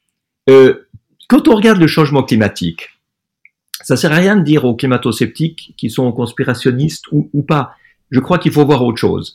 euh, 0.47 0.87
quand 1.27 1.47
on 1.47 1.55
regarde 1.55 1.79
le 1.79 1.87
changement 1.87 2.23
climatique, 2.23 2.89
ça 3.81 3.97
sert 3.97 4.11
à 4.11 4.17
rien 4.17 4.35
de 4.35 4.43
dire 4.43 4.65
aux 4.65 4.75
climato-sceptiques 4.75 5.73
qui 5.75 5.89
sont 5.89 6.11
conspirationnistes 6.11 7.05
ou, 7.11 7.29
ou 7.33 7.41
pas. 7.41 7.75
Je 8.11 8.19
crois 8.19 8.37
qu'il 8.37 8.51
faut 8.51 8.65
voir 8.65 8.83
autre 8.83 8.97
chose. 8.97 9.33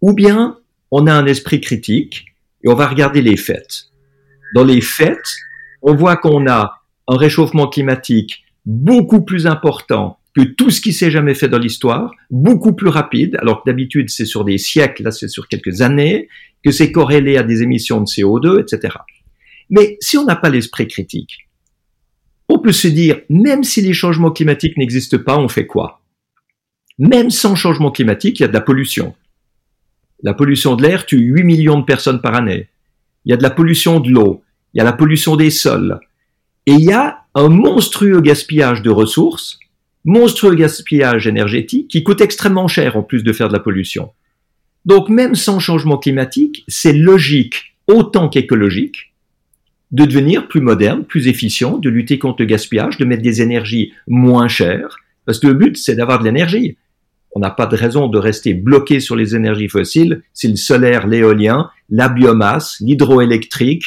Ou 0.00 0.12
bien 0.12 0.58
on 0.90 1.06
a 1.06 1.12
un 1.12 1.26
esprit 1.26 1.60
critique 1.60 2.26
et 2.62 2.68
on 2.68 2.74
va 2.74 2.86
regarder 2.86 3.22
les 3.22 3.36
faits. 3.36 3.86
Dans 4.54 4.64
les 4.64 4.80
faits, 4.80 5.26
on 5.82 5.94
voit 5.94 6.16
qu'on 6.16 6.46
a 6.48 6.82
un 7.08 7.16
réchauffement 7.16 7.68
climatique 7.68 8.44
beaucoup 8.64 9.22
plus 9.24 9.46
important 9.46 10.18
que 10.34 10.42
tout 10.42 10.70
ce 10.70 10.80
qui 10.80 10.92
s'est 10.92 11.10
jamais 11.10 11.34
fait 11.34 11.48
dans 11.48 11.58
l'histoire, 11.58 12.12
beaucoup 12.30 12.72
plus 12.72 12.88
rapide, 12.88 13.36
alors 13.40 13.62
que 13.62 13.70
d'habitude 13.70 14.10
c'est 14.10 14.24
sur 14.24 14.44
des 14.44 14.58
siècles, 14.58 15.04
là 15.04 15.10
c'est 15.10 15.28
sur 15.28 15.46
quelques 15.48 15.80
années, 15.80 16.28
que 16.64 16.72
c'est 16.72 16.90
corrélé 16.90 17.36
à 17.36 17.42
des 17.42 17.62
émissions 17.62 18.00
de 18.00 18.06
CO2, 18.06 18.60
etc. 18.60 18.96
Mais 19.70 19.96
si 20.00 20.18
on 20.18 20.24
n'a 20.24 20.36
pas 20.36 20.50
l'esprit 20.50 20.88
critique, 20.88 21.48
on 22.48 22.58
peut 22.58 22.72
se 22.72 22.88
dire, 22.88 23.20
même 23.28 23.64
si 23.64 23.80
les 23.80 23.92
changements 23.92 24.30
climatiques 24.30 24.76
n'existent 24.76 25.18
pas, 25.18 25.38
on 25.38 25.48
fait 25.48 25.66
quoi? 25.66 26.02
Même 26.98 27.30
sans 27.30 27.54
changement 27.54 27.90
climatique, 27.90 28.40
il 28.40 28.42
y 28.42 28.44
a 28.44 28.48
de 28.48 28.52
la 28.52 28.60
pollution. 28.60 29.14
La 30.22 30.34
pollution 30.34 30.76
de 30.76 30.82
l'air 30.82 31.06
tue 31.06 31.18
8 31.18 31.42
millions 31.42 31.78
de 31.78 31.84
personnes 31.84 32.20
par 32.20 32.34
année. 32.34 32.68
Il 33.24 33.30
y 33.30 33.32
a 33.34 33.36
de 33.36 33.42
la 33.42 33.50
pollution 33.50 34.00
de 34.00 34.10
l'eau. 34.10 34.42
Il 34.72 34.78
y 34.78 34.80
a 34.80 34.84
la 34.84 34.92
pollution 34.92 35.36
des 35.36 35.50
sols. 35.50 35.98
Et 36.66 36.72
il 36.72 36.84
y 36.84 36.92
a 36.92 37.24
un 37.34 37.48
monstrueux 37.48 38.20
gaspillage 38.20 38.82
de 38.82 38.90
ressources, 38.90 39.58
monstrueux 40.04 40.54
gaspillage 40.54 41.26
énergétique 41.26 41.88
qui 41.88 42.02
coûte 42.02 42.20
extrêmement 42.20 42.68
cher 42.68 42.96
en 42.96 43.02
plus 43.02 43.22
de 43.22 43.32
faire 43.32 43.48
de 43.48 43.52
la 43.52 43.60
pollution. 43.60 44.12
Donc 44.84 45.08
même 45.08 45.34
sans 45.34 45.58
changement 45.58 45.98
climatique, 45.98 46.64
c'est 46.68 46.92
logique 46.92 47.76
autant 47.86 48.28
qu'écologique 48.28 49.14
de 49.92 50.04
devenir 50.04 50.48
plus 50.48 50.60
moderne, 50.60 51.04
plus 51.04 51.28
efficient, 51.28 51.78
de 51.78 51.88
lutter 51.88 52.18
contre 52.18 52.42
le 52.42 52.46
gaspillage, 52.46 52.98
de 52.98 53.04
mettre 53.04 53.22
des 53.22 53.42
énergies 53.42 53.92
moins 54.08 54.48
chères, 54.48 54.96
parce 55.24 55.38
que 55.38 55.46
le 55.46 55.54
but 55.54 55.76
c'est 55.76 55.94
d'avoir 55.94 56.18
de 56.18 56.24
l'énergie 56.24 56.76
on 57.34 57.40
n'a 57.40 57.50
pas 57.50 57.66
de 57.66 57.76
raison 57.76 58.08
de 58.08 58.18
rester 58.18 58.54
bloqué 58.54 59.00
sur 59.00 59.16
les 59.16 59.34
énergies 59.34 59.68
fossiles 59.68 60.22
si 60.32 60.48
le 60.48 60.56
solaire, 60.56 61.06
l'éolien, 61.06 61.70
la 61.90 62.08
biomasse, 62.08 62.78
l'hydroélectrique, 62.80 63.84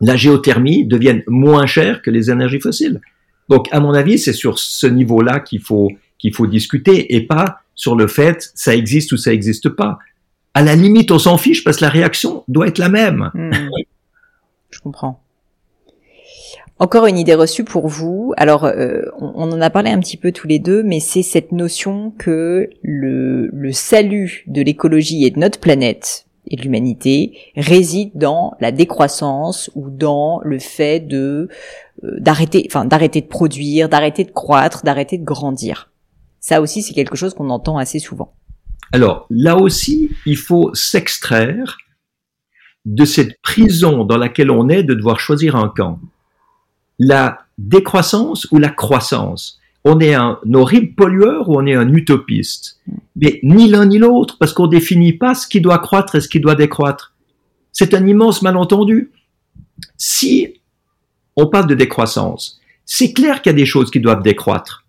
la 0.00 0.16
géothermie 0.16 0.84
deviennent 0.84 1.22
moins 1.28 1.66
chers 1.66 2.02
que 2.02 2.10
les 2.10 2.30
énergies 2.30 2.60
fossiles. 2.60 3.00
Donc, 3.48 3.68
à 3.70 3.80
mon 3.80 3.92
avis, 3.92 4.18
c'est 4.18 4.32
sur 4.32 4.58
ce 4.58 4.86
niveau-là 4.86 5.40
qu'il 5.40 5.60
faut, 5.60 5.90
qu'il 6.18 6.34
faut 6.34 6.46
discuter 6.46 7.14
et 7.14 7.26
pas 7.26 7.60
sur 7.74 7.96
le 7.96 8.06
fait 8.06 8.50
ça 8.54 8.74
existe 8.74 9.12
ou 9.12 9.16
ça 9.16 9.30
n'existe 9.30 9.68
pas. 9.70 9.98
À 10.52 10.62
la 10.62 10.74
limite, 10.74 11.10
on 11.10 11.18
s'en 11.18 11.38
fiche 11.38 11.64
parce 11.64 11.78
que 11.78 11.84
la 11.84 11.90
réaction 11.90 12.44
doit 12.48 12.66
être 12.66 12.78
la 12.78 12.88
même. 12.88 13.30
Hmm. 13.34 13.50
Je 14.70 14.80
comprends. 14.80 15.22
Encore 16.80 17.04
une 17.04 17.18
idée 17.18 17.34
reçue 17.34 17.62
pour 17.62 17.88
vous. 17.88 18.32
Alors, 18.38 18.64
euh, 18.64 19.02
on, 19.18 19.52
en 19.52 19.60
a 19.60 19.68
parlé 19.68 19.90
un 19.90 20.00
petit 20.00 20.16
peu 20.16 20.32
tous 20.32 20.48
les 20.48 20.58
deux, 20.58 20.82
mais 20.82 20.98
c'est 20.98 21.22
cette 21.22 21.52
notion 21.52 22.10
que 22.18 22.70
le, 22.82 23.50
salut 23.72 24.44
de 24.46 24.62
l'écologie 24.62 25.26
et 25.26 25.30
de 25.30 25.38
notre 25.38 25.60
planète 25.60 26.24
et 26.48 26.56
de 26.56 26.62
l'humanité 26.62 27.36
réside 27.54 28.12
dans 28.14 28.54
la 28.60 28.72
décroissance 28.72 29.70
ou 29.74 29.90
dans 29.90 30.40
le 30.42 30.58
fait 30.58 31.00
de 31.00 31.50
euh, 32.02 32.16
d'arrêter, 32.18 32.66
enfin 32.66 32.86
d'arrêter 32.86 33.20
de 33.20 33.26
produire, 33.26 33.90
d'arrêter 33.90 34.24
de 34.24 34.30
croître, 34.30 34.82
d'arrêter 34.82 35.18
de 35.18 35.24
grandir. 35.24 35.90
Ça 36.40 36.62
aussi, 36.62 36.80
c'est 36.80 36.94
quelque 36.94 37.14
chose 37.14 37.34
qu'on 37.34 37.50
entend 37.50 37.76
assez 37.76 37.98
souvent. 37.98 38.32
Alors 38.90 39.26
là 39.28 39.58
aussi, 39.58 40.08
il 40.24 40.38
faut 40.38 40.74
s'extraire 40.74 41.76
de 42.86 43.04
cette 43.04 43.38
prison 43.42 44.04
dans 44.04 44.16
laquelle 44.16 44.50
on 44.50 44.70
est 44.70 44.82
de 44.82 44.94
devoir 44.94 45.20
choisir 45.20 45.56
un 45.56 45.68
camp 45.68 46.00
la 47.00 47.46
décroissance 47.56 48.46
ou 48.52 48.58
la 48.58 48.68
croissance. 48.68 49.58
On 49.84 49.98
est 50.00 50.14
un 50.14 50.38
horrible 50.52 50.94
pollueur 50.94 51.48
ou 51.48 51.58
on 51.58 51.66
est 51.66 51.74
un 51.74 51.92
utopiste. 51.94 52.78
Mais 53.16 53.40
ni 53.42 53.68
l'un 53.68 53.86
ni 53.86 53.98
l'autre, 53.98 54.36
parce 54.38 54.52
qu'on 54.52 54.66
définit 54.66 55.14
pas 55.14 55.34
ce 55.34 55.48
qui 55.48 55.62
doit 55.62 55.78
croître 55.78 56.14
et 56.14 56.20
ce 56.20 56.28
qui 56.28 56.40
doit 56.40 56.54
décroître. 56.54 57.14
C'est 57.72 57.94
un 57.94 58.06
immense 58.06 58.42
malentendu. 58.42 59.10
Si 59.96 60.60
on 61.36 61.46
parle 61.46 61.68
de 61.68 61.74
décroissance, 61.74 62.60
c'est 62.84 63.14
clair 63.14 63.40
qu'il 63.40 63.52
y 63.52 63.54
a 63.54 63.58
des 63.58 63.66
choses 63.66 63.90
qui 63.90 64.00
doivent 64.00 64.22
décroître. 64.22 64.84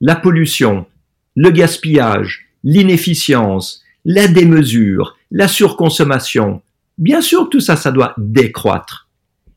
La 0.00 0.16
pollution, 0.16 0.86
le 1.36 1.50
gaspillage, 1.50 2.46
l'inefficience, 2.64 3.82
la 4.06 4.28
démesure, 4.28 5.18
la 5.30 5.46
surconsommation. 5.46 6.62
Bien 6.96 7.20
sûr, 7.20 7.50
tout 7.50 7.60
ça, 7.60 7.76
ça 7.76 7.92
doit 7.92 8.14
décroître. 8.16 9.09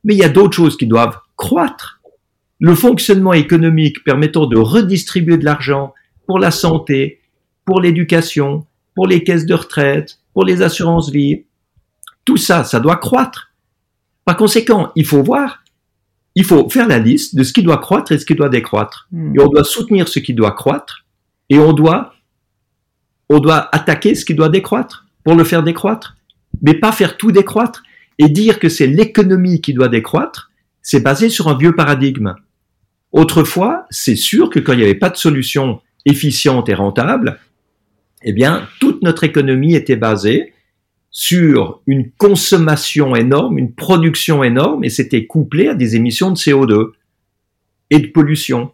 Mais 0.03 0.15
il 0.15 0.19
y 0.19 0.23
a 0.23 0.29
d'autres 0.29 0.55
choses 0.55 0.77
qui 0.77 0.87
doivent 0.87 1.17
croître. 1.35 2.01
Le 2.59 2.75
fonctionnement 2.75 3.33
économique 3.33 4.03
permettant 4.03 4.45
de 4.45 4.57
redistribuer 4.57 5.37
de 5.37 5.45
l'argent 5.45 5.93
pour 6.27 6.39
la 6.39 6.51
santé, 6.51 7.21
pour 7.65 7.81
l'éducation, 7.81 8.65
pour 8.95 9.07
les 9.07 9.23
caisses 9.23 9.45
de 9.45 9.53
retraite, 9.53 10.19
pour 10.33 10.45
les 10.45 10.61
assurances 10.61 11.11
vie, 11.11 11.43
tout 12.25 12.37
ça, 12.37 12.63
ça 12.63 12.79
doit 12.79 12.95
croître. 12.97 13.51
Par 14.25 14.37
conséquent, 14.37 14.91
il 14.95 15.05
faut 15.05 15.21
voir, 15.21 15.63
il 16.35 16.45
faut 16.45 16.69
faire 16.69 16.87
la 16.87 16.99
liste 16.99 17.35
de 17.35 17.43
ce 17.43 17.53
qui 17.53 17.63
doit 17.63 17.77
croître 17.77 18.11
et 18.11 18.17
ce 18.17 18.25
qui 18.25 18.35
doit 18.35 18.49
décroître. 18.49 19.07
Hmm. 19.11 19.35
Et 19.35 19.41
on 19.41 19.47
doit 19.47 19.63
soutenir 19.63 20.07
ce 20.07 20.19
qui 20.19 20.33
doit 20.33 20.51
croître 20.51 21.05
et 21.49 21.59
on 21.59 21.73
doit, 21.73 22.13
on 23.29 23.39
doit 23.39 23.69
attaquer 23.75 24.15
ce 24.15 24.25
qui 24.25 24.33
doit 24.33 24.49
décroître 24.49 25.05
pour 25.23 25.35
le 25.35 25.43
faire 25.43 25.63
décroître. 25.63 26.15
Mais 26.61 26.75
pas 26.75 26.91
faire 26.91 27.17
tout 27.17 27.31
décroître 27.31 27.83
et 28.19 28.29
dire 28.29 28.59
que 28.59 28.69
c'est 28.69 28.87
l'économie 28.87 29.61
qui 29.61 29.73
doit 29.73 29.89
décroître 29.89 30.51
c'est 30.83 30.99
basé 30.99 31.29
sur 31.29 31.47
un 31.47 31.57
vieux 31.57 31.73
paradigme. 31.73 32.35
Autrefois, 33.11 33.85
c'est 33.89 34.17
sûr 34.17 34.49
que 34.49 34.59
quand 34.59 34.73
il 34.73 34.79
n'y 34.79 34.83
avait 34.83 34.95
pas 34.95 35.09
de 35.09 35.17
solution 35.17 35.81
efficiente 36.05 36.69
et 36.69 36.73
rentable, 36.73 37.39
eh 38.21 38.33
bien, 38.33 38.67
toute 38.79 39.01
notre 39.01 39.23
économie 39.23 39.75
était 39.75 39.95
basée 39.95 40.53
sur 41.09 41.81
une 41.87 42.11
consommation 42.11 43.15
énorme, 43.15 43.57
une 43.57 43.73
production 43.73 44.43
énorme, 44.43 44.83
et 44.83 44.89
c'était 44.89 45.25
couplé 45.25 45.67
à 45.69 45.75
des 45.75 45.95
émissions 45.95 46.31
de 46.31 46.35
CO2 46.35 46.91
et 47.89 47.99
de 47.99 48.07
pollution. 48.07 48.71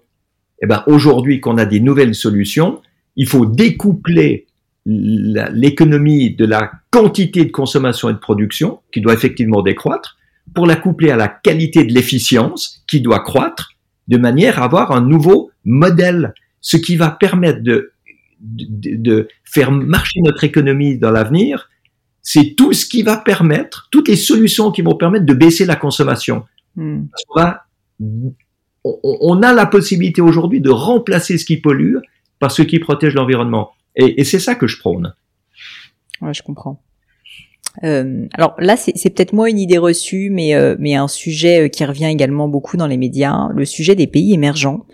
Eh 0.61 0.65
ben, 0.65 0.83
aujourd'hui 0.87 1.39
qu'on 1.39 1.57
a 1.57 1.65
des 1.65 1.79
nouvelles 1.79 2.15
solutions, 2.15 2.81
il 3.15 3.27
faut 3.27 3.45
découpler 3.45 4.47
l'économie 4.85 6.35
de 6.35 6.45
la 6.45 6.71
quantité 6.89 7.45
de 7.45 7.51
consommation 7.51 8.09
et 8.09 8.13
de 8.13 8.17
production, 8.17 8.79
qui 8.91 9.01
doit 9.01 9.13
effectivement 9.13 9.61
décroître, 9.61 10.17
pour 10.55 10.65
la 10.65 10.75
coupler 10.75 11.11
à 11.11 11.15
la 11.15 11.27
qualité 11.27 11.83
de 11.83 11.93
l'efficience, 11.93 12.83
qui 12.87 13.01
doit 13.01 13.19
croître, 13.19 13.71
de 14.07 14.17
manière 14.17 14.59
à 14.59 14.65
avoir 14.65 14.91
un 14.91 15.01
nouveau 15.01 15.51
modèle, 15.65 16.33
ce 16.61 16.77
qui 16.77 16.95
va 16.95 17.11
permettre 17.11 17.61
de, 17.61 17.91
de, 18.41 19.27
faire 19.43 19.71
marcher 19.71 20.21
notre 20.21 20.43
économie 20.43 20.97
dans 20.97 21.11
l'avenir, 21.11 21.69
c'est 22.21 22.55
tout 22.55 22.73
ce 22.73 22.85
qui 22.85 23.03
va 23.03 23.17
permettre, 23.17 23.87
toutes 23.91 24.07
les 24.07 24.15
solutions 24.15 24.71
qui 24.71 24.81
vont 24.81 24.95
permettre 24.95 25.25
de 25.25 25.33
baisser 25.33 25.65
la 25.65 25.75
consommation. 25.75 26.45
Hmm. 26.75 27.05
On, 28.83 29.41
a 29.41 29.53
la 29.53 29.65
possibilité 29.65 30.21
aujourd'hui 30.21 30.61
de 30.61 30.69
remplacer 30.69 31.37
ce 31.37 31.45
qui 31.45 31.57
pollue 31.57 31.97
par 32.39 32.51
ce 32.51 32.61
qui 32.61 32.79
protège 32.79 33.13
l'environnement. 33.13 33.71
Et, 33.95 34.23
c'est 34.23 34.39
ça 34.39 34.55
que 34.55 34.67
je 34.67 34.79
prône. 34.79 35.13
Ouais, 36.21 36.33
je 36.33 36.43
comprends. 36.43 36.81
Euh, 37.83 38.27
alors 38.33 38.55
là, 38.59 38.75
c'est 38.77 39.09
peut-être 39.09 39.33
moi 39.33 39.49
une 39.49 39.59
idée 39.59 39.77
reçue, 39.77 40.29
mais 40.31 40.55
euh, 40.55 40.75
mais 40.79 40.95
un 40.95 41.07
sujet 41.07 41.65
euh, 41.65 41.67
qui 41.67 41.85
revient 41.85 42.05
également 42.05 42.47
beaucoup 42.47 42.77
dans 42.77 42.87
les 42.87 42.97
médias, 42.97 43.49
le 43.53 43.65
sujet 43.65 43.95
des 43.95 44.07
pays 44.07 44.33
émergents, 44.33 44.85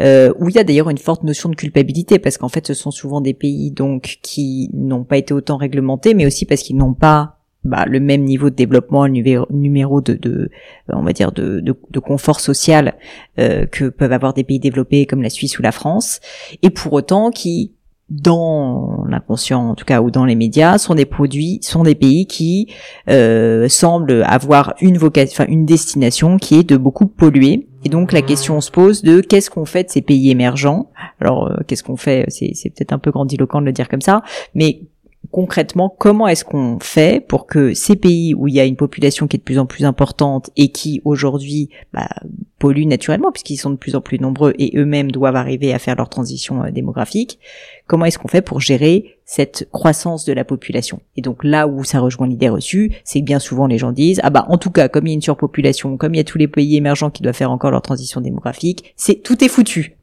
euh, 0.00 0.32
où 0.38 0.48
il 0.48 0.54
y 0.54 0.58
a 0.58 0.64
d'ailleurs 0.64 0.90
une 0.90 0.98
forte 0.98 1.22
notion 1.24 1.48
de 1.48 1.56
culpabilité, 1.56 2.18
parce 2.18 2.38
qu'en 2.38 2.48
fait, 2.48 2.66
ce 2.66 2.74
sont 2.74 2.90
souvent 2.90 3.20
des 3.20 3.34
pays 3.34 3.70
donc 3.70 4.18
qui 4.22 4.70
n'ont 4.72 5.04
pas 5.04 5.18
été 5.18 5.34
autant 5.34 5.56
réglementés, 5.56 6.14
mais 6.14 6.26
aussi 6.26 6.46
parce 6.46 6.62
qu'ils 6.62 6.76
n'ont 6.76 6.94
pas 6.94 7.38
bah, 7.64 7.86
le 7.86 8.00
même 8.00 8.24
niveau 8.24 8.50
de 8.50 8.54
développement, 8.54 9.06
le 9.06 9.46
numéro 9.50 10.00
de, 10.00 10.14
de 10.14 10.50
on 10.88 11.02
va 11.02 11.12
dire 11.12 11.32
de, 11.32 11.60
de, 11.60 11.74
de 11.90 11.98
confort 11.98 12.40
social 12.40 12.94
euh, 13.38 13.66
que 13.66 13.88
peuvent 13.88 14.12
avoir 14.12 14.34
des 14.34 14.44
pays 14.44 14.58
développés 14.58 15.06
comme 15.06 15.22
la 15.22 15.30
Suisse 15.30 15.58
ou 15.58 15.62
la 15.62 15.72
France, 15.72 16.20
et 16.62 16.70
pour 16.70 16.92
autant 16.92 17.30
qui 17.30 17.72
dans 18.10 19.04
l'inconscient 19.08 19.70
en 19.70 19.74
tout 19.74 19.86
cas 19.86 20.02
ou 20.02 20.10
dans 20.10 20.26
les 20.26 20.34
médias 20.34 20.76
sont 20.76 20.94
des 20.94 21.06
produits 21.06 21.58
sont 21.62 21.82
des 21.82 21.94
pays 21.94 22.26
qui 22.26 22.68
euh, 23.08 23.66
semblent 23.68 24.22
avoir 24.26 24.74
une 24.80 24.98
vocation 24.98 25.42
enfin 25.42 25.50
une 25.50 25.64
destination 25.64 26.36
qui 26.36 26.56
est 26.56 26.68
de 26.68 26.76
beaucoup 26.76 27.06
polluer. 27.06 27.66
Et 27.86 27.88
donc 27.90 28.12
la 28.12 28.22
question 28.22 28.60
se 28.60 28.70
pose 28.70 29.02
de 29.02 29.20
qu'est-ce 29.20 29.50
qu'on 29.50 29.66
fait 29.66 29.84
de 29.84 29.90
ces 29.90 30.00
pays 30.02 30.30
émergents? 30.30 30.90
Alors 31.20 31.50
euh, 31.50 31.56
qu'est-ce 31.66 31.82
qu'on 31.82 31.96
fait 31.96 32.26
c'est 32.28 32.50
c'est 32.54 32.70
peut-être 32.70 32.92
un 32.92 32.98
peu 32.98 33.10
grandiloquent 33.10 33.60
de 33.60 33.66
le 33.66 33.72
dire 33.72 33.88
comme 33.88 34.02
ça 34.02 34.22
mais 34.54 34.80
concrètement, 35.34 35.92
comment 35.98 36.28
est-ce 36.28 36.44
qu'on 36.44 36.78
fait 36.80 37.18
pour 37.26 37.48
que 37.48 37.74
ces 37.74 37.96
pays 37.96 38.34
où 38.34 38.46
il 38.46 38.54
y 38.54 38.60
a 38.60 38.64
une 38.64 38.76
population 38.76 39.26
qui 39.26 39.36
est 39.36 39.38
de 39.38 39.42
plus 39.42 39.58
en 39.58 39.66
plus 39.66 39.84
importante 39.84 40.50
et 40.56 40.68
qui 40.68 41.02
aujourd'hui 41.04 41.70
bah, 41.92 42.08
polluent 42.60 42.86
naturellement 42.86 43.32
puisqu'ils 43.32 43.56
sont 43.56 43.70
de 43.70 43.76
plus 43.76 43.96
en 43.96 44.00
plus 44.00 44.20
nombreux 44.20 44.54
et 44.60 44.78
eux-mêmes 44.78 45.10
doivent 45.10 45.34
arriver 45.34 45.74
à 45.74 45.80
faire 45.80 45.96
leur 45.96 46.08
transition 46.08 46.62
euh, 46.62 46.70
démographique, 46.70 47.40
comment 47.88 48.04
est-ce 48.04 48.20
qu'on 48.20 48.28
fait 48.28 48.42
pour 48.42 48.60
gérer 48.60 49.16
cette 49.24 49.68
croissance 49.72 50.24
de 50.24 50.32
la 50.32 50.44
population? 50.44 51.00
Et 51.16 51.20
donc 51.20 51.42
là 51.42 51.66
où 51.66 51.82
ça 51.82 51.98
rejoint 51.98 52.28
l'idée 52.28 52.48
reçue, 52.48 52.92
c'est 53.02 53.18
que 53.18 53.24
bien 53.24 53.40
souvent 53.40 53.66
les 53.66 53.76
gens 53.76 53.90
disent 53.90 54.20
ah 54.22 54.30
bah 54.30 54.46
en 54.48 54.56
tout 54.56 54.70
cas 54.70 54.88
comme 54.88 55.08
il 55.08 55.10
y 55.10 55.14
a 55.14 55.16
une 55.16 55.20
surpopulation, 55.20 55.96
comme 55.96 56.14
il 56.14 56.18
y 56.18 56.20
a 56.20 56.24
tous 56.24 56.38
les 56.38 56.46
pays 56.46 56.76
émergents 56.76 57.10
qui 57.10 57.24
doivent 57.24 57.34
faire 57.34 57.50
encore 57.50 57.72
leur 57.72 57.82
transition 57.82 58.20
démographique, 58.20 58.94
c'est 58.94 59.20
tout 59.20 59.42
est 59.42 59.48
foutu. 59.48 59.96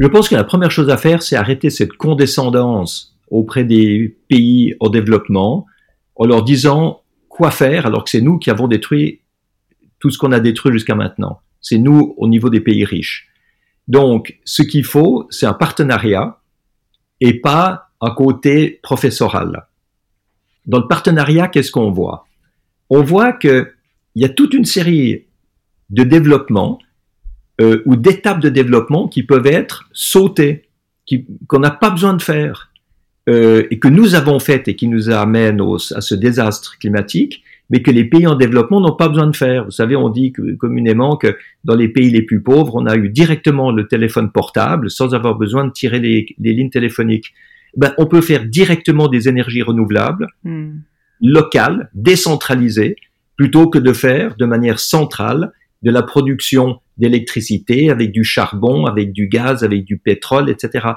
Je 0.00 0.08
pense 0.08 0.28
que 0.28 0.34
la 0.34 0.42
première 0.42 0.72
chose 0.72 0.90
à 0.90 0.96
faire, 0.96 1.22
c'est 1.22 1.36
arrêter 1.36 1.70
cette 1.70 1.92
condescendance 1.92 3.15
auprès 3.30 3.64
des 3.64 4.16
pays 4.28 4.74
en 4.80 4.88
développement 4.88 5.66
en 6.14 6.26
leur 6.26 6.42
disant 6.42 7.02
quoi 7.28 7.50
faire 7.50 7.86
alors 7.86 8.04
que 8.04 8.10
c'est 8.10 8.20
nous 8.20 8.38
qui 8.38 8.50
avons 8.50 8.68
détruit 8.68 9.20
tout 9.98 10.10
ce 10.10 10.18
qu'on 10.18 10.32
a 10.32 10.40
détruit 10.40 10.72
jusqu'à 10.72 10.94
maintenant. 10.94 11.40
C'est 11.60 11.78
nous 11.78 12.14
au 12.16 12.28
niveau 12.28 12.50
des 12.50 12.60
pays 12.60 12.84
riches. 12.84 13.28
Donc, 13.88 14.38
ce 14.44 14.62
qu'il 14.62 14.84
faut, 14.84 15.26
c'est 15.30 15.46
un 15.46 15.52
partenariat 15.52 16.40
et 17.20 17.40
pas 17.40 17.88
un 18.00 18.10
côté 18.10 18.80
professoral. 18.82 19.66
Dans 20.66 20.78
le 20.78 20.88
partenariat, 20.88 21.48
qu'est-ce 21.48 21.70
qu'on 21.70 21.90
voit? 21.90 22.26
On 22.90 23.02
voit 23.02 23.32
qu'il 23.32 23.72
y 24.16 24.24
a 24.24 24.28
toute 24.28 24.54
une 24.54 24.64
série 24.64 25.26
de 25.90 26.02
développements 26.02 26.78
euh, 27.60 27.82
ou 27.86 27.96
d'étapes 27.96 28.40
de 28.40 28.48
développement 28.48 29.08
qui 29.08 29.22
peuvent 29.22 29.46
être 29.46 29.88
sautées, 29.92 30.68
qu'on 31.46 31.60
n'a 31.60 31.70
pas 31.70 31.90
besoin 31.90 32.14
de 32.14 32.22
faire 32.22 32.72
euh, 33.28 33.64
et 33.70 33.78
que 33.78 33.88
nous 33.88 34.14
avons 34.14 34.38
fait 34.38 34.68
et 34.68 34.76
qui 34.76 34.86
nous 34.88 35.10
amène 35.10 35.60
à 35.94 36.00
ce 36.00 36.14
désastre 36.14 36.78
climatique, 36.78 37.42
mais 37.70 37.82
que 37.82 37.90
les 37.90 38.04
pays 38.04 38.26
en 38.26 38.36
développement 38.36 38.80
n'ont 38.80 38.94
pas 38.94 39.08
besoin 39.08 39.26
de 39.26 39.34
faire. 39.34 39.64
Vous 39.64 39.72
savez, 39.72 39.96
on 39.96 40.08
dit 40.08 40.32
que, 40.32 40.54
communément 40.54 41.16
que 41.16 41.36
dans 41.64 41.74
les 41.74 41.88
pays 41.88 42.10
les 42.10 42.22
plus 42.22 42.40
pauvres, 42.40 42.76
on 42.76 42.86
a 42.86 42.96
eu 42.96 43.08
directement 43.08 43.72
le 43.72 43.88
téléphone 43.88 44.30
portable 44.30 44.90
sans 44.90 45.14
avoir 45.14 45.34
besoin 45.34 45.66
de 45.66 45.72
tirer 45.72 45.98
les, 45.98 46.26
les 46.38 46.52
lignes 46.52 46.70
téléphoniques. 46.70 47.34
Ben, 47.76 47.92
on 47.98 48.06
peut 48.06 48.20
faire 48.20 48.44
directement 48.44 49.08
des 49.08 49.28
énergies 49.28 49.62
renouvelables, 49.62 50.28
hmm. 50.44 50.76
locales, 51.20 51.90
décentralisées, 51.94 52.96
plutôt 53.36 53.68
que 53.68 53.78
de 53.78 53.92
faire 53.92 54.36
de 54.36 54.46
manière 54.46 54.78
centrale 54.78 55.52
de 55.82 55.90
la 55.90 56.02
production 56.02 56.80
d'électricité 56.96 57.90
avec 57.90 58.12
du 58.12 58.24
charbon, 58.24 58.86
avec 58.86 59.12
du 59.12 59.28
gaz, 59.28 59.62
avec 59.62 59.84
du 59.84 59.98
pétrole, 59.98 60.48
etc. 60.50 60.88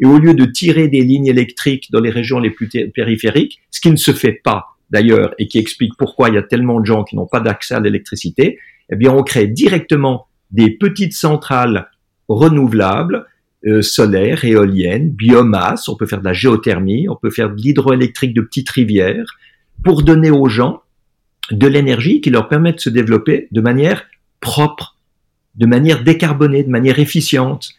Et 0.00 0.06
au 0.06 0.18
lieu 0.18 0.34
de 0.34 0.44
tirer 0.44 0.88
des 0.88 1.02
lignes 1.02 1.26
électriques 1.26 1.90
dans 1.90 2.00
les 2.00 2.10
régions 2.10 2.38
les 2.38 2.50
plus 2.50 2.68
périphériques, 2.94 3.60
ce 3.70 3.80
qui 3.80 3.90
ne 3.90 3.96
se 3.96 4.12
fait 4.12 4.40
pas 4.44 4.66
d'ailleurs 4.90 5.34
et 5.38 5.48
qui 5.48 5.58
explique 5.58 5.92
pourquoi 5.98 6.28
il 6.28 6.36
y 6.36 6.38
a 6.38 6.42
tellement 6.42 6.80
de 6.80 6.86
gens 6.86 7.04
qui 7.04 7.16
n'ont 7.16 7.26
pas 7.26 7.40
d'accès 7.40 7.74
à 7.74 7.80
l'électricité, 7.80 8.58
eh 8.90 8.96
bien 8.96 9.12
on 9.12 9.22
crée 9.22 9.46
directement 9.46 10.26
des 10.50 10.70
petites 10.70 11.12
centrales 11.12 11.90
renouvelables, 12.28 13.26
euh, 13.66 13.82
solaires, 13.82 14.44
éoliennes, 14.44 15.10
biomasse, 15.10 15.88
on 15.88 15.96
peut 15.96 16.06
faire 16.06 16.20
de 16.20 16.24
la 16.24 16.32
géothermie, 16.32 17.08
on 17.08 17.16
peut 17.16 17.30
faire 17.30 17.50
de 17.50 17.56
l'hydroélectrique 17.56 18.32
de 18.32 18.40
petites 18.40 18.70
rivières, 18.70 19.26
pour 19.84 20.02
donner 20.02 20.30
aux 20.30 20.48
gens 20.48 20.82
de 21.50 21.66
l'énergie 21.66 22.20
qui 22.20 22.30
leur 22.30 22.48
permet 22.48 22.72
de 22.72 22.80
se 22.80 22.90
développer 22.90 23.48
de 23.50 23.60
manière 23.60 24.04
propre, 24.40 24.96
de 25.54 25.66
manière 25.66 26.04
décarbonée, 26.04 26.62
de 26.62 26.70
manière 26.70 26.98
efficiente. 26.98 27.70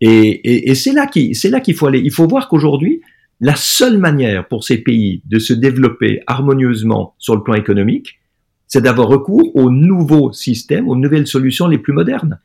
Et, 0.00 0.74
c'est 0.74 0.92
là 0.92 1.06
qu'il 1.06 1.34
c'est 1.34 1.50
là 1.50 1.60
qu'il 1.60 1.74
faut 1.74 1.86
aller. 1.86 2.00
Il 2.02 2.12
faut 2.12 2.28
voir 2.28 2.48
qu'aujourd'hui, 2.48 3.00
la 3.40 3.56
seule 3.56 3.98
manière 3.98 4.46
pour 4.46 4.64
ces 4.64 4.78
pays 4.78 5.22
de 5.26 5.38
se 5.38 5.52
développer 5.52 6.20
harmonieusement 6.26 7.14
sur 7.18 7.34
le 7.34 7.42
plan 7.42 7.54
économique, 7.54 8.18
c'est 8.66 8.82
d'avoir 8.82 9.08
recours 9.08 9.54
aux 9.56 9.70
nouveaux 9.70 10.32
systèmes, 10.32 10.88
aux 10.88 10.96
nouvelles 10.96 11.26
solutions 11.26 11.66
les 11.66 11.78
plus 11.78 11.92
modernes. 11.92 12.38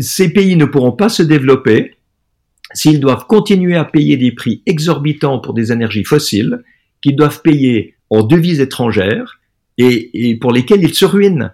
ces 0.00 0.32
pays 0.32 0.56
ne 0.56 0.64
pourront 0.64 0.92
pas 0.92 1.08
se 1.08 1.22
développer 1.22 1.94
s'ils 2.74 3.00
doivent 3.00 3.26
continuer 3.26 3.76
à 3.76 3.84
payer 3.84 4.16
des 4.16 4.32
prix 4.32 4.62
exorbitants 4.66 5.38
pour 5.38 5.54
des 5.54 5.72
énergies 5.72 6.04
fossiles, 6.04 6.62
qu'ils 7.02 7.16
doivent 7.16 7.42
payer 7.42 7.94
en 8.10 8.22
devises 8.22 8.60
étrangères 8.60 9.40
et 9.78 10.36
pour 10.40 10.52
lesquelles 10.52 10.82
ils 10.82 10.94
se 10.94 11.04
ruinent. 11.04 11.52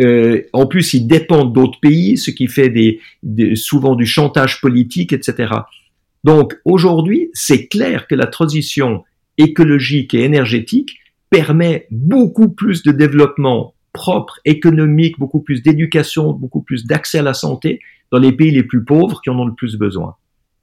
Euh, 0.00 0.42
en 0.52 0.66
plus, 0.66 0.94
ils 0.94 1.06
dépendent 1.06 1.52
d'autres 1.52 1.78
pays, 1.80 2.16
ce 2.16 2.30
qui 2.30 2.46
fait 2.46 2.70
des, 2.70 3.00
souvent 3.56 3.94
du 3.94 4.06
chantage 4.06 4.60
politique, 4.60 5.12
etc. 5.12 5.52
Donc 6.24 6.58
aujourd'hui, 6.64 7.30
c'est 7.32 7.66
clair 7.66 8.06
que 8.06 8.14
la 8.14 8.26
transition 8.26 9.04
écologique 9.38 10.14
et 10.14 10.22
énergétique 10.24 10.98
permet 11.30 11.86
beaucoup 11.90 12.48
plus 12.48 12.82
de 12.82 12.92
développement 12.92 13.74
propre, 13.92 14.38
économique, 14.44 15.18
beaucoup 15.18 15.40
plus 15.40 15.62
d'éducation, 15.62 16.32
beaucoup 16.32 16.62
plus 16.62 16.86
d'accès 16.86 17.18
à 17.18 17.22
la 17.22 17.34
santé 17.34 17.80
dans 18.12 18.18
les 18.18 18.32
pays 18.32 18.50
les 18.50 18.62
plus 18.62 18.84
pauvres 18.84 19.20
qui 19.22 19.30
en 19.30 19.38
ont 19.38 19.44
le 19.44 19.54
plus 19.54 19.76
besoin. 19.76 20.16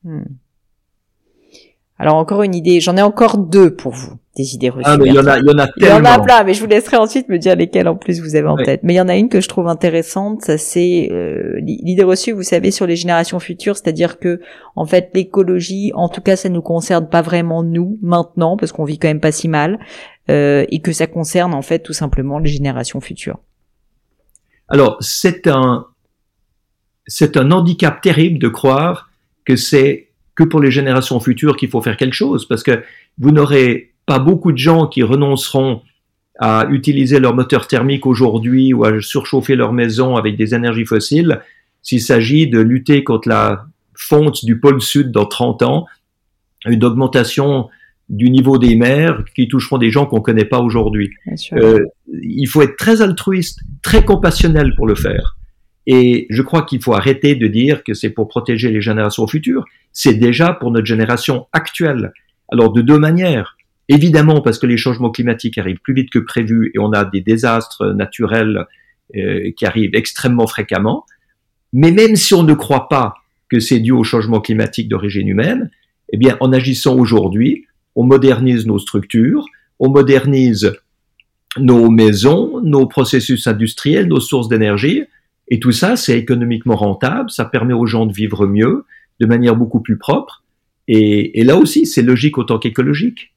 Hmm. 0.04 0.24
Alors 2.00 2.16
encore 2.16 2.44
une 2.44 2.54
idée, 2.54 2.80
j'en 2.80 2.96
ai 2.96 3.02
encore 3.02 3.40
deux 3.40 3.74
pour 3.74 3.92
vous, 3.92 4.20
des 4.36 4.54
idées 4.54 4.70
reçues. 4.70 4.84
Ah 4.86 4.98
mais 4.98 5.08
il 5.08 5.16
y 5.16 5.20
en 5.20 5.26
a, 5.26 5.40
il 5.40 5.48
y 5.48 5.50
en 5.50 5.58
a 5.58 5.68
tellement. 5.68 5.98
Il 6.00 6.06
y 6.06 6.08
en 6.08 6.12
a 6.12 6.20
plein, 6.20 6.44
mais 6.44 6.54
je 6.54 6.62
vous 6.62 6.68
laisserai 6.68 6.98
ensuite 6.98 7.28
me 7.28 7.40
dire 7.40 7.56
lesquelles 7.56 7.88
en 7.88 7.96
plus 7.96 8.22
vous 8.22 8.36
avez 8.36 8.48
en 8.48 8.56
tête. 8.56 8.82
Mais 8.84 8.94
il 8.94 8.98
y 8.98 9.02
en 9.02 9.10
a 9.10 9.16
une 9.16 9.30
que 9.30 9.42
je 9.42 9.48
trouve 9.48 9.68
intéressante, 9.68 10.44
ça 10.44 10.60
c'est 10.60 11.10
euh, 11.12 11.60
l'idée 11.60 12.04
reçue, 12.04 12.34
vous 12.34 12.44
savez, 12.44 12.70
sur 12.70 12.86
les 12.86 12.96
générations 12.96 13.40
futures, 13.40 13.76
c'est-à-dire 13.76 14.20
que 14.20 14.42
en 14.76 14.86
fait 14.86 15.10
l'écologie, 15.16 15.92
en 15.96 16.08
tout 16.08 16.22
cas, 16.22 16.36
ça 16.36 16.50
nous 16.50 16.62
concerne 16.62 17.10
pas 17.10 17.24
vraiment 17.24 17.64
nous 17.64 17.98
maintenant, 18.04 18.58
parce 18.58 18.72
qu'on 18.72 18.86
vit 18.86 19.00
quand 19.00 19.08
même 19.08 19.20
pas 19.20 19.32
si 19.32 19.48
mal, 19.48 19.80
euh, 20.30 20.66
et 20.70 20.82
que 20.82 20.92
ça 20.92 21.08
concerne 21.08 21.56
en 21.56 21.64
fait 21.64 21.80
tout 21.80 21.94
simplement 21.94 22.38
les 22.38 22.50
générations 22.50 23.02
futures. 23.02 23.40
Alors 24.68 24.98
c'est 25.00 25.48
un 25.48 25.88
c'est 27.08 27.38
un 27.38 27.52
handicap 27.52 28.02
terrible 28.02 28.38
de 28.38 28.50
croire 28.50 29.10
que 29.46 29.56
c'est 29.56 30.07
que 30.38 30.44
pour 30.44 30.62
les 30.62 30.72
générations 30.72 31.20
futures 31.20 31.58
qu'il 31.58 31.70
faut 31.70 31.82
faire 31.82 31.98
quelque 31.98 32.14
chose, 32.14 32.48
parce 32.48 32.64
que 32.64 32.84
vous 33.18 33.32
n'aurez 33.32 33.94
pas 34.06 34.20
beaucoup 34.20 34.54
de 34.54 34.58
gens 34.58 34.88
qui 34.88 35.04
renonceront 35.04 35.82
à 36.40 36.68
utiliser 36.70 37.20
leur 37.20 37.36
moteur 37.36 37.68
thermique 37.68 38.06
aujourd'hui 38.06 38.72
ou 38.72 38.86
à 38.86 39.02
surchauffer 39.02 39.56
leur 39.56 39.74
maison 39.74 40.16
avec 40.16 40.38
des 40.38 40.54
énergies 40.54 40.86
fossiles 40.86 41.42
s'il 41.82 42.02
s'agit 42.02 42.48
de 42.48 42.60
lutter 42.60 43.04
contre 43.04 43.28
la 43.28 43.66
fonte 43.96 44.46
du 44.46 44.60
pôle 44.60 44.82
sud 44.82 45.12
dans 45.12 45.26
30 45.26 45.64
ans, 45.64 45.86
une 46.66 46.84
augmentation 46.84 47.70
du 48.10 48.30
niveau 48.30 48.58
des 48.58 48.76
mers 48.76 49.24
qui 49.36 49.48
toucheront 49.48 49.80
des 49.80 49.90
gens 49.90 50.06
qu'on 50.06 50.22
connaît 50.22 50.46
pas 50.46 50.60
aujourd'hui. 50.60 51.10
Euh, 51.54 51.80
il 52.08 52.46
faut 52.46 52.62
être 52.62 52.78
très 52.78 53.02
altruiste, 53.02 53.62
très 53.82 54.06
compassionnel 54.06 54.74
pour 54.76 54.86
le 54.86 54.96
faire. 54.96 55.37
Et 55.88 56.28
je 56.30 56.42
crois 56.42 56.64
qu'il 56.64 56.84
faut 56.84 56.94
arrêter 56.94 57.36
de 57.36 57.48
dire 57.48 57.84
que 57.84 57.94
c'est 57.94 58.10
pour 58.10 58.28
protéger 58.28 58.70
les 58.70 58.82
générations 58.82 59.26
futures. 59.26 59.66
C'est 59.94 60.14
déjà 60.14 60.54
pour 60.54 60.70
notre 60.72 60.86
génération 60.86 61.48
actuelle. 61.54 62.12
Alors 62.52 62.74
de 62.74 62.82
deux 62.82 63.00
manières. 63.00 63.58
Évidemment 63.88 64.42
parce 64.42 64.60
que 64.60 64.68
les 64.68 64.76
changements 64.76 65.12
climatiques 65.12 65.58
arrivent 65.58 65.80
plus 65.82 65.94
vite 65.94 66.10
que 66.10 66.20
prévu 66.20 66.72
et 66.76 66.80
on 66.80 66.92
a 66.92 67.06
des 67.06 67.22
désastres 67.22 67.94
naturels 67.94 68.66
euh, 69.16 69.52
qui 69.56 69.66
arrivent 69.66 69.96
extrêmement 69.96 70.46
fréquemment. 70.46 71.06
Mais 71.72 71.92
même 71.92 72.18
si 72.18 72.34
on 72.34 72.44
ne 72.44 72.54
croit 72.54 72.90
pas 72.90 73.14
que 73.50 73.62
c'est 73.62 73.80
dû 73.80 73.94
au 73.94 74.04
changement 74.04 74.42
climatique 74.42 74.90
d'origine 74.90 75.30
humaine, 75.30 75.72
eh 76.12 76.18
bien, 76.18 76.36
en 76.42 76.52
agissant 76.52 76.98
aujourd'hui, 76.98 77.66
on 77.96 78.04
modernise 78.04 78.66
nos 78.66 78.80
structures, 78.80 79.46
on 79.80 79.90
modernise 79.90 80.74
nos 81.58 81.90
maisons, 81.90 82.62
nos 82.62 82.88
processus 82.88 83.48
industriels, 83.48 84.08
nos 84.08 84.20
sources 84.20 84.50
d'énergie, 84.50 85.06
et 85.50 85.60
tout 85.60 85.72
ça, 85.72 85.96
c'est 85.96 86.18
économiquement 86.18 86.76
rentable, 86.76 87.30
ça 87.30 87.46
permet 87.46 87.74
aux 87.74 87.86
gens 87.86 88.06
de 88.06 88.14
vivre 88.14 88.46
mieux, 88.48 88.86
de 89.20 89.26
manière 89.26 89.56
beaucoup 89.56 89.80
plus 89.80 89.98
propre, 89.98 90.44
et, 90.88 91.44
là 91.44 91.58
aussi, 91.58 91.86
c'est 91.86 92.02
logique 92.02 92.38
autant 92.38 92.60
qu'écologique. 92.60 93.34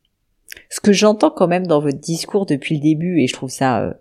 Ce 0.69 0.81
que 0.81 0.93
j'entends 0.93 1.31
quand 1.31 1.49
même 1.49 1.67
dans 1.67 1.81
votre 1.81 1.99
discours 1.99 2.47
depuis 2.47 2.77
le 2.77 2.81
début, 2.81 3.21
et 3.21 3.27
je 3.27 3.33
trouve 3.33 3.51
ça, 3.51 3.83
euh, 3.83 3.93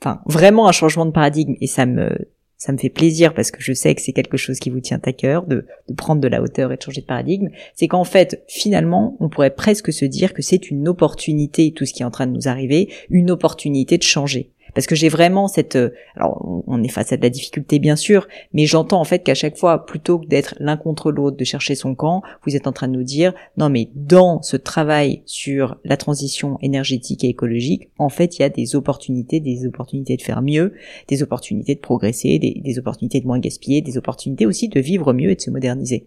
enfin, 0.00 0.20
vraiment 0.26 0.68
un 0.68 0.72
changement 0.72 1.06
de 1.06 1.10
paradigme, 1.10 1.54
et 1.60 1.66
ça 1.66 1.86
me 1.86 2.10
ça 2.58 2.72
me 2.72 2.78
fait 2.78 2.90
plaisir 2.90 3.34
parce 3.34 3.52
que 3.52 3.62
je 3.62 3.72
sais 3.72 3.94
que 3.94 4.02
c'est 4.02 4.12
quelque 4.12 4.36
chose 4.36 4.58
qui 4.58 4.68
vous 4.68 4.80
tient 4.80 4.98
à 5.04 5.12
cœur 5.12 5.46
de, 5.46 5.64
de 5.88 5.94
prendre 5.94 6.20
de 6.20 6.26
la 6.26 6.42
hauteur 6.42 6.72
et 6.72 6.76
de 6.76 6.82
changer 6.82 7.02
de 7.02 7.06
paradigme, 7.06 7.50
c'est 7.76 7.86
qu'en 7.86 8.02
fait, 8.02 8.42
finalement, 8.48 9.16
on 9.20 9.28
pourrait 9.28 9.54
presque 9.54 9.92
se 9.92 10.04
dire 10.04 10.34
que 10.34 10.42
c'est 10.42 10.68
une 10.68 10.88
opportunité, 10.88 11.70
tout 11.70 11.86
ce 11.86 11.92
qui 11.92 12.02
est 12.02 12.04
en 12.04 12.10
train 12.10 12.26
de 12.26 12.32
nous 12.32 12.48
arriver, 12.48 12.92
une 13.10 13.30
opportunité 13.30 13.96
de 13.96 14.02
changer. 14.02 14.50
Parce 14.78 14.86
que 14.86 14.94
j'ai 14.94 15.08
vraiment 15.08 15.48
cette, 15.48 15.74
euh, 15.74 15.90
alors 16.14 16.62
on 16.68 16.84
est 16.84 16.88
face 16.88 17.12
à 17.12 17.16
de 17.16 17.22
la 17.22 17.30
difficulté 17.30 17.80
bien 17.80 17.96
sûr, 17.96 18.28
mais 18.52 18.64
j'entends 18.64 19.00
en 19.00 19.04
fait 19.04 19.24
qu'à 19.24 19.34
chaque 19.34 19.56
fois, 19.56 19.84
plutôt 19.84 20.20
que 20.20 20.26
d'être 20.28 20.54
l'un 20.60 20.76
contre 20.76 21.10
l'autre, 21.10 21.36
de 21.36 21.42
chercher 21.42 21.74
son 21.74 21.96
camp, 21.96 22.22
vous 22.46 22.54
êtes 22.54 22.68
en 22.68 22.72
train 22.72 22.86
de 22.86 22.92
nous 22.92 23.02
dire, 23.02 23.34
non 23.56 23.70
mais 23.70 23.90
dans 23.96 24.40
ce 24.40 24.56
travail 24.56 25.22
sur 25.26 25.78
la 25.82 25.96
transition 25.96 26.58
énergétique 26.62 27.24
et 27.24 27.28
écologique, 27.30 27.88
en 27.98 28.08
fait 28.08 28.38
il 28.38 28.42
y 28.42 28.44
a 28.44 28.50
des 28.50 28.76
opportunités, 28.76 29.40
des 29.40 29.66
opportunités 29.66 30.16
de 30.16 30.22
faire 30.22 30.42
mieux, 30.42 30.74
des 31.08 31.24
opportunités 31.24 31.74
de 31.74 31.80
progresser, 31.80 32.38
des, 32.38 32.62
des 32.64 32.78
opportunités 32.78 33.20
de 33.20 33.26
moins 33.26 33.40
gaspiller, 33.40 33.80
des 33.82 33.98
opportunités 33.98 34.46
aussi 34.46 34.68
de 34.68 34.78
vivre 34.78 35.12
mieux 35.12 35.30
et 35.30 35.34
de 35.34 35.40
se 35.40 35.50
moderniser. 35.50 36.06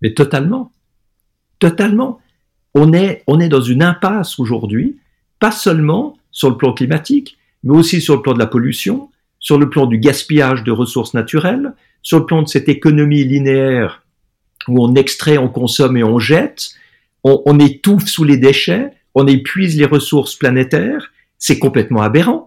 Mais 0.00 0.14
totalement, 0.14 0.72
totalement. 1.58 2.20
On 2.72 2.94
est, 2.94 3.22
on 3.26 3.38
est 3.38 3.50
dans 3.50 3.60
une 3.60 3.82
impasse 3.82 4.38
aujourd'hui, 4.38 4.96
pas 5.38 5.52
seulement 5.52 6.16
sur 6.30 6.48
le 6.48 6.56
plan 6.56 6.72
climatique, 6.72 7.36
mais 7.64 7.76
aussi 7.76 8.00
sur 8.00 8.16
le 8.16 8.22
plan 8.22 8.34
de 8.34 8.38
la 8.38 8.46
pollution, 8.46 9.10
sur 9.38 9.58
le 9.58 9.68
plan 9.68 9.86
du 9.86 9.98
gaspillage 9.98 10.64
de 10.64 10.72
ressources 10.72 11.14
naturelles, 11.14 11.74
sur 12.02 12.18
le 12.18 12.26
plan 12.26 12.42
de 12.42 12.48
cette 12.48 12.68
économie 12.68 13.24
linéaire 13.24 14.02
où 14.68 14.84
on 14.84 14.94
extrait, 14.94 15.38
on 15.38 15.48
consomme 15.48 15.96
et 15.96 16.04
on 16.04 16.18
jette, 16.18 16.70
on, 17.24 17.58
étouffe 17.58 18.06
sous 18.06 18.24
les 18.24 18.36
déchets, 18.36 18.90
on 19.14 19.26
épuise 19.26 19.76
les 19.76 19.84
ressources 19.84 20.34
planétaires, 20.34 21.12
c'est 21.38 21.58
complètement 21.58 22.02
aberrant. 22.02 22.46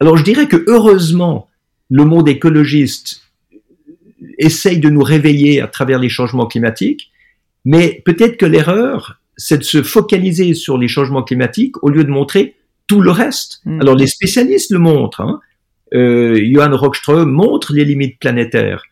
Alors 0.00 0.16
je 0.16 0.24
dirais 0.24 0.48
que 0.48 0.64
heureusement, 0.66 1.48
le 1.90 2.04
monde 2.04 2.28
écologiste 2.28 3.22
essaye 4.38 4.78
de 4.78 4.90
nous 4.90 5.02
réveiller 5.02 5.60
à 5.60 5.66
travers 5.66 5.98
les 5.98 6.08
changements 6.08 6.46
climatiques, 6.46 7.10
mais 7.64 8.02
peut-être 8.04 8.36
que 8.36 8.46
l'erreur, 8.46 9.20
c'est 9.36 9.58
de 9.58 9.64
se 9.64 9.82
focaliser 9.82 10.54
sur 10.54 10.78
les 10.78 10.88
changements 10.88 11.22
climatiques 11.22 11.82
au 11.82 11.90
lieu 11.90 12.04
de 12.04 12.10
montrer 12.10 12.54
tout 12.88 13.00
le 13.00 13.12
reste. 13.12 13.60
Mm. 13.64 13.80
Alors 13.80 13.94
les 13.94 14.08
spécialistes 14.08 14.72
le 14.72 14.80
montrent. 14.80 15.20
Hein. 15.20 15.40
Euh, 15.94 16.38
Johan 16.52 16.76
Rockström 16.76 17.30
montre 17.30 17.72
les 17.72 17.84
limites 17.84 18.18
planétaires, 18.18 18.82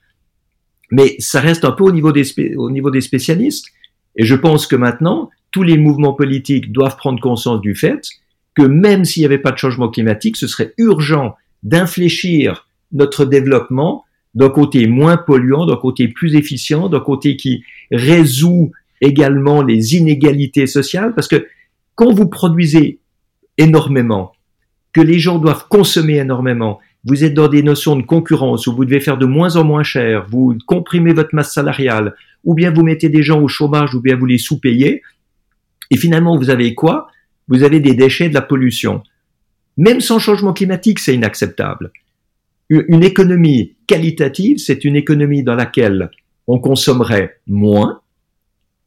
mais 0.91 1.17
ça 1.19 1.41
reste 1.41 1.65
un 1.65 1.73
peu 1.73 1.85
au 1.85 1.93
niveau 1.93 2.13
des, 2.13 2.57
au 2.57 2.71
niveau 2.71 2.91
des 2.91 3.01
spécialistes. 3.01 3.67
Et 4.15 4.25
je 4.25 4.35
pense 4.35 4.67
que 4.67 4.77
maintenant, 4.77 5.31
tous 5.51 5.63
les 5.63 5.77
mouvements 5.77 6.15
politiques 6.15 6.73
doivent 6.73 6.97
prendre 6.97 7.21
conscience 7.21 7.61
du 7.61 7.75
fait 7.75 8.09
que 8.55 8.63
même 8.63 9.05
s'il 9.05 9.23
n'y 9.23 9.27
avait 9.27 9.39
pas 9.39 9.53
de 9.53 9.59
changement 9.59 9.91
climatique, 9.91 10.37
ce 10.37 10.47
serait 10.47 10.73
urgent 10.79 11.35
d'infléchir 11.63 12.69
notre 12.93 13.25
développement 13.25 14.05
d'un 14.35 14.49
côté 14.49 14.87
moins 14.87 15.17
polluant, 15.17 15.67
d'un 15.67 15.77
côté 15.77 16.09
plus 16.09 16.37
efficient, 16.37 16.89
d'un 16.89 17.01
côté 17.01 17.37
qui 17.37 17.65
résout 17.91 18.73
également 19.01 19.63
les 19.63 19.97
inégalités 19.97 20.67
sociales, 20.67 21.15
parce 21.15 21.29
que 21.29 21.47
quand 21.95 22.13
vous 22.13 22.29
produisez 22.29 23.01
énormément, 23.59 24.33
que 24.93 25.01
les 25.01 25.19
gens 25.19 25.39
doivent 25.39 25.67
consommer 25.69 26.17
énormément, 26.17 26.81
vous 27.05 27.23
êtes 27.23 27.35
dans 27.35 27.49
des 27.49 27.63
notions 27.63 27.97
de 27.97 28.03
concurrence 28.03 28.67
où 28.67 28.75
vous 28.75 28.85
devez 28.85 29.01
faire 29.01 29.19
de 29.19 29.27
moins 29.27 29.57
en 29.57 29.65
moins 29.65 29.85
cher, 29.85 30.27
vous 30.29 30.57
comprimez 30.67 31.13
votre 31.13 31.35
masse 31.35 31.53
salariale, 31.53 32.15
ou 32.45 32.55
bien 32.55 32.73
vous 32.73 32.83
mettez 32.83 33.09
des 33.09 33.23
gens 33.23 33.41
au 33.41 33.49
chômage, 33.49 33.95
ou 33.95 34.01
bien 34.01 34.17
vous 34.17 34.27
les 34.27 34.39
sous-payez, 34.39 35.03
et 35.91 35.97
finalement 35.97 36.37
vous 36.37 36.51
avez 36.51 36.75
quoi? 36.75 37.09
Vous 37.49 37.63
avez 37.63 37.79
des 37.79 37.95
déchets, 37.95 38.29
de 38.29 38.35
la 38.35 38.43
pollution. 38.43 39.03
Même 39.77 40.01
sans 40.01 40.19
changement 40.19 40.53
climatique, 40.53 40.99
c'est 40.99 41.15
inacceptable. 41.15 41.93
Une 42.69 43.05
économie 43.05 43.77
qualitative, 43.87 44.59
c'est 44.59 44.85
une 44.85 44.97
économie 44.97 45.45
dans 45.45 45.55
laquelle 45.55 46.11
on 46.49 46.59
consommerait 46.59 47.39
moins, 47.47 48.01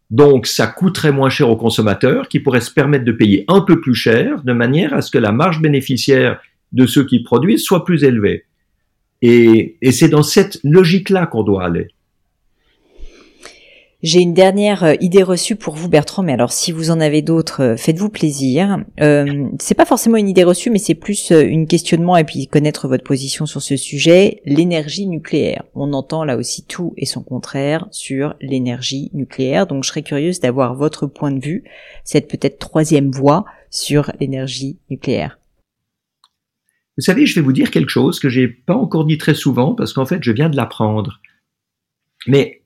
donc, 0.09 0.47
ça 0.47 0.65
coûterait 0.65 1.11
moins 1.11 1.29
cher 1.29 1.49
aux 1.49 1.55
consommateurs 1.55 2.27
qui 2.29 2.39
pourraient 2.39 2.61
se 2.61 2.71
permettre 2.71 3.05
de 3.05 3.11
payer 3.11 3.45
un 3.47 3.61
peu 3.61 3.79
plus 3.79 3.93
cher 3.93 4.41
de 4.43 4.53
manière 4.53 4.93
à 4.93 5.01
ce 5.01 5.11
que 5.11 5.19
la 5.19 5.31
marge 5.31 5.61
bénéficiaire 5.61 6.39
de 6.71 6.87
ceux 6.87 7.05
qui 7.05 7.21
produisent 7.21 7.63
soit 7.63 7.85
plus 7.85 8.03
élevée. 8.03 8.45
Et, 9.21 9.77
et 9.81 9.91
c'est 9.91 10.09
dans 10.09 10.23
cette 10.23 10.59
logique-là 10.63 11.27
qu'on 11.27 11.43
doit 11.43 11.65
aller. 11.65 11.89
J'ai 14.01 14.21
une 14.21 14.33
dernière 14.33 14.85
euh, 14.85 14.93
idée 15.01 15.23
reçue 15.23 15.57
pour 15.57 15.75
vous, 15.75 15.89
Bertrand. 15.89 16.23
Mais 16.23 16.31
alors, 16.31 16.53
si 16.53 16.71
vous 16.71 16.89
en 16.89 17.01
avez 17.01 17.21
d'autres, 17.21 17.61
euh, 17.61 17.75
faites-vous 17.75 18.09
plaisir. 18.09 18.77
Euh, 19.01 19.49
c'est 19.59 19.75
pas 19.75 19.85
forcément 19.85 20.15
une 20.15 20.29
idée 20.29 20.45
reçue, 20.45 20.69
mais 20.69 20.79
c'est 20.79 20.95
plus 20.95 21.33
euh, 21.33 21.45
une 21.45 21.67
questionnement 21.67 22.15
et 22.15 22.23
puis 22.23 22.47
connaître 22.47 22.87
votre 22.87 23.03
position 23.03 23.45
sur 23.45 23.61
ce 23.61 23.75
sujet. 23.75 24.41
L'énergie 24.45 25.05
nucléaire. 25.05 25.63
On 25.75 25.91
entend 25.91 26.23
là 26.23 26.37
aussi 26.37 26.65
tout 26.65 26.93
et 26.95 27.05
son 27.05 27.23
contraire 27.23 27.87
sur 27.91 28.35
l'énergie 28.39 29.11
nucléaire. 29.13 29.67
Donc, 29.67 29.83
je 29.83 29.89
serais 29.89 30.03
curieuse 30.03 30.39
d'avoir 30.39 30.75
votre 30.75 31.05
point 31.05 31.31
de 31.31 31.43
vue, 31.43 31.65
cette 32.05 32.29
peut-être 32.29 32.57
troisième 32.57 33.11
voie 33.11 33.43
sur 33.69 34.13
l'énergie 34.21 34.79
nucléaire. 34.89 35.39
Vous 36.97 37.03
savez, 37.03 37.25
je 37.25 37.35
vais 37.35 37.41
vous 37.41 37.53
dire 37.53 37.69
quelque 37.69 37.89
chose 37.89 38.19
que 38.19 38.29
j'ai 38.29 38.47
pas 38.47 38.75
encore 38.75 39.03
dit 39.03 39.17
très 39.17 39.33
souvent 39.33 39.75
parce 39.75 39.91
qu'en 39.91 40.05
fait, 40.05 40.23
je 40.23 40.31
viens 40.31 40.49
de 40.49 40.55
l'apprendre. 40.55 41.19
Mais 42.27 42.58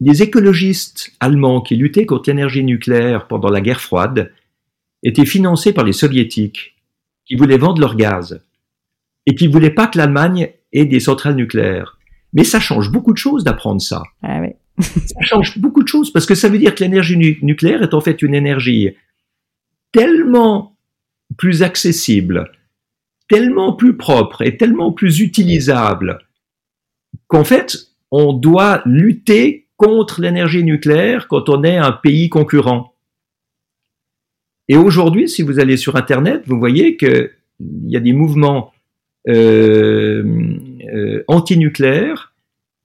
les 0.00 0.22
écologistes 0.22 1.12
allemands 1.20 1.60
qui 1.60 1.76
luttaient 1.76 2.06
contre 2.06 2.30
l'énergie 2.30 2.64
nucléaire 2.64 3.26
pendant 3.26 3.50
la 3.50 3.60
guerre 3.60 3.80
froide 3.80 4.32
étaient 5.02 5.26
financés 5.26 5.72
par 5.72 5.84
les 5.84 5.92
soviétiques 5.92 6.76
qui 7.24 7.34
voulaient 7.34 7.58
vendre 7.58 7.80
leur 7.80 7.96
gaz 7.96 8.40
et 9.26 9.34
qui 9.34 9.46
voulaient 9.46 9.70
pas 9.70 9.86
que 9.86 9.98
l'Allemagne 9.98 10.50
ait 10.72 10.86
des 10.86 11.00
centrales 11.00 11.34
nucléaires. 11.34 11.98
Mais 12.32 12.44
ça 12.44 12.60
change 12.60 12.90
beaucoup 12.90 13.12
de 13.12 13.18
choses 13.18 13.44
d'apprendre 13.44 13.80
ça. 13.80 14.02
Ah 14.22 14.40
oui. 14.40 14.48
ça 14.78 15.20
change 15.22 15.58
beaucoup 15.58 15.82
de 15.82 15.88
choses 15.88 16.12
parce 16.12 16.26
que 16.26 16.34
ça 16.34 16.48
veut 16.48 16.58
dire 16.58 16.74
que 16.74 16.84
l'énergie 16.84 17.16
nucléaire 17.42 17.82
est 17.82 17.94
en 17.94 18.00
fait 18.00 18.22
une 18.22 18.34
énergie 18.34 18.90
tellement 19.92 20.76
plus 21.36 21.62
accessible, 21.62 22.50
tellement 23.28 23.72
plus 23.72 23.96
propre 23.96 24.42
et 24.42 24.56
tellement 24.56 24.92
plus 24.92 25.20
utilisable 25.20 26.18
qu'en 27.26 27.44
fait, 27.44 27.76
on 28.10 28.32
doit 28.32 28.82
lutter 28.86 29.67
contre 29.78 30.20
l'énergie 30.20 30.64
nucléaire 30.64 31.28
quand 31.28 31.48
on 31.48 31.62
est 31.64 31.78
un 31.78 31.92
pays 31.92 32.28
concurrent. 32.28 32.92
Et 34.68 34.76
aujourd'hui, 34.76 35.28
si 35.28 35.42
vous 35.42 35.58
allez 35.60 35.78
sur 35.78 35.96
Internet, 35.96 36.42
vous 36.46 36.58
voyez 36.58 36.98
qu'il 36.98 37.30
y 37.86 37.96
a 37.96 38.00
des 38.00 38.12
mouvements 38.12 38.72
euh, 39.28 40.22
euh, 40.92 41.24
antinucléaires 41.26 42.34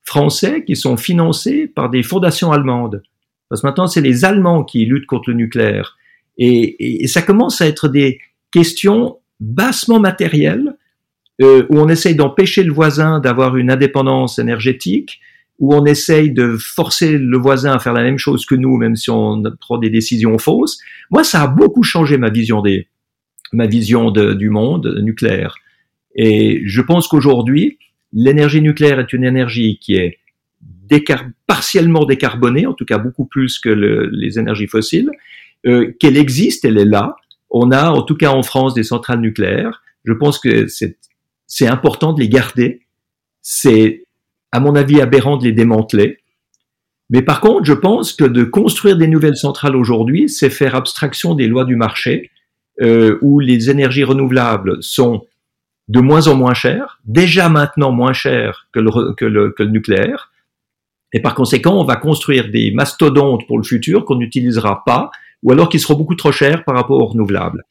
français 0.04 0.64
qui 0.66 0.76
sont 0.76 0.96
financés 0.96 1.68
par 1.68 1.90
des 1.90 2.04
fondations 2.04 2.52
allemandes. 2.52 3.02
Parce 3.50 3.62
que 3.62 3.68
maintenant, 3.68 3.88
c'est 3.88 4.02
les 4.02 4.24
Allemands 4.24 4.64
qui 4.64 4.86
luttent 4.86 5.06
contre 5.06 5.30
le 5.30 5.36
nucléaire. 5.36 5.98
Et, 6.38 7.08
ça 7.08 7.22
commence 7.22 7.62
à 7.62 7.68
être 7.68 7.88
des 7.88 8.20
questions 8.52 9.18
bassement 9.40 10.00
matérielles, 10.00 10.76
euh, 11.42 11.66
où 11.70 11.80
on 11.80 11.90
essaye 11.90 12.16
d'empêcher 12.16 12.64
le 12.64 12.72
voisin 12.72 13.20
d'avoir 13.20 13.58
une 13.58 13.72
indépendance 13.72 14.40
énergétique, 14.40 15.20
où 15.60 15.74
on 15.76 15.86
essaye 15.86 16.32
de 16.32 16.58
forcer 16.58 17.18
le 17.18 17.38
voisin 17.38 17.74
à 17.74 17.80
faire 17.80 17.94
la 17.94 18.04
même 18.04 18.18
chose 18.18 18.46
que 18.46 18.56
nous, 18.56 18.78
même 18.78 18.96
si 18.96 19.10
on 19.10 19.44
prend 19.60 19.78
des 19.78 19.90
décisions 19.90 20.38
fausses. 20.38 20.80
Moi, 21.12 21.24
ça 21.24 21.44
a 21.44 21.48
beaucoup 21.48 21.84
changé 21.84 22.18
ma 22.18 22.30
vision 22.30 22.62
des, 22.62 22.88
ma 23.54 23.68
vision 23.68 24.12
du 24.12 24.50
monde 24.50 25.00
nucléaire. 25.02 25.56
Et 26.16 26.62
je 26.66 26.82
pense 26.82 27.08
qu'aujourd'hui, 27.08 27.78
l'énergie 28.12 28.62
nucléaire 28.62 29.00
est 29.00 29.14
une 29.14 29.24
énergie 29.24 29.80
qui 29.80 29.96
est 29.96 30.20
partiellement 31.48 32.06
décarbonée, 32.06 32.66
en 32.66 32.74
tout 32.74 32.86
cas 32.86 32.98
beaucoup 32.98 33.26
plus 33.26 33.60
que 33.60 33.70
les 33.70 34.40
énergies 34.40 34.68
fossiles, 34.68 35.10
euh, 35.66 35.94
qu'elle 36.00 36.18
existe, 36.18 36.66
elle 36.66 36.78
est 36.78 36.86
là. 36.86 37.16
On 37.50 37.72
a, 37.72 37.90
en 37.90 38.04
tout 38.04 38.16
cas 38.16 38.30
en 38.30 38.44
France, 38.44 38.74
des 38.74 38.84
centrales 38.84 39.20
nucléaires. 39.20 39.82
Je 40.04 40.14
pense 40.14 40.40
que 40.40 40.68
c'est 40.68 41.68
important 41.68 42.14
de 42.14 42.20
les 42.20 42.30
garder. 42.30 42.82
C'est, 43.42 44.06
à 44.54 44.60
mon 44.60 44.76
avis, 44.76 45.02
aberrant 45.02 45.38
de 45.38 45.46
les 45.46 45.52
démanteler. 45.52 46.20
Mais 47.10 47.24
par 47.24 47.42
contre, 47.42 47.66
je 47.66 47.74
pense 47.74 48.14
que 48.14 48.24
de 48.24 48.44
construire 48.44 48.98
des 48.98 49.08
nouvelles 49.08 49.36
centrales 49.36 49.76
aujourd'hui, 49.76 50.30
c'est 50.30 50.52
faire 50.52 50.76
abstraction 50.76 51.34
des 51.34 51.48
lois 51.48 51.66
du 51.66 51.76
marché, 51.76 52.30
euh, 52.82 53.18
où 53.24 53.40
les 53.40 53.72
énergies 53.72 54.04
renouvelables 54.04 54.78
sont 54.82 55.26
de 55.88 56.00
moins 56.00 56.28
en 56.28 56.36
moins 56.36 56.54
chères, 56.54 57.00
déjà 57.04 57.50
maintenant 57.50 57.92
moins 57.92 58.14
chères 58.14 58.68
que 58.72 58.80
le, 58.80 59.56
nucléaire. 59.66 60.32
Et 61.14 61.20
par 61.22 61.34
conséquent, 61.34 61.80
on 61.80 61.84
va 61.84 61.96
construire 61.96 62.52
des 62.52 62.72
mastodontes 62.72 63.48
pour 63.48 63.58
le 63.58 63.64
futur 63.64 64.06
qu'on 64.06 64.18
n'utilisera 64.18 64.84
pas, 64.86 65.10
ou 65.42 65.52
alors 65.52 65.68
qui 65.68 65.80
seront 65.80 65.96
beaucoup 65.96 66.16
trop 66.16 66.32
chers 66.32 66.64
par 66.64 66.76
rapport 66.76 67.02
aux 67.02 67.08
renouvelables. 67.08 67.64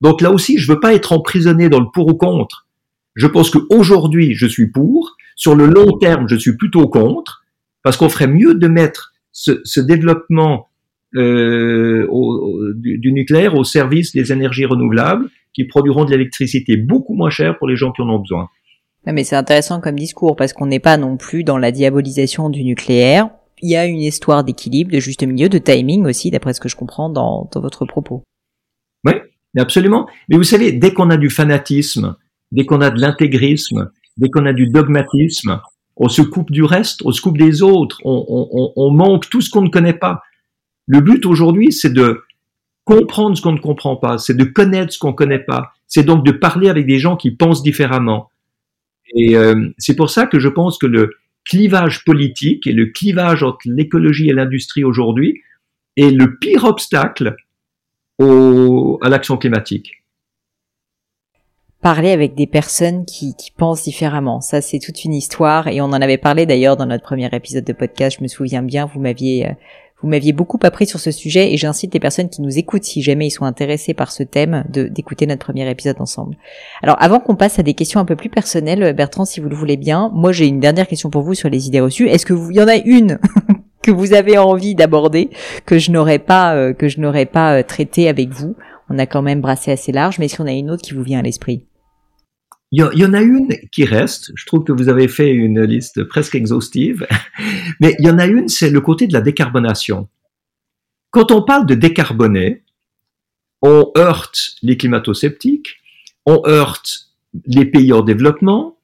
Donc 0.00 0.20
là 0.20 0.30
aussi, 0.30 0.58
je 0.58 0.70
veux 0.70 0.78
pas 0.78 0.94
être 0.94 1.12
emprisonné 1.12 1.68
dans 1.68 1.80
le 1.80 1.90
pour 1.92 2.06
ou 2.06 2.14
contre. 2.14 2.66
Je 3.16 3.26
pense 3.26 3.50
qu'aujourd'hui, 3.50 4.34
je 4.36 4.46
suis 4.46 4.68
pour. 4.68 5.16
Sur 5.38 5.54
le 5.54 5.66
long 5.66 5.96
terme, 5.98 6.28
je 6.28 6.34
suis 6.34 6.56
plutôt 6.56 6.88
contre 6.88 7.44
parce 7.84 7.96
qu'on 7.96 8.08
ferait 8.08 8.26
mieux 8.26 8.54
de 8.54 8.66
mettre 8.66 9.12
ce, 9.30 9.60
ce 9.62 9.80
développement 9.80 10.66
euh, 11.14 12.06
au, 12.10 12.72
du, 12.74 12.98
du, 12.98 13.12
nucléaire 13.12 13.54
au 13.54 13.62
service 13.62 14.12
des 14.12 14.32
énergies 14.32 14.66
renouvelables 14.66 15.30
qui 15.54 15.64
produiront 15.64 16.04
de 16.04 16.10
l'électricité 16.10 16.76
beaucoup 16.76 17.14
moins 17.14 17.30
chère 17.30 17.56
pour 17.56 17.68
les 17.68 17.76
gens 17.76 17.92
qui 17.92 18.02
en 18.02 18.08
ont 18.10 18.18
besoin. 18.18 18.48
mais 19.06 19.22
c'est 19.22 19.36
intéressant 19.36 19.80
comme 19.80 19.96
discours 19.96 20.34
parce 20.34 20.52
qu'on 20.52 20.66
n'est 20.66 20.80
pas 20.80 20.96
non 20.96 21.16
plus 21.16 21.44
dans 21.44 21.56
la 21.56 21.70
diabolisation 21.70 22.50
du 22.50 22.64
nucléaire. 22.64 23.30
Il 23.62 23.70
y 23.70 23.76
a 23.76 23.86
une 23.86 24.00
histoire 24.00 24.42
d'équilibre, 24.42 24.90
de 24.90 24.98
juste 24.98 25.22
milieu, 25.22 25.48
de 25.48 25.58
timing 25.58 26.04
aussi, 26.04 26.32
d'après 26.32 26.52
ce 26.52 26.60
que 26.60 26.68
je 26.68 26.76
comprends 26.76 27.10
dans, 27.10 27.48
dans 27.52 27.60
votre 27.60 27.86
propos. 27.86 28.24
Oui, 29.04 29.12
absolument. 29.56 30.08
Mais 30.28 30.36
vous 30.36 30.42
savez, 30.42 30.72
dès 30.72 30.92
qu'on 30.92 31.10
a 31.10 31.16
du 31.16 31.30
fanatisme, 31.30 32.16
dès 32.50 32.66
qu'on 32.66 32.80
a 32.80 32.90
de 32.90 33.00
l'intégrisme, 33.00 33.90
dès 34.18 34.28
qu'on 34.28 34.46
a 34.46 34.52
du 34.52 34.66
dogmatisme, 34.66 35.60
on 35.96 36.08
se 36.08 36.22
coupe 36.22 36.50
du 36.50 36.62
reste, 36.62 37.00
on 37.04 37.12
se 37.12 37.20
coupe 37.20 37.38
des 37.38 37.62
autres, 37.62 38.00
on, 38.04 38.90
manque 38.90 39.28
tout 39.30 39.40
ce 39.40 39.50
qu'on 39.50 39.62
ne 39.62 39.70
connaît 39.70 39.94
pas. 39.94 40.22
Le 40.86 41.00
but 41.00 41.26
aujourd'hui, 41.26 41.72
c'est 41.72 41.92
de 41.92 42.22
comprendre 42.84 43.36
ce 43.36 43.42
qu'on 43.42 43.52
ne 43.52 43.58
comprend 43.58 43.96
pas, 43.96 44.18
c'est 44.18 44.36
de 44.36 44.44
connaître 44.44 44.92
ce 44.92 44.98
qu'on 44.98 45.10
ne 45.10 45.16
connaît 45.16 45.38
pas, 45.38 45.72
c'est 45.86 46.04
donc 46.04 46.24
de 46.24 46.32
parler 46.32 46.68
avec 46.68 46.86
des 46.86 46.98
gens 46.98 47.16
qui 47.16 47.30
pensent 47.30 47.62
différemment. 47.62 48.30
Et 49.14 49.36
euh, 49.36 49.70
c'est 49.78 49.96
pour 49.96 50.10
ça 50.10 50.26
que 50.26 50.38
je 50.38 50.48
pense 50.48 50.78
que 50.78 50.86
le 50.86 51.10
clivage 51.44 52.04
politique 52.04 52.66
et 52.66 52.72
le 52.72 52.86
clivage 52.86 53.42
entre 53.42 53.60
l'écologie 53.64 54.28
et 54.28 54.34
l'industrie 54.34 54.84
aujourd'hui 54.84 55.40
est 55.96 56.10
le 56.10 56.38
pire 56.38 56.64
obstacle 56.64 57.34
à 58.20 59.08
l'action 59.08 59.36
climatique 59.36 60.02
parler 61.82 62.10
avec 62.10 62.34
des 62.34 62.46
personnes 62.46 63.04
qui, 63.04 63.34
qui 63.34 63.50
pensent 63.50 63.84
différemment. 63.84 64.40
Ça, 64.40 64.60
c'est 64.60 64.78
toute 64.78 65.04
une 65.04 65.14
histoire 65.14 65.68
et 65.68 65.80
on 65.80 65.86
en 65.86 65.92
avait 65.92 66.18
parlé 66.18 66.46
d'ailleurs 66.46 66.76
dans 66.76 66.86
notre 66.86 67.04
premier 67.04 67.28
épisode 67.32 67.64
de 67.64 67.72
podcast. 67.72 68.16
Je 68.18 68.22
me 68.22 68.28
souviens 68.28 68.62
bien, 68.62 68.86
vous 68.86 69.00
m'aviez 69.00 69.46
euh, 69.46 69.52
vous 70.00 70.08
m'aviez 70.08 70.32
beaucoup 70.32 70.58
appris 70.62 70.86
sur 70.86 71.00
ce 71.00 71.10
sujet 71.10 71.52
et 71.52 71.56
j'incite 71.56 71.92
les 71.92 71.98
personnes 71.98 72.28
qui 72.28 72.40
nous 72.40 72.56
écoutent, 72.56 72.84
si 72.84 73.02
jamais 73.02 73.26
ils 73.26 73.30
sont 73.32 73.44
intéressés 73.44 73.94
par 73.94 74.12
ce 74.12 74.22
thème, 74.22 74.64
d'écouter 74.68 75.26
notre 75.26 75.44
premier 75.44 75.68
épisode 75.68 76.00
ensemble. 76.00 76.36
Alors, 76.82 76.96
avant 77.00 77.18
qu'on 77.18 77.34
passe 77.34 77.58
à 77.58 77.64
des 77.64 77.74
questions 77.74 77.98
un 77.98 78.04
peu 78.04 78.14
plus 78.14 78.28
personnelles, 78.28 78.92
Bertrand, 78.94 79.24
si 79.24 79.40
vous 79.40 79.48
le 79.48 79.56
voulez 79.56 79.76
bien, 79.76 80.10
moi 80.14 80.30
j'ai 80.30 80.46
une 80.46 80.60
dernière 80.60 80.86
question 80.86 81.10
pour 81.10 81.22
vous 81.22 81.34
sur 81.34 81.48
les 81.48 81.66
idées 81.66 81.80
reçues. 81.80 82.08
Est-ce 82.08 82.26
que 82.26 82.32
vous, 82.32 82.52
y 82.52 82.62
en 82.62 82.68
a 82.68 82.76
une 82.76 83.18
que 83.82 83.90
vous 83.90 84.12
avez 84.12 84.38
envie 84.38 84.76
d'aborder 84.76 85.30
que 85.66 85.78
je 85.78 85.90
n'aurais 85.90 86.20
pas 86.20 86.54
euh, 86.54 86.72
que 86.72 86.88
je 86.88 87.00
n'aurais 87.00 87.26
pas 87.26 87.56
euh, 87.56 87.62
traité 87.64 88.08
avec 88.08 88.28
vous? 88.28 88.54
On 88.90 88.98
a 88.98 89.06
quand 89.06 89.22
même 89.22 89.40
brassé 89.40 89.72
assez 89.72 89.90
large, 89.90 90.18
mais 90.18 90.26
est-ce 90.26 90.36
qu'on 90.36 90.46
a 90.46 90.52
une 90.52 90.70
autre 90.70 90.82
qui 90.82 90.94
vous 90.94 91.02
vient 91.02 91.18
à 91.18 91.22
l'esprit? 91.22 91.64
Il 92.70 92.86
y, 92.92 93.04
en 93.04 93.14
a 93.14 93.22
une 93.22 93.48
qui 93.72 93.84
reste. 93.86 94.30
Je 94.34 94.44
trouve 94.44 94.62
que 94.62 94.72
vous 94.72 94.90
avez 94.90 95.08
fait 95.08 95.30
une 95.30 95.62
liste 95.62 96.04
presque 96.04 96.34
exhaustive. 96.34 97.06
Mais 97.80 97.96
il 97.98 98.06
y 98.06 98.10
en 98.10 98.18
a 98.18 98.26
une, 98.26 98.48
c'est 98.48 98.70
le 98.70 98.80
côté 98.80 99.06
de 99.06 99.14
la 99.14 99.22
décarbonation. 99.22 100.08
Quand 101.10 101.32
on 101.32 101.42
parle 101.42 101.64
de 101.64 101.74
décarboner, 101.74 102.62
on 103.62 103.90
heurte 103.96 104.56
les 104.62 104.76
climato-sceptiques, 104.76 105.78
on 106.26 106.42
heurte 106.46 107.08
les 107.46 107.64
pays 107.64 107.92
en 107.92 108.02
développement, 108.02 108.78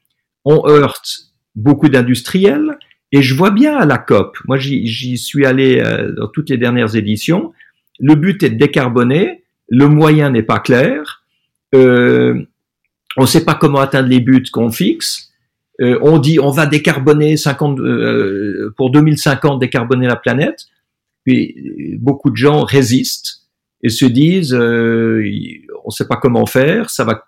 on 0.47 0.67
heurte 0.67 1.35
beaucoup 1.55 1.91
d'industriels. 1.91 2.79
Et 3.13 3.23
je 3.23 3.35
vois 3.35 3.51
bien 3.51 3.77
à 3.77 3.85
la 3.85 3.99
COP, 3.99 4.39
moi 4.47 4.57
j'y 4.57 5.19
suis 5.19 5.45
allé 5.47 5.79
euh, 5.79 6.11
dans 6.13 6.27
toutes 6.27 6.51
les 6.51 6.59
dernières 6.59 6.97
éditions, 6.97 7.53
le 8.01 8.15
but 8.17 8.43
est 8.43 8.51
de 8.51 8.57
décarboner, 8.57 9.45
le 9.69 9.89
moyen 9.89 10.31
n'est 10.31 10.43
pas 10.43 10.59
clair. 10.59 11.23
Euh, 11.75 12.45
on 13.17 13.23
ne 13.23 13.27
sait 13.27 13.45
pas 13.45 13.55
comment 13.55 13.81
atteindre 13.81 14.09
les 14.09 14.21
buts 14.21 14.45
qu'on 14.53 14.71
fixe. 14.71 15.31
Euh, 15.81 15.99
on 16.03 16.19
dit 16.19 16.39
on 16.39 16.51
va 16.51 16.67
décarboner 16.67 17.37
50 17.37 17.81
euh, 17.81 18.73
pour 18.77 18.91
2050 18.91 19.61
décarboner 19.61 20.07
la 20.07 20.17
planète. 20.17 20.67
Puis 21.25 21.97
beaucoup 21.99 22.31
de 22.31 22.37
gens 22.37 22.65
résistent 22.65 23.45
et 23.83 23.89
se 23.89 24.05
disent 24.05 24.55
euh, 24.55 25.23
on 25.85 25.89
ne 25.89 25.93
sait 25.93 26.07
pas 26.07 26.17
comment 26.17 26.47
faire, 26.47 26.91
ça 26.91 27.05
va 27.05 27.25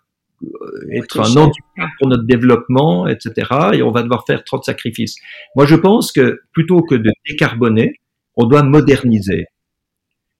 être 0.92 1.20
un 1.20 1.36
handicap 1.36 1.88
pour 1.98 2.08
notre 2.08 2.24
développement, 2.24 3.06
etc. 3.06 3.48
Et 3.74 3.82
on 3.82 3.90
va 3.90 4.02
devoir 4.02 4.24
faire 4.26 4.44
trop 4.44 4.58
de 4.58 4.64
sacrifices. 4.64 5.16
Moi, 5.54 5.66
je 5.66 5.76
pense 5.76 6.12
que 6.12 6.40
plutôt 6.52 6.82
que 6.82 6.94
de 6.94 7.10
décarboner, 7.28 8.00
on 8.36 8.46
doit 8.46 8.62
moderniser. 8.62 9.46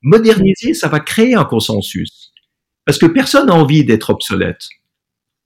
Moderniser, 0.03 0.75
ça 0.75 0.89
va 0.89 1.01
créer 1.01 1.35
un 1.35 1.45
consensus. 1.45 2.33
Parce 2.85 2.99
que 2.99 3.07
personne 3.07 3.47
n'a 3.47 3.55
envie 3.55 3.85
d'être 3.85 4.11
obsolète. 4.11 4.69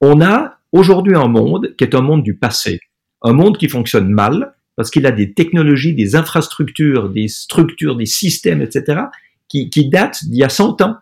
On 0.01 0.21
a 0.21 0.59
aujourd'hui 0.73 1.15
un 1.15 1.29
monde 1.29 1.75
qui 1.77 1.85
est 1.85 1.95
un 1.95 2.01
monde 2.01 2.23
du 2.23 2.35
passé, 2.35 2.81
un 3.23 3.33
monde 3.33 3.59
qui 3.59 3.69
fonctionne 3.69 4.09
mal 4.09 4.55
parce 4.77 4.91
qu'il 4.91 5.07
a 5.07 5.13
des 5.13 5.35
technologies, 5.35 5.95
des 5.95 6.17
infrastructures, 6.17 7.11
des 7.11 7.29
structures, 7.29 7.97
des 7.97 8.07
systèmes, 8.07 8.63
etc., 8.63 9.03
qui, 9.49 9.69
qui 9.69 9.89
datent 9.89 10.25
d'il 10.25 10.39
y 10.39 10.45
a 10.45 10.49
100 10.49 10.81
ans. 10.81 10.97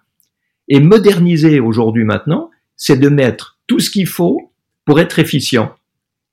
Et 0.69 0.81
moderniser 0.81 1.61
aujourd'hui 1.61 2.05
maintenant, 2.05 2.51
c'est 2.77 2.99
de 2.99 3.09
mettre 3.09 3.59
tout 3.67 3.79
ce 3.79 3.91
qu'il 3.91 4.07
faut 4.07 4.53
pour 4.85 4.99
être 4.99 5.19
efficient. 5.19 5.75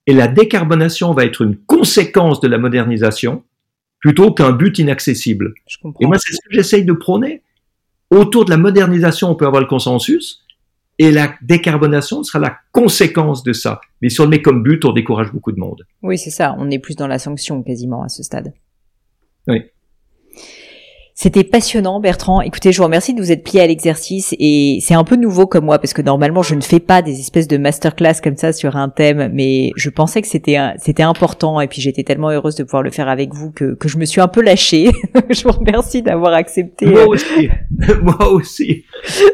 Et 0.08 0.14
la 0.14 0.28
décarbonation 0.28 1.14
va 1.14 1.26
être 1.26 1.42
une 1.42 1.58
conséquence 1.58 2.40
de 2.40 2.48
la 2.48 2.58
modernisation 2.58 3.44
plutôt 4.00 4.32
qu'un 4.32 4.52
but 4.52 4.78
inaccessible. 4.80 5.54
Et 6.00 6.06
moi, 6.06 6.18
c'est 6.20 6.34
ce 6.34 6.40
que 6.48 6.54
j'essaye 6.54 6.86
de 6.86 6.94
prôner. 6.94 7.42
Autour 8.12 8.46
de 8.46 8.52
la 8.52 8.58
modernisation, 8.58 9.32
on 9.32 9.36
peut 9.36 9.48
avoir 9.48 9.62
le 9.62 9.68
consensus, 9.68 10.45
et 10.98 11.12
la 11.12 11.36
décarbonation 11.42 12.24
sera 12.24 12.40
la 12.40 12.58
conséquence 12.72 13.44
de 13.44 13.54
ça. 13.54 13.82
Mais 14.02 14.10
si 14.10 14.22
on 14.22 14.26
le 14.26 14.30
met 14.30 14.42
comme 14.42 14.64
but, 14.64 14.86
on 14.86 14.94
décourage 14.94 15.32
beaucoup 15.32 15.52
de 15.52 15.60
monde. 15.60 15.86
Oui, 16.02 16.18
c'est 16.18 16.30
ça. 16.30 16.56
On 16.58 16.70
est 16.72 16.80
plus 16.80 16.96
dans 16.96 17.08
la 17.08 17.20
sanction 17.20 17.62
quasiment 17.64 18.04
à 18.04 18.10
ce 18.10 18.24
stade. 18.24 18.54
Oui. 19.48 19.64
C'était 21.18 21.46
passionnant, 21.46 22.02
Bertrand. 22.02 22.42
Écoutez, 22.42 22.74
je 22.74 22.78
vous 22.80 22.84
remercie 22.84 23.14
de 23.14 23.22
vous 23.22 23.32
être 23.32 23.42
plié 23.42 23.62
à 23.62 23.68
l'exercice 23.68 24.36
et 24.38 24.80
c'est 24.82 24.96
un 24.96 25.06
peu 25.06 25.16
nouveau 25.16 25.48
comme 25.48 25.64
moi 25.64 25.80
parce 25.80 25.94
que 25.94 26.02
normalement 26.02 26.44
je 26.44 26.56
ne 26.56 26.62
fais 26.62 26.82
pas 26.82 27.02
des 27.02 27.22
espèces 27.22 27.48
de 27.48 27.56
masterclass 27.56 28.16
comme 28.22 28.36
ça 28.36 28.52
sur 28.52 28.76
un 28.76 28.90
thème, 28.90 29.32
mais 29.32 29.72
je 29.78 29.90
pensais 29.90 30.22
que 30.22 30.28
c'était 30.28 30.58
c'était 30.78 31.04
important 31.04 31.62
et 31.62 31.70
puis 31.70 31.82
j'étais 31.82 32.04
tellement 32.04 32.32
heureuse 32.32 32.56
de 32.56 32.66
pouvoir 32.66 32.84
le 32.84 32.92
faire 32.92 33.08
avec 33.08 33.34
vous 33.34 33.50
que, 33.50 33.76
que 33.76 33.88
je 33.88 33.98
me 33.98 34.04
suis 34.04 34.20
un 34.20 34.28
peu 34.28 34.42
lâchée. 34.42 34.92
je 35.30 35.44
vous 35.44 35.54
remercie 35.54 36.02
d'avoir 36.02 36.34
accepté. 36.34 36.86
Moi 36.86 37.08
aussi. 37.08 37.50
moi 38.02 38.30
aussi. 38.34 38.84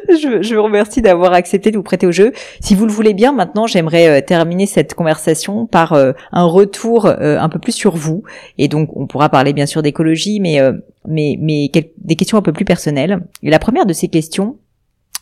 je, 0.07 0.43
je 0.43 0.55
vous 0.55 0.61
remercie 0.61 1.01
d'avoir 1.01 1.34
accepté 1.34 1.71
de 1.71 1.77
vous 1.77 1.84
prêter 1.84 2.05
au 2.05 2.11
jeu. 2.11 2.32
Si 2.59 2.75
vous 2.75 2.86
le 2.86 2.91
voulez 2.91 3.15
bien, 3.15 3.32
maintenant 3.32 3.65
j'aimerais 3.65 4.07
euh, 4.07 4.21
terminer 4.23 4.67
cette 4.67 4.93
conversation 4.93 5.65
par 5.65 5.93
euh, 5.93 6.11
un 6.32 6.45
retour 6.45 7.07
euh, 7.07 7.39
un 7.39 7.49
peu 7.49 7.57
plus 7.57 7.71
sur 7.71 7.95
vous 7.95 8.21
et 8.59 8.67
donc 8.67 8.95
on 8.95 9.07
pourra 9.07 9.29
parler 9.29 9.53
bien 9.53 9.65
sûr 9.65 9.82
d'écologie, 9.82 10.39
mais 10.39 10.59
mais, 11.08 11.38
mais 11.39 11.70
des 11.97 12.16
questions 12.16 12.38
un 12.38 12.41
peu 12.41 12.54
plus 12.54 12.66
personnelles. 12.66 13.26
Et 13.43 13.49
la 13.49 13.60
première 13.60 13.86
de 13.86 13.93
ces 13.93 14.08
questions, 14.08 14.58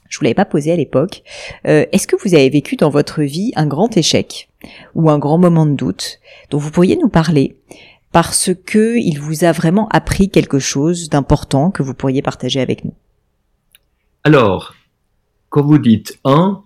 je 0.09 0.17
vous 0.17 0.23
l'avais 0.23 0.35
pas 0.35 0.45
posée 0.45 0.71
à 0.71 0.75
l'époque. 0.75 1.23
Euh, 1.67 1.85
Est-ce 1.91 2.07
que 2.07 2.15
vous 2.15 2.33
avez 2.33 2.49
vécu 2.49 2.75
dans 2.75 2.89
votre 2.89 3.21
vie 3.21 3.51
un 3.55 3.67
grand 3.67 3.95
échec 3.95 4.49
ou 4.95 5.09
un 5.09 5.19
grand 5.19 5.37
moment 5.37 5.65
de 5.65 5.75
doute 5.75 6.19
dont 6.49 6.57
vous 6.57 6.71
pourriez 6.71 6.97
nous 6.97 7.09
parler 7.09 7.57
parce 8.11 8.49
que 8.65 8.97
il 8.97 9.19
vous 9.19 9.43
a 9.43 9.51
vraiment 9.51 9.87
appris 9.89 10.29
quelque 10.29 10.57
chose 10.57 11.09
d'important 11.09 11.69
que 11.69 11.83
vous 11.83 11.93
pourriez 11.93 12.21
partager 12.21 12.59
avec 12.59 12.83
nous? 12.83 12.93
Alors, 14.23 14.73
quand 15.49 15.63
vous 15.63 15.77
dites 15.77 16.19
un, 16.25 16.63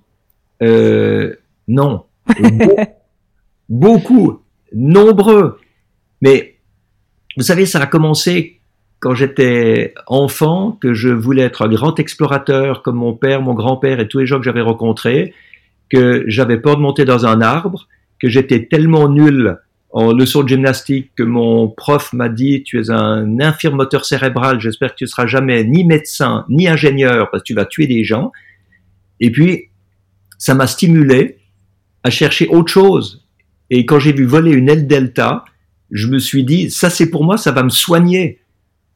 euh, 0.61 1.35
non, 1.67 2.05
beaucoup, 3.69 4.39
nombreux, 4.73 5.59
mais 6.21 6.55
vous 7.35 7.43
savez, 7.43 7.65
ça 7.65 7.81
a 7.81 7.87
commencé 7.87 8.61
quand 9.03 9.15
j'étais 9.15 9.93
enfant 10.07 10.77
que 10.81 10.93
je 10.93 11.09
voulais 11.09 11.41
être 11.41 11.65
un 11.65 11.67
grand 11.67 11.99
explorateur 11.99 12.83
comme 12.83 12.95
mon 12.95 13.11
père, 13.11 13.41
mon 13.41 13.53
grand-père 13.53 13.99
et 13.99 14.07
tous 14.07 14.19
les 14.19 14.25
gens 14.25 14.37
que 14.37 14.45
j'avais 14.45 14.61
rencontrés, 14.61 15.33
que 15.89 16.23
j'avais 16.27 16.57
peur 16.57 16.77
de 16.77 16.81
monter 16.81 17.03
dans 17.03 17.25
un 17.25 17.41
arbre, 17.41 17.89
que 18.21 18.29
j'étais 18.29 18.65
tellement 18.65 19.09
nul 19.09 19.57
en 19.89 20.13
leçon 20.13 20.41
de 20.43 20.47
gymnastique 20.47 21.11
que 21.17 21.23
mon 21.23 21.67
prof 21.67 22.13
m'a 22.13 22.29
dit 22.29 22.63
tu 22.63 22.79
es 22.79 22.91
un 22.91 23.41
infirme 23.41 23.75
moteur 23.75 24.05
cérébral, 24.05 24.61
j'espère 24.61 24.91
que 24.91 24.99
tu 24.99 25.07
seras 25.07 25.27
jamais 25.27 25.65
ni 25.65 25.83
médecin 25.83 26.45
ni 26.47 26.69
ingénieur 26.69 27.29
parce 27.29 27.43
que 27.43 27.47
tu 27.47 27.55
vas 27.55 27.65
tuer 27.65 27.87
des 27.87 28.05
gens. 28.05 28.31
Et 29.19 29.31
puis 29.31 29.65
ça 30.37 30.55
m'a 30.55 30.65
stimulé 30.65 31.39
à 32.03 32.09
chercher 32.09 32.47
autre 32.47 32.71
chose. 32.71 33.25
Et 33.69 33.85
quand 33.85 33.99
j'ai 33.99 34.13
vu 34.13 34.23
voler 34.23 34.53
une 34.53 34.69
aile 34.69 34.87
delta, 34.87 35.43
je 35.91 36.07
me 36.07 36.19
suis 36.19 36.45
dit 36.45 36.71
ça 36.71 36.89
c'est 36.89 37.09
pour 37.09 37.25
moi, 37.25 37.35
ça 37.35 37.51
va 37.51 37.63
me 37.63 37.69
soigner. 37.69 38.39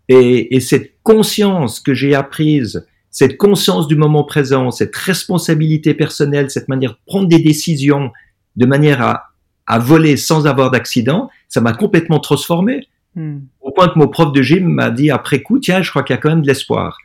Et, 0.10 0.56
et 0.56 0.60
cette 0.60 0.94
conscience 1.04 1.80
que 1.80 1.94
j'ai 1.94 2.16
apprise, 2.16 2.86
cette 3.12 3.38
conscience 3.38 3.88
du 3.88 3.96
moment 3.96 4.24
présent, 4.24 4.72
cette 4.72 4.96
responsabilité 4.96 5.94
personnelle, 5.94 6.50
cette 6.50 6.70
manière 6.70 6.92
de 6.92 7.00
prendre 7.06 7.28
des 7.28 7.40
décisions 7.40 8.12
de 8.56 8.66
manière 8.66 9.02
à 9.02 9.28
à 9.68 9.80
voler 9.80 10.16
sans 10.18 10.48
avoir 10.48 10.72
d'accident, 10.72 11.30
ça 11.50 11.62
m'a 11.62 11.74
complètement 11.74 12.20
transformé. 12.20 12.88
Hmm. 13.16 13.40
Au 13.60 13.72
point 13.72 13.90
que 13.90 14.00
mon 14.00 14.08
prof 14.08 14.32
de 14.32 14.42
gym 14.42 14.66
m'a 14.66 14.90
dit 14.90 15.12
après 15.12 15.42
coup, 15.42 15.60
tiens, 15.60 15.82
je 15.82 15.90
crois 15.90 16.04
qu'il 16.04 16.16
y 16.16 16.18
a 16.18 16.22
quand 16.22 16.30
même 16.30 16.42
de 16.42 16.48
l'espoir. 16.48 16.98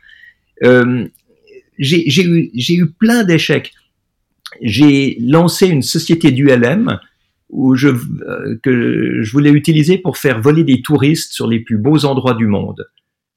Euh, 0.63 1.05
j'ai 1.77 2.23
eu, 2.23 2.51
eu 2.53 2.89
plein 2.91 3.23
d'échecs. 3.23 3.73
J'ai 4.61 5.17
lancé 5.19 5.67
une 5.67 5.81
société 5.81 6.31
d'ULM 6.31 6.99
où 7.53 7.75
je, 7.75 7.89
euh, 7.89 8.57
que 8.63 9.21
je 9.21 9.31
voulais 9.31 9.51
utiliser 9.51 9.99
pour 9.99 10.17
faire 10.17 10.41
voler 10.41 10.63
des 10.63 10.81
touristes 10.81 11.33
sur 11.33 11.47
les 11.47 11.59
plus 11.59 11.77
beaux 11.77 12.03
endroits 12.03 12.33
du 12.33 12.47
monde. 12.47 12.89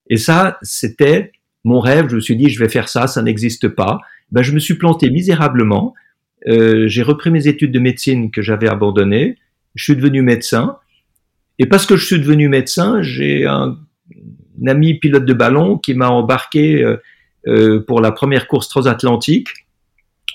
Et 0.09 0.17
ça, 0.17 0.59
c'était 0.63 1.33
mon 1.65 1.81
rêve. 1.81 2.09
Je 2.09 2.17
me 2.17 2.21
suis 2.21 2.37
dit, 2.37 2.49
je 2.49 2.59
vais 2.59 2.71
faire 2.71 2.89
ça, 2.89 3.07
ça 3.07 3.23
n'existe 3.23 3.69
pas. 3.69 4.01
Ben, 4.33 4.43
je 4.43 4.53
me 4.53 4.59
suis 4.59 4.75
planté 4.75 5.11
misérablement. 5.11 5.95
Euh, 6.49 6.89
j'ai 6.89 7.03
repris 7.03 7.31
mes 7.31 7.47
études 7.47 7.73
de 7.73 7.79
médecine 7.79 8.31
que 8.31 8.41
j'avais 8.41 8.69
abandonnées. 8.69 9.37
Je 9.75 9.85
suis 9.85 9.97
devenu 9.97 10.23
médecin. 10.23 10.79
Et 11.59 11.67
parce 11.67 11.85
que 11.85 11.97
je 11.97 12.07
suis 12.07 12.19
devenu 12.19 12.49
médecin, 12.49 13.03
j'ai 13.03 13.45
un, 13.47 13.79
ami 14.67 14.95
pilote 14.95 15.27
de 15.27 15.35
ballon 15.35 15.77
qui 15.77 15.93
m'a 15.93 16.09
embarqué 16.09 16.83
euh, 17.47 17.85
pour 17.87 18.01
la 18.01 18.13
première 18.13 18.49
course 18.49 18.69
transatlantique 18.69 19.49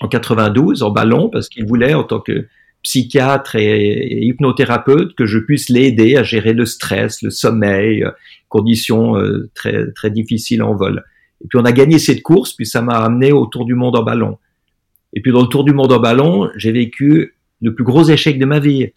en 0.00 0.06
92 0.06 0.84
en 0.84 0.90
ballon 0.90 1.28
parce 1.28 1.48
qu'il 1.48 1.66
voulait 1.66 1.94
en 1.94 2.04
tant 2.04 2.20
que 2.20 2.46
psychiatre 2.82 3.56
et, 3.56 4.24
hypnothérapeute 4.24 5.14
que 5.14 5.26
je 5.26 5.38
puisse 5.38 5.68
l'aider 5.68 6.16
à 6.16 6.22
gérer 6.22 6.52
le 6.52 6.66
stress, 6.66 7.22
le 7.22 7.30
sommeil, 7.30 8.04
conditions 8.48 9.14
très 9.54 9.90
très 9.92 10.10
difficiles 10.10 10.62
en 10.62 10.74
vol. 10.74 11.04
Et 11.42 11.48
puis 11.48 11.58
on 11.58 11.64
a 11.64 11.72
gagné 11.72 11.98
cette 11.98 12.22
course, 12.22 12.52
puis 12.52 12.66
ça 12.66 12.82
m'a 12.82 12.98
amené 12.98 13.32
autour 13.32 13.64
du 13.64 13.74
monde 13.74 13.96
en 13.96 14.02
ballon. 14.02 14.38
Et 15.12 15.20
puis 15.20 15.32
dans 15.32 15.42
le 15.42 15.48
tour 15.48 15.64
du 15.64 15.72
monde 15.72 15.92
en 15.92 16.00
ballon, 16.00 16.48
j'ai 16.56 16.72
vécu 16.72 17.34
le 17.60 17.74
plus 17.74 17.84
gros 17.84 18.04
échec 18.04 18.38
de 18.38 18.44
ma 18.44 18.58
vie. 18.60 18.86
Vous 18.86 18.92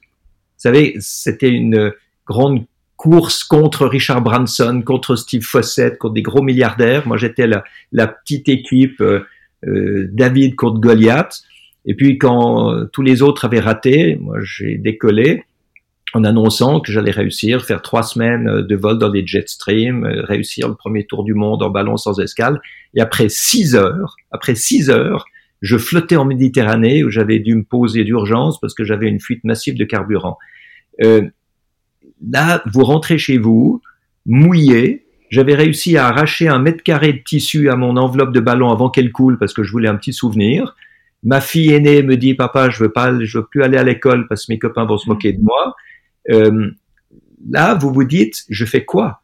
savez, 0.57 0.95
c'était 0.99 1.49
une 1.49 1.91
grande 2.25 2.65
course 2.97 3.43
contre 3.43 3.85
Richard 3.85 4.21
Branson, 4.21 4.81
contre 4.83 5.15
Steve 5.15 5.43
Fossett, 5.43 5.97
contre 5.97 6.13
des 6.13 6.21
gros 6.21 6.41
milliardaires. 6.41 7.07
Moi, 7.07 7.17
j'étais 7.17 7.47
la, 7.47 8.07
petite 8.07 8.49
équipe 8.49 9.01
euh, 9.01 9.25
euh 9.67 10.07
David 10.11 10.55
contre 10.55 10.79
Goliath. 10.79 11.43
Et 11.85 11.95
puis 11.95 12.17
quand 12.17 12.87
tous 12.91 13.01
les 13.01 13.21
autres 13.21 13.45
avaient 13.45 13.59
raté, 13.59 14.17
moi 14.19 14.37
j'ai 14.41 14.77
décollé 14.77 15.43
en 16.13 16.23
annonçant 16.23 16.79
que 16.79 16.91
j'allais 16.91 17.11
réussir, 17.11 17.65
faire 17.65 17.81
trois 17.81 18.01
semaines 18.01 18.61
de 18.61 18.75
vol 18.75 18.97
dans 18.97 19.09
des 19.09 19.27
jet 19.27 19.49
streams, 19.49 20.05
réussir 20.05 20.69
le 20.69 20.75
premier 20.75 21.05
tour 21.05 21.25
du 21.25 21.33
monde 21.33 21.61
en 21.61 21.69
ballon 21.69 21.97
sans 21.97 22.19
escale. 22.21 22.61
Et 22.93 23.01
après 23.01 23.27
six 23.27 23.75
heures, 23.75 24.15
après 24.31 24.55
six 24.55 24.89
heures, 24.89 25.25
je 25.61 25.77
flottais 25.77 26.15
en 26.15 26.25
Méditerranée 26.25 27.03
où 27.03 27.09
j'avais 27.09 27.39
dû 27.39 27.55
me 27.55 27.63
poser 27.63 28.03
d'urgence 28.03 28.59
parce 28.59 28.73
que 28.73 28.83
j'avais 28.83 29.07
une 29.07 29.19
fuite 29.19 29.43
massive 29.43 29.75
de 29.75 29.83
carburant. 29.83 30.37
Euh, 31.03 31.21
là, 32.31 32.61
vous 32.71 32.83
rentrez 32.83 33.17
chez 33.17 33.37
vous, 33.37 33.81
mouillé. 34.25 35.05
J'avais 35.29 35.55
réussi 35.55 35.97
à 35.97 36.07
arracher 36.07 36.47
un 36.47 36.59
mètre 36.59 36.83
carré 36.83 37.13
de 37.13 37.23
tissu 37.25 37.69
à 37.69 37.75
mon 37.75 37.97
enveloppe 37.97 38.31
de 38.31 38.39
ballon 38.39 38.69
avant 38.69 38.89
qu'elle 38.89 39.11
coule 39.11 39.37
parce 39.37 39.53
que 39.53 39.63
je 39.63 39.71
voulais 39.71 39.89
un 39.89 39.95
petit 39.95 40.13
souvenir. 40.13 40.75
Ma 41.25 41.41
fille 41.41 41.73
aînée 41.73 42.03
me 42.03 42.17
dit 42.17 42.35
papa, 42.35 42.69
je 42.69 42.83
veux 42.83 42.91
pas, 42.91 43.19
je 43.19 43.39
veux 43.39 43.45
plus 43.45 43.63
aller 43.63 43.77
à 43.77 43.83
l'école 43.83 44.27
parce 44.27 44.45
que 44.45 44.53
mes 44.53 44.59
copains 44.59 44.85
vont 44.85 44.97
se 44.97 45.09
moquer 45.09 45.33
de 45.33 45.41
moi. 45.41 45.75
Euh, 46.29 46.69
là, 47.49 47.73
vous 47.73 47.91
vous 47.91 48.03
dites, 48.03 48.43
je 48.49 48.63
fais 48.63 48.85
quoi? 48.85 49.23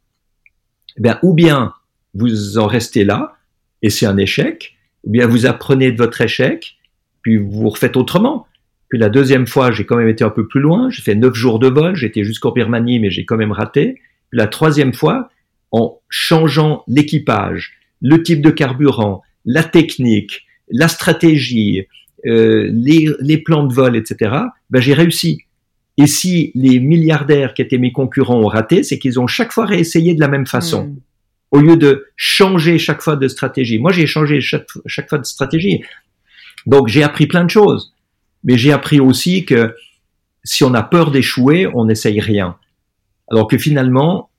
Eh 0.97 1.01
bien, 1.01 1.19
ou 1.21 1.33
bien 1.33 1.73
vous 2.15 2.57
en 2.57 2.65
restez 2.65 3.05
là 3.05 3.35
et 3.83 3.89
c'est 3.89 4.07
un 4.07 4.17
échec, 4.17 4.75
ou 5.03 5.11
bien 5.11 5.27
vous 5.27 5.45
apprenez 5.45 5.91
de 5.91 5.97
votre 5.97 6.21
échec, 6.21 6.77
puis 7.21 7.37
vous 7.37 7.69
refaites 7.69 7.95
autrement. 7.95 8.47
Puis 8.89 8.99
la 8.99 9.09
deuxième 9.09 9.47
fois, 9.47 9.71
j'ai 9.71 9.85
quand 9.85 9.95
même 9.95 10.09
été 10.09 10.23
un 10.23 10.29
peu 10.29 10.47
plus 10.47 10.59
loin, 10.59 10.89
j'ai 10.89 11.01
fait 11.01 11.15
neuf 11.15 11.35
jours 11.35 11.59
de 11.59 11.67
vol, 11.67 11.95
j'étais 11.95 12.23
jusqu'en 12.23 12.51
Birmanie, 12.51 12.99
mais 12.99 13.09
j'ai 13.09 13.25
quand 13.25 13.37
même 13.37 13.51
raté. 13.51 14.01
Puis 14.29 14.37
la 14.39 14.47
troisième 14.47 14.93
fois, 14.93 15.29
en 15.71 15.99
changeant 16.09 16.83
l'équipage, 16.87 17.73
le 18.01 18.21
type 18.21 18.41
de 18.41 18.49
carburant, 18.49 19.21
la 19.45 19.63
technique, 19.63 20.45
la 20.71 20.87
stratégie, 20.87 21.87
euh, 22.25 22.69
les, 22.73 23.09
les, 23.19 23.37
plans 23.37 23.65
de 23.65 23.73
vol, 23.73 23.95
etc., 23.95 24.31
ben 24.69 24.81
j'ai 24.81 24.93
réussi. 24.93 25.39
Et 25.97 26.07
si 26.07 26.51
les 26.55 26.79
milliardaires 26.79 27.53
qui 27.53 27.61
étaient 27.61 27.77
mes 27.77 27.91
concurrents 27.91 28.39
ont 28.39 28.47
raté, 28.47 28.83
c'est 28.83 28.97
qu'ils 28.97 29.19
ont 29.19 29.27
chaque 29.27 29.51
fois 29.51 29.65
réessayé 29.65 30.15
de 30.15 30.19
la 30.19 30.27
même 30.27 30.47
façon. 30.47 30.85
Hmm 30.85 30.97
au 31.51 31.59
lieu 31.59 31.75
de 31.75 32.07
changer 32.15 32.79
chaque 32.79 33.01
fois 33.01 33.17
de 33.17 33.27
stratégie. 33.27 33.77
Moi, 33.77 33.91
j'ai 33.91 34.07
changé 34.07 34.39
chaque, 34.41 34.67
chaque 34.85 35.09
fois 35.09 35.19
de 35.19 35.25
stratégie. 35.25 35.83
Donc, 36.65 36.87
j'ai 36.87 37.03
appris 37.03 37.27
plein 37.27 37.43
de 37.43 37.49
choses. 37.49 37.93
Mais 38.43 38.57
j'ai 38.57 38.71
appris 38.71 38.99
aussi 38.99 39.45
que 39.45 39.75
si 40.43 40.63
on 40.63 40.73
a 40.73 40.81
peur 40.81 41.11
d'échouer, 41.11 41.67
on 41.73 41.85
n'essaye 41.85 42.19
rien. 42.19 42.57
Alors 43.29 43.47
que 43.47 43.57
finalement, 43.57 44.29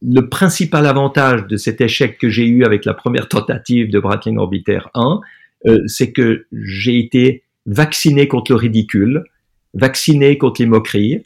le 0.00 0.28
principal 0.28 0.86
avantage 0.86 1.46
de 1.46 1.56
cet 1.56 1.80
échec 1.80 2.16
que 2.16 2.30
j'ai 2.30 2.46
eu 2.46 2.64
avec 2.64 2.84
la 2.84 2.94
première 2.94 3.28
tentative 3.28 3.90
de 3.90 3.98
Breitling 3.98 4.38
Orbiter 4.38 4.80
1, 4.94 5.20
euh, 5.66 5.80
c'est 5.86 6.12
que 6.12 6.46
j'ai 6.52 6.98
été 6.98 7.44
vacciné 7.66 8.28
contre 8.28 8.52
le 8.52 8.56
ridicule, 8.56 9.24
vacciné 9.74 10.38
contre 10.38 10.60
les 10.60 10.66
moqueries. 10.66 11.22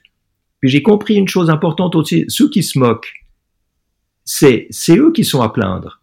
Puis 0.60 0.70
j'ai 0.70 0.82
compris 0.82 1.14
une 1.14 1.28
chose 1.28 1.50
importante 1.50 1.94
aussi, 1.94 2.24
ceux 2.28 2.48
qui 2.48 2.62
se 2.62 2.78
moquent, 2.78 3.12
c'est 4.24 4.68
eux 4.90 5.12
qui 5.12 5.24
sont 5.24 5.42
à 5.42 5.50
plaindre. 5.50 6.00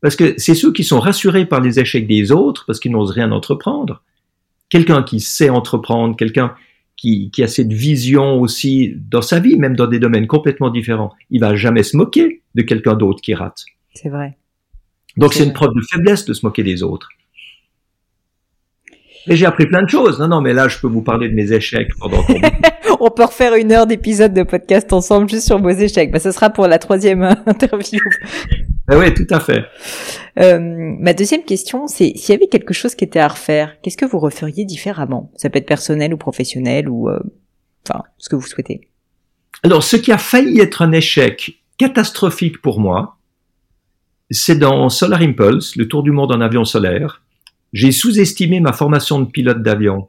Parce 0.00 0.14
que 0.14 0.34
c'est 0.38 0.54
ceux 0.54 0.72
qui 0.72 0.84
sont 0.84 1.00
rassurés 1.00 1.44
par 1.44 1.60
les 1.60 1.80
échecs 1.80 2.06
des 2.06 2.30
autres 2.30 2.64
parce 2.66 2.78
qu'ils 2.78 2.92
n'osent 2.92 3.10
rien 3.10 3.32
entreprendre. 3.32 4.02
Quelqu'un 4.70 5.02
qui 5.02 5.18
sait 5.18 5.48
entreprendre, 5.48 6.16
quelqu'un 6.16 6.54
qui, 6.96 7.30
qui, 7.30 7.42
a 7.42 7.48
cette 7.48 7.72
vision 7.72 8.40
aussi 8.40 8.94
dans 8.96 9.22
sa 9.22 9.40
vie, 9.40 9.56
même 9.56 9.74
dans 9.74 9.86
des 9.86 9.98
domaines 9.98 10.26
complètement 10.26 10.70
différents, 10.70 11.12
il 11.30 11.40
va 11.40 11.56
jamais 11.56 11.82
se 11.82 11.96
moquer 11.96 12.42
de 12.54 12.62
quelqu'un 12.62 12.94
d'autre 12.94 13.20
qui 13.20 13.34
rate. 13.34 13.64
C'est 13.94 14.08
vrai. 14.08 14.36
Donc 15.16 15.34
c'est 15.34 15.44
une 15.44 15.52
preuve 15.52 15.74
de 15.74 15.80
faiblesse 15.90 16.24
de 16.26 16.32
se 16.32 16.46
moquer 16.46 16.62
des 16.62 16.82
autres. 16.82 17.08
Et 19.28 19.36
j'ai 19.36 19.46
appris 19.46 19.66
plein 19.66 19.82
de 19.82 19.88
choses. 19.88 20.18
Non, 20.18 20.28
non, 20.28 20.40
mais 20.40 20.52
là, 20.52 20.68
je 20.68 20.78
peux 20.78 20.86
vous 20.86 21.02
parler 21.02 21.28
de 21.28 21.34
mes 21.34 21.52
échecs 21.52 21.88
pendant 22.00 22.24
On 23.00 23.10
peut 23.10 23.24
refaire 23.24 23.54
une 23.54 23.70
heure 23.70 23.86
d'épisode 23.86 24.32
de 24.32 24.42
podcast 24.42 24.92
ensemble 24.92 25.28
juste 25.28 25.46
sur 25.46 25.60
vos 25.60 25.70
échecs. 25.70 26.10
Bah, 26.10 26.18
ce 26.18 26.32
sera 26.32 26.50
pour 26.50 26.66
la 26.66 26.78
troisième 26.78 27.22
interview. 27.46 28.00
Ah 28.88 28.98
oui, 28.98 29.12
tout 29.12 29.26
à 29.30 29.38
fait. 29.38 29.64
Euh, 30.38 30.58
ma 30.60 31.12
deuxième 31.12 31.44
question, 31.44 31.86
c'est 31.86 32.12
s'il 32.16 32.34
y 32.34 32.36
avait 32.36 32.48
quelque 32.48 32.72
chose 32.72 32.94
qui 32.94 33.04
était 33.04 33.20
à 33.20 33.28
refaire, 33.28 33.76
qu'est-ce 33.82 33.98
que 33.98 34.06
vous 34.06 34.18
referiez 34.18 34.64
différemment? 34.64 35.30
Ça 35.36 35.50
peut 35.50 35.58
être 35.58 35.66
personnel 35.66 36.14
ou 36.14 36.16
professionnel 36.16 36.88
ou, 36.88 37.08
euh, 37.08 37.20
enfin, 37.86 38.02
ce 38.16 38.28
que 38.28 38.36
vous 38.36 38.46
souhaitez. 38.46 38.80
Alors, 39.62 39.82
ce 39.82 39.96
qui 39.96 40.10
a 40.10 40.18
failli 40.18 40.60
être 40.60 40.82
un 40.82 40.92
échec 40.92 41.62
catastrophique 41.76 42.62
pour 42.62 42.80
moi, 42.80 43.18
c'est 44.30 44.58
dans 44.58 44.88
Solar 44.88 45.20
Impulse, 45.20 45.76
le 45.76 45.86
tour 45.86 46.02
du 46.02 46.10
monde 46.10 46.32
en 46.32 46.40
avion 46.40 46.64
solaire 46.64 47.22
j'ai 47.72 47.92
sous-estimé 47.92 48.60
ma 48.60 48.72
formation 48.72 49.20
de 49.20 49.26
pilote 49.26 49.62
d'avion. 49.62 50.08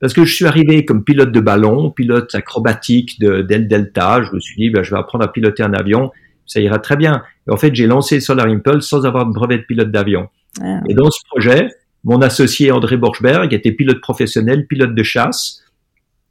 Parce 0.00 0.14
que 0.14 0.24
je 0.24 0.34
suis 0.34 0.46
arrivé 0.46 0.84
comme 0.84 1.04
pilote 1.04 1.30
de 1.30 1.40
ballon, 1.40 1.90
pilote 1.90 2.34
acrobatique 2.34 3.20
de 3.20 3.42
d'El 3.42 3.68
Delta. 3.68 4.22
Je 4.22 4.34
me 4.34 4.40
suis 4.40 4.56
dit, 4.56 4.70
ben, 4.70 4.82
je 4.82 4.90
vais 4.90 4.98
apprendre 4.98 5.24
à 5.24 5.30
piloter 5.30 5.62
un 5.62 5.72
avion, 5.74 6.10
ça 6.46 6.60
ira 6.60 6.78
très 6.78 6.96
bien. 6.96 7.22
Et 7.46 7.52
en 7.52 7.56
fait, 7.56 7.74
j'ai 7.74 7.86
lancé 7.86 8.18
Solar 8.20 8.46
Impulse 8.46 8.86
sans 8.86 9.06
avoir 9.06 9.26
de 9.26 9.32
brevet 9.32 9.58
de 9.58 9.62
pilote 9.62 9.90
d'avion. 9.90 10.28
Ah. 10.60 10.80
Et 10.88 10.94
dans 10.94 11.10
ce 11.10 11.20
projet, 11.30 11.68
mon 12.04 12.20
associé 12.20 12.72
André 12.72 12.96
Borchberg 12.96 13.52
était 13.54 13.72
pilote 13.72 14.00
professionnel, 14.00 14.66
pilote 14.66 14.94
de 14.94 15.02
chasse. 15.02 15.62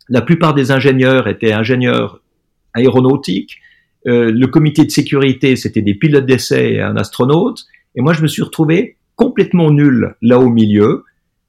La 0.09 0.21
plupart 0.21 0.53
des 0.53 0.71
ingénieurs 0.71 1.29
étaient 1.29 1.53
ingénieurs 1.53 2.21
aéronautiques. 2.73 3.59
Euh, 4.07 4.31
le 4.31 4.47
comité 4.47 4.83
de 4.83 4.91
sécurité, 4.91 5.55
c'était 5.55 5.81
des 5.81 5.93
pilotes 5.93 6.25
d'essai 6.25 6.73
et 6.73 6.81
un 6.81 6.97
astronaute. 6.97 7.63
Et 7.95 8.01
moi, 8.01 8.11
je 8.13 8.21
me 8.21 8.27
suis 8.27 8.41
retrouvé 8.41 8.97
complètement 9.21 9.69
nul 9.69 10.15
là 10.23 10.39
au 10.39 10.49
milieu, 10.49 11.05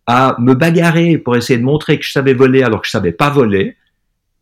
à 0.07 0.37
me 0.39 0.55
bagarrer 0.55 1.17
pour 1.17 1.37
essayer 1.37 1.59
de 1.59 1.65
montrer 1.65 1.99
que 1.99 2.05
je 2.05 2.13
savais 2.13 2.35
voler 2.35 2.63
alors 2.63 2.83
que 2.83 2.87
je 2.87 2.93
savais 2.93 3.13
pas 3.13 3.31
voler. 3.31 3.77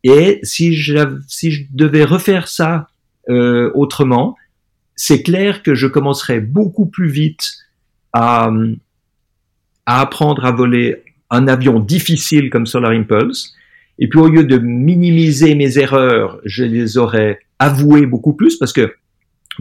Et 0.03 0.41
si 0.43 0.75
je, 0.75 0.97
devais 1.71 2.03
refaire 2.03 2.49
ça 2.49 2.89
euh, 3.29 3.71
autrement, 3.75 4.37
c'est 4.97 5.23
clair 5.23 5.63
que 5.63 5.77
je 5.77 5.87
commencerais 5.87 6.41
beaucoup 6.41 6.87
plus 6.87 7.09
vite 7.09 7.53
à 8.13 8.51
apprendre 9.87 10.45
à 10.45 10.51
voler 10.51 11.05
un 11.31 11.47
avion 11.47 11.79
difficile 11.79 12.51
comme 12.51 12.67
Solar 12.67 12.91
Impulse. 12.91 13.55
Et 14.01 14.09
puis 14.09 14.19
au 14.19 14.29
lieu 14.29 14.43
de 14.43 14.59
minimiser 14.59 15.55
mes 15.55 15.79
erreurs, 15.79 16.41
je 16.45 16.65
les 16.65 16.99
aurais 16.99 17.39
avouées 17.61 18.07
beaucoup 18.07 18.33
plus 18.33 18.57
parce 18.57 18.73
que 18.73 18.93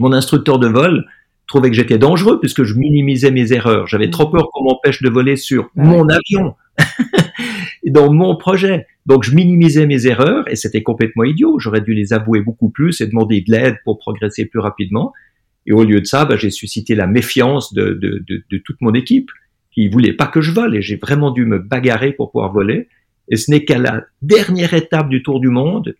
mon 0.00 0.12
instructeur 0.12 0.58
de 0.58 0.66
vol 0.66 1.06
trouvait 1.50 1.68
que 1.68 1.76
j'étais 1.76 1.98
dangereux 1.98 2.38
puisque 2.38 2.62
je 2.62 2.74
minimisais 2.74 3.32
mes 3.32 3.52
erreurs. 3.52 3.88
J'avais 3.88 4.08
trop 4.08 4.30
peur 4.30 4.50
qu'on 4.52 4.64
m'empêche 4.64 5.02
de 5.02 5.10
voler 5.10 5.34
sur 5.34 5.68
mon 5.74 6.06
avion, 6.08 6.54
dans 7.86 8.12
mon 8.12 8.36
projet. 8.36 8.86
Donc 9.04 9.24
je 9.24 9.34
minimisais 9.34 9.84
mes 9.86 10.06
erreurs 10.06 10.48
et 10.48 10.54
c'était 10.54 10.84
complètement 10.84 11.24
idiot. 11.24 11.58
J'aurais 11.58 11.80
dû 11.80 11.92
les 11.92 12.12
avouer 12.12 12.40
beaucoup 12.40 12.70
plus 12.70 13.00
et 13.00 13.06
demander 13.08 13.40
de 13.40 13.50
l'aide 13.50 13.78
pour 13.84 13.98
progresser 13.98 14.46
plus 14.46 14.60
rapidement. 14.60 15.12
Et 15.66 15.72
au 15.72 15.82
lieu 15.82 16.00
de 16.00 16.06
ça, 16.06 16.24
bah, 16.24 16.36
j'ai 16.36 16.50
suscité 16.50 16.94
la 16.94 17.08
méfiance 17.08 17.74
de, 17.74 17.94
de, 17.94 18.24
de, 18.28 18.44
de, 18.48 18.58
toute 18.58 18.80
mon 18.80 18.94
équipe 18.94 19.30
qui 19.72 19.88
voulait 19.88 20.12
pas 20.12 20.28
que 20.28 20.40
je 20.40 20.52
vole 20.52 20.76
et 20.76 20.82
j'ai 20.82 20.96
vraiment 20.96 21.32
dû 21.32 21.44
me 21.46 21.58
bagarrer 21.58 22.12
pour 22.12 22.30
pouvoir 22.30 22.52
voler. 22.52 22.88
Et 23.28 23.36
ce 23.36 23.50
n'est 23.50 23.64
qu'à 23.64 23.78
la 23.78 24.04
dernière 24.22 24.72
étape 24.72 25.08
du 25.08 25.24
Tour 25.24 25.40
du 25.40 25.48
Monde 25.48 25.96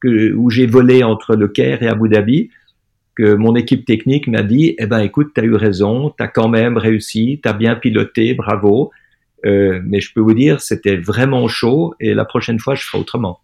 que, 0.00 0.32
où 0.32 0.48
j'ai 0.48 0.66
volé 0.66 1.02
entre 1.02 1.36
le 1.36 1.48
Caire 1.48 1.82
et 1.82 1.88
Abu 1.88 2.08
Dhabi 2.08 2.50
que 3.16 3.34
mon 3.34 3.54
équipe 3.54 3.84
technique 3.84 4.26
m'a 4.26 4.42
dit, 4.42 4.74
eh 4.78 4.86
ben 4.86 5.00
écoute, 5.00 5.32
tu 5.34 5.40
as 5.40 5.44
eu 5.44 5.54
raison, 5.54 6.10
tu 6.16 6.22
as 6.22 6.28
quand 6.28 6.48
même 6.48 6.76
réussi, 6.76 7.40
tu 7.42 7.48
as 7.48 7.52
bien 7.52 7.74
piloté, 7.76 8.34
bravo. 8.34 8.90
Euh, 9.46 9.80
mais 9.84 10.00
je 10.00 10.12
peux 10.12 10.20
vous 10.20 10.34
dire, 10.34 10.60
c'était 10.60 10.96
vraiment 10.96 11.46
chaud 11.48 11.94
et 12.00 12.14
la 12.14 12.24
prochaine 12.24 12.58
fois, 12.58 12.74
je 12.74 12.84
ferai 12.84 12.98
autrement. 12.98 13.40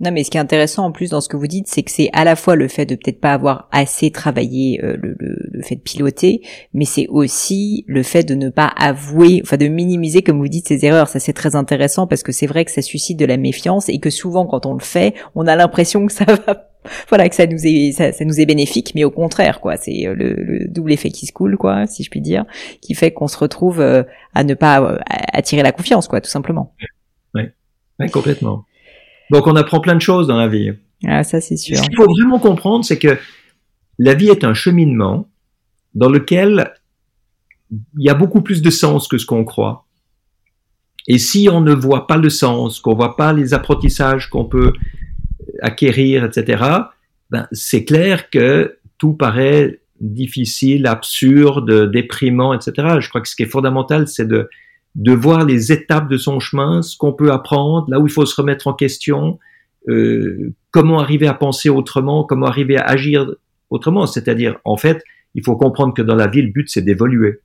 Non, 0.00 0.12
mais 0.12 0.22
ce 0.22 0.30
qui 0.30 0.36
est 0.36 0.40
intéressant 0.40 0.84
en 0.84 0.92
plus 0.92 1.10
dans 1.10 1.20
ce 1.20 1.28
que 1.28 1.36
vous 1.36 1.48
dites, 1.48 1.66
c'est 1.66 1.82
que 1.82 1.90
c'est 1.90 2.08
à 2.12 2.22
la 2.22 2.36
fois 2.36 2.54
le 2.54 2.68
fait 2.68 2.86
de 2.86 2.94
peut-être 2.94 3.20
pas 3.20 3.32
avoir 3.32 3.68
assez 3.72 4.12
travaillé 4.12 4.80
euh, 4.84 4.96
le, 4.96 5.16
le, 5.18 5.36
le, 5.50 5.62
fait 5.62 5.74
de 5.74 5.80
piloter, 5.80 6.42
mais 6.72 6.84
c'est 6.84 7.08
aussi 7.08 7.84
le 7.88 8.04
fait 8.04 8.22
de 8.22 8.34
ne 8.34 8.48
pas 8.48 8.72
avouer, 8.76 9.40
enfin 9.42 9.56
de 9.56 9.66
minimiser, 9.66 10.22
comme 10.22 10.38
vous 10.38 10.46
dites, 10.46 10.68
ses 10.68 10.84
erreurs. 10.84 11.08
Ça 11.08 11.18
c'est 11.18 11.32
très 11.32 11.56
intéressant 11.56 12.06
parce 12.06 12.22
que 12.22 12.30
c'est 12.30 12.46
vrai 12.46 12.64
que 12.64 12.70
ça 12.70 12.80
suscite 12.80 13.18
de 13.18 13.24
la 13.24 13.36
méfiance 13.36 13.88
et 13.88 13.98
que 13.98 14.10
souvent 14.10 14.46
quand 14.46 14.66
on 14.66 14.74
le 14.74 14.80
fait, 14.80 15.14
on 15.34 15.48
a 15.48 15.56
l'impression 15.56 16.06
que 16.06 16.12
ça 16.12 16.24
va 16.46 16.68
voilà 17.08 17.28
que 17.28 17.34
ça 17.34 17.46
nous 17.46 17.66
est 17.66 17.90
ça, 17.90 18.24
nous 18.24 18.40
est 18.40 18.46
bénéfique 18.46 18.92
mais 18.94 19.02
au 19.02 19.10
contraire 19.10 19.60
quoi. 19.60 19.76
C'est 19.76 20.06
euh, 20.06 20.14
le, 20.14 20.68
double 20.68 20.92
effet 20.92 21.10
qui 21.10 21.26
se 21.26 21.32
coule 21.32 21.56
quoi 21.56 21.88
si 21.88 22.04
je 22.04 22.10
puis 22.10 22.20
dire 22.20 22.44
qui 22.80 22.94
fait 22.94 23.10
qu'on 23.10 23.26
se 23.26 23.36
retrouve 23.36 23.80
euh, 23.80 24.04
à 24.32 24.44
ne 24.44 24.54
pas 24.54 24.96
attirer 25.32 25.62
la 25.62 25.72
confiance 25.72 26.06
quoi 26.06 26.20
tout 26.20 26.30
simplement. 26.30 26.72
Oui, 27.34 27.42
oui 27.98 28.10
complètement 28.10 28.64
donc 29.30 29.46
on 29.46 29.56
apprend 29.56 29.80
plein 29.80 29.94
de 29.94 30.00
choses 30.00 30.26
dans 30.26 30.36
la 30.36 30.48
vie. 30.48 30.72
Ah, 31.06 31.22
ça 31.22 31.40
c'est 31.40 31.56
sûr. 31.56 31.76
Ce 31.76 31.82
qu'il 31.82 31.96
faut 31.96 32.10
vraiment 32.10 32.38
comprendre, 32.38 32.84
c'est 32.84 32.98
que 32.98 33.18
la 33.98 34.14
vie 34.14 34.28
est 34.28 34.44
un 34.44 34.54
cheminement 34.54 35.28
dans 35.94 36.08
lequel 36.08 36.72
il 37.70 38.04
y 38.04 38.08
a 38.08 38.14
beaucoup 38.14 38.42
plus 38.42 38.62
de 38.62 38.70
sens 38.70 39.08
que 39.08 39.18
ce 39.18 39.26
qu'on 39.26 39.44
croit. 39.44 39.86
Et 41.06 41.18
si 41.18 41.48
on 41.50 41.60
ne 41.60 41.72
voit 41.72 42.06
pas 42.06 42.16
le 42.16 42.30
sens, 42.30 42.80
qu'on 42.80 42.94
voit 42.94 43.16
pas 43.16 43.32
les 43.32 43.54
apprentissages 43.54 44.28
qu'on 44.28 44.44
peut 44.44 44.72
acquérir, 45.62 46.24
etc., 46.24 46.62
ben, 47.30 47.46
c'est 47.52 47.84
clair 47.84 48.30
que 48.30 48.78
tout 48.98 49.14
paraît 49.14 49.80
difficile, 50.00 50.86
absurde, 50.86 51.90
déprimant, 51.90 52.54
etc. 52.54 52.98
Je 53.00 53.08
crois 53.08 53.20
que 53.20 53.28
ce 53.28 53.36
qui 53.36 53.42
est 53.42 53.46
fondamental, 53.46 54.06
c'est 54.06 54.26
de 54.26 54.48
de 54.98 55.12
voir 55.12 55.44
les 55.44 55.70
étapes 55.70 56.10
de 56.10 56.16
son 56.16 56.40
chemin, 56.40 56.82
ce 56.82 56.96
qu'on 56.96 57.12
peut 57.12 57.30
apprendre, 57.30 57.88
là 57.88 58.00
où 58.00 58.06
il 58.06 58.12
faut 58.12 58.26
se 58.26 58.34
remettre 58.34 58.66
en 58.66 58.74
question, 58.74 59.38
euh, 59.88 60.52
comment 60.72 60.98
arriver 60.98 61.28
à 61.28 61.34
penser 61.34 61.68
autrement, 61.68 62.24
comment 62.24 62.46
arriver 62.46 62.76
à 62.76 62.84
agir 62.84 63.30
autrement. 63.70 64.06
C'est-à-dire, 64.06 64.58
en 64.64 64.76
fait, 64.76 65.02
il 65.34 65.44
faut 65.44 65.56
comprendre 65.56 65.94
que 65.94 66.02
dans 66.02 66.16
la 66.16 66.26
vie, 66.26 66.42
le 66.42 66.50
but, 66.50 66.68
c'est 66.68 66.82
d'évoluer. 66.82 67.40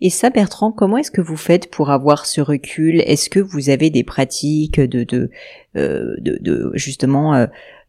Et 0.00 0.08
ça, 0.08 0.30
Bertrand, 0.30 0.72
comment 0.72 0.96
est-ce 0.96 1.10
que 1.10 1.20
vous 1.20 1.36
faites 1.36 1.70
pour 1.70 1.90
avoir 1.90 2.24
ce 2.24 2.40
recul? 2.40 3.00
Est-ce 3.00 3.28
que 3.28 3.40
vous 3.40 3.68
avez 3.68 3.90
des 3.90 4.04
pratiques 4.04 4.80
de, 4.80 5.04
de, 5.04 5.30
euh, 5.76 6.14
de, 6.18 6.72
justement 6.74 7.34
euh, 7.34 7.42
euh, 7.44 7.46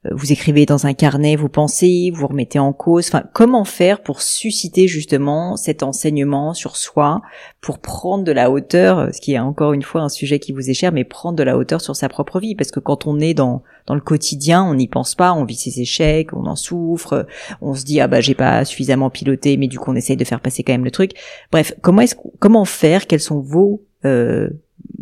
vous 0.09 0.31
écrivez 0.31 0.65
dans 0.65 0.87
un 0.87 0.95
carnet 0.95 1.35
vos 1.35 1.47
pensées, 1.47 2.11
vous 2.11 2.25
remettez 2.25 2.57
en 2.57 2.73
cause. 2.73 3.07
Enfin, 3.07 3.23
comment 3.33 3.65
faire 3.65 4.01
pour 4.01 4.23
susciter 4.23 4.87
justement 4.87 5.57
cet 5.57 5.83
enseignement 5.83 6.55
sur 6.55 6.75
soi, 6.75 7.21
pour 7.61 7.77
prendre 7.77 8.23
de 8.23 8.31
la 8.31 8.49
hauteur, 8.49 9.13
ce 9.13 9.21
qui 9.21 9.33
est 9.33 9.39
encore 9.39 9.73
une 9.73 9.83
fois 9.83 10.01
un 10.01 10.09
sujet 10.09 10.39
qui 10.39 10.53
vous 10.53 10.71
est 10.71 10.73
cher, 10.73 10.91
mais 10.91 11.03
prendre 11.03 11.37
de 11.37 11.43
la 11.43 11.55
hauteur 11.55 11.81
sur 11.81 11.95
sa 11.95 12.09
propre 12.09 12.39
vie, 12.39 12.55
parce 12.55 12.71
que 12.71 12.79
quand 12.79 13.05
on 13.05 13.19
est 13.19 13.35
dans 13.35 13.61
dans 13.85 13.93
le 13.95 14.01
quotidien, 14.01 14.63
on 14.63 14.75
n'y 14.75 14.87
pense 14.87 15.13
pas, 15.13 15.33
on 15.33 15.43
vit 15.43 15.55
ses 15.55 15.81
échecs, 15.81 16.33
on 16.33 16.45
en 16.45 16.55
souffre, 16.55 17.27
on 17.61 17.75
se 17.75 17.83
dit 17.83 17.99
ah 17.99 18.07
bah 18.07 18.21
j'ai 18.21 18.35
pas 18.35 18.65
suffisamment 18.65 19.11
piloté, 19.11 19.57
mais 19.57 19.67
du 19.67 19.77
coup 19.77 19.91
on 19.91 19.95
essaye 19.95 20.17
de 20.17 20.25
faire 20.25 20.39
passer 20.39 20.63
quand 20.63 20.73
même 20.73 20.85
le 20.85 20.91
truc. 20.91 21.11
Bref, 21.51 21.73
comment 21.81 22.01
est-ce 22.01 22.15
comment 22.39 22.65
faire? 22.65 23.05
Quelles 23.05 23.19
sont 23.19 23.39
vos 23.39 23.83
euh, 24.05 24.49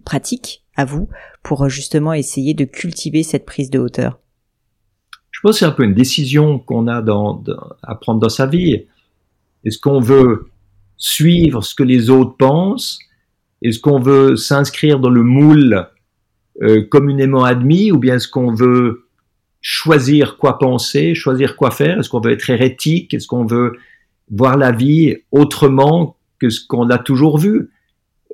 pratiques 0.04 0.66
à 0.76 0.84
vous 0.84 1.08
pour 1.42 1.70
justement 1.70 2.12
essayer 2.12 2.54
de 2.54 2.66
cultiver 2.66 3.24
cette 3.24 3.46
prise 3.46 3.70
de 3.70 3.80
hauteur? 3.80 4.20
Je 5.40 5.44
pense 5.44 5.56
que 5.56 5.60
c'est 5.60 5.66
un 5.66 5.72
peu 5.72 5.86
une 5.86 5.94
décision 5.94 6.60
qu'on 6.60 6.90
a 6.90 6.98
à 6.98 7.96
prendre 7.96 8.20
dans 8.20 8.28
sa 8.28 8.46
vie. 8.46 8.88
Est-ce 9.64 9.80
qu'on 9.80 10.02
veut 10.02 10.50
suivre 10.98 11.64
ce 11.64 11.74
que 11.74 11.84
les 11.84 12.10
autres 12.10 12.36
pensent? 12.36 13.00
Est-ce 13.62 13.80
qu'on 13.80 14.02
veut 14.02 14.36
s'inscrire 14.36 15.00
dans 15.00 15.10
le 15.10 15.24
moule 15.24 15.88
euh, 16.62 16.82
communément 16.92 17.46
admis? 17.46 17.90
Ou 17.94 18.00
bien 18.00 18.16
est-ce 18.16 18.28
qu'on 18.28 18.54
veut 18.54 19.08
choisir 19.62 20.36
quoi 20.36 20.60
penser, 20.60 21.16
choisir 21.16 21.56
quoi 21.56 21.72
faire? 21.72 22.00
Est-ce 22.00 22.10
qu'on 22.10 22.20
veut 22.20 22.34
être 22.34 22.50
hérétique? 22.50 23.14
Est-ce 23.14 23.28
qu'on 23.28 23.46
veut 23.46 23.78
voir 24.30 24.58
la 24.58 24.74
vie 24.74 25.16
autrement 25.32 26.18
que 26.40 26.50
ce 26.50 26.60
qu'on 26.68 26.90
a 26.90 26.98
toujours 26.98 27.38
vu? 27.38 27.70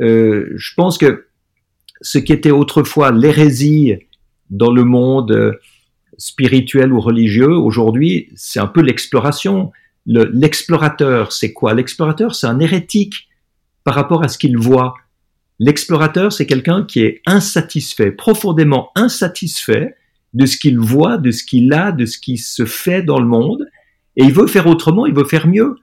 Euh, 0.01 0.49
Je 0.55 0.73
pense 0.73 0.97
que 0.97 1.27
ce 2.01 2.17
qui 2.17 2.33
était 2.33 2.49
autrefois 2.49 3.11
l'hérésie 3.11 3.93
dans 4.49 4.71
le 4.71 4.83
monde 4.85 5.59
spirituel 6.17 6.93
ou 6.93 6.99
religieux, 6.99 7.55
aujourd'hui, 7.55 8.29
c'est 8.35 8.59
un 8.59 8.67
peu 8.67 8.81
l'exploration. 8.81 9.71
L'explorateur, 10.05 11.31
c'est 11.31 11.53
quoi? 11.53 11.73
L'explorateur, 11.73 12.35
c'est 12.35 12.47
un 12.47 12.59
hérétique 12.59 13.27
par 13.83 13.95
rapport 13.95 14.23
à 14.23 14.27
ce 14.27 14.37
qu'il 14.37 14.57
voit. 14.57 14.93
L'explorateur, 15.59 16.33
c'est 16.33 16.45
quelqu'un 16.45 16.83
qui 16.83 17.01
est 17.01 17.21
insatisfait, 17.25 18.11
profondément 18.11 18.89
insatisfait 18.95 19.95
de 20.33 20.45
ce 20.45 20.57
qu'il 20.57 20.77
voit, 20.79 21.17
de 21.17 21.31
ce 21.31 21.43
qu'il 21.43 21.71
a, 21.73 21.91
de 21.91 22.05
ce 22.05 22.17
qui 22.17 22.37
se 22.37 22.65
fait 22.65 23.01
dans 23.01 23.19
le 23.19 23.25
monde, 23.25 23.65
et 24.17 24.23
il 24.23 24.33
veut 24.33 24.47
faire 24.47 24.67
autrement, 24.67 25.05
il 25.05 25.13
veut 25.13 25.23
faire 25.23 25.47
mieux. 25.47 25.75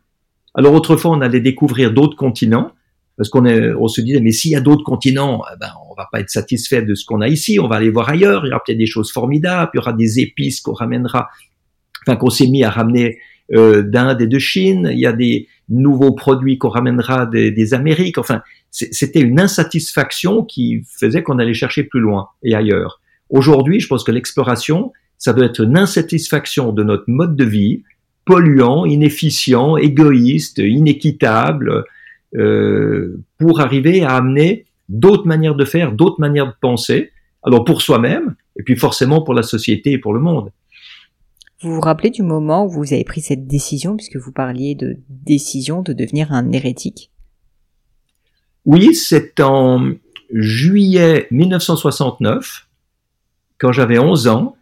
Alors 0.54 0.74
autrefois, 0.74 1.10
on 1.12 1.22
allait 1.22 1.40
découvrir 1.40 1.92
d'autres 1.92 2.16
continents, 2.16 2.72
parce 3.16 3.30
qu'on 3.30 3.46
on 3.46 3.88
se 3.88 4.00
disait, 4.02 4.20
mais 4.20 4.32
s'il 4.32 4.50
y 4.50 4.56
a 4.56 4.60
d'autres 4.60 4.84
continents, 4.84 5.42
eh 5.52 5.56
ben, 5.58 5.70
on 5.92 5.94
va 6.00 6.08
pas 6.10 6.20
être 6.20 6.30
satisfait 6.30 6.82
de 6.82 6.94
ce 6.94 7.04
qu'on 7.04 7.20
a 7.20 7.28
ici, 7.28 7.58
on 7.60 7.68
va 7.68 7.76
aller 7.76 7.90
voir 7.90 8.08
ailleurs, 8.08 8.44
il 8.44 8.48
y 8.48 8.52
aura 8.52 8.62
peut-être 8.64 8.78
des 8.78 8.86
choses 8.86 9.12
formidables, 9.12 9.70
il 9.74 9.76
y 9.76 9.80
aura 9.80 9.92
des 9.92 10.20
épices 10.20 10.60
qu'on 10.60 10.72
ramènera, 10.72 11.28
enfin 12.06 12.16
qu'on 12.16 12.30
s'est 12.30 12.46
mis 12.46 12.64
à 12.64 12.70
ramener 12.70 13.18
euh, 13.52 13.82
d'Inde 13.82 14.22
et 14.22 14.26
de 14.26 14.38
Chine, 14.38 14.88
il 14.92 14.98
y 14.98 15.06
a 15.06 15.12
des 15.12 15.48
nouveaux 15.68 16.14
produits 16.14 16.58
qu'on 16.58 16.70
ramènera 16.70 17.26
des, 17.26 17.74
Amériques, 17.74 18.18
enfin 18.18 18.42
c'était 18.70 19.20
une 19.20 19.38
insatisfaction 19.38 20.44
qui 20.44 20.82
faisait 20.98 21.22
qu'on 21.22 21.38
allait 21.38 21.52
chercher 21.52 21.84
plus 21.84 22.00
loin 22.00 22.28
et 22.42 22.54
ailleurs. 22.54 23.00
Aujourd'hui, 23.28 23.80
je 23.80 23.86
pense 23.86 24.02
que 24.02 24.12
l'exploration, 24.12 24.92
ça 25.18 25.34
doit 25.34 25.46
être 25.46 25.60
une 25.60 25.76
insatisfaction 25.76 26.72
de 26.72 26.82
notre 26.82 27.04
mode 27.06 27.36
de 27.36 27.44
vie, 27.44 27.82
polluant, 28.24 28.86
inefficient, 28.86 29.76
égoïste, 29.76 30.58
inéquitable, 30.58 31.84
euh, 32.34 33.20
pour 33.38 33.60
arriver 33.60 34.04
à 34.04 34.16
amener 34.16 34.64
d'autres 34.92 35.26
manières 35.26 35.54
de 35.54 35.64
faire, 35.64 35.92
d'autres 35.92 36.20
manières 36.20 36.46
de 36.46 36.54
penser, 36.60 37.12
alors 37.42 37.64
pour 37.64 37.82
soi-même, 37.82 38.36
et 38.58 38.62
puis 38.62 38.76
forcément 38.76 39.22
pour 39.22 39.34
la 39.34 39.42
société 39.42 39.92
et 39.92 39.98
pour 39.98 40.14
le 40.14 40.20
monde. 40.20 40.50
Vous 41.62 41.74
vous 41.74 41.80
rappelez 41.80 42.10
du 42.10 42.22
moment 42.22 42.66
où 42.66 42.70
vous 42.70 42.92
avez 42.92 43.04
pris 43.04 43.20
cette 43.20 43.46
décision, 43.46 43.96
puisque 43.96 44.16
vous 44.16 44.32
parliez 44.32 44.74
de 44.74 44.98
décision 45.08 45.82
de 45.82 45.92
devenir 45.92 46.32
un 46.32 46.52
hérétique? 46.52 47.10
Oui, 48.64 48.94
c'est 48.94 49.40
en 49.40 49.92
juillet 50.32 51.26
1969, 51.30 52.68
quand 53.58 53.72
j'avais 53.72 53.98
11 53.98 54.28
ans, 54.28 54.56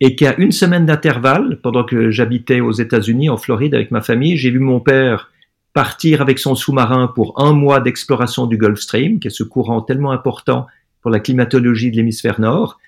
et 0.00 0.16
qu'à 0.16 0.36
une 0.36 0.52
semaine 0.52 0.84
d'intervalle, 0.84 1.60
pendant 1.62 1.84
que 1.84 2.10
j'habitais 2.10 2.60
aux 2.60 2.72
États-Unis, 2.72 3.28
en 3.28 3.36
Floride, 3.36 3.74
avec 3.74 3.92
ma 3.92 4.00
famille, 4.00 4.36
j'ai 4.36 4.50
vu 4.50 4.58
mon 4.58 4.80
père 4.80 5.30
partir 5.72 6.20
avec 6.20 6.38
son 6.38 6.54
sous-marin 6.54 7.08
pour 7.08 7.40
un 7.40 7.52
mois 7.52 7.80
d'exploration 7.80 8.46
du 8.46 8.58
Gulf 8.58 8.80
Stream, 8.80 9.20
qui 9.20 9.28
est 9.28 9.30
ce 9.30 9.42
courant 9.42 9.80
tellement 9.80 10.12
important 10.12 10.66
pour 11.00 11.10
la 11.10 11.20
climatologie 11.20 11.90
de 11.90 11.96
l'hémisphère 11.96 12.40
nord. 12.40 12.78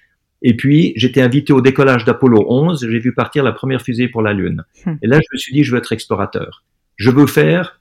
Et 0.42 0.54
puis, 0.56 0.92
j'étais 0.96 1.22
invité 1.22 1.52
au 1.52 1.62
décollage 1.62 2.04
d'Apollo 2.04 2.44
11, 2.48 2.86
j'ai 2.88 2.98
vu 2.98 3.14
partir 3.14 3.42
la 3.42 3.52
première 3.52 3.80
fusée 3.80 4.08
pour 4.08 4.20
la 4.20 4.34
Lune. 4.34 4.64
Hmm. 4.84 4.96
Et 5.02 5.06
là, 5.06 5.18
je 5.18 5.34
me 5.34 5.38
suis 5.38 5.52
dit, 5.52 5.64
je 5.64 5.72
veux 5.72 5.78
être 5.78 5.92
explorateur. 5.92 6.64
Je 6.96 7.10
veux 7.10 7.26
faire 7.26 7.80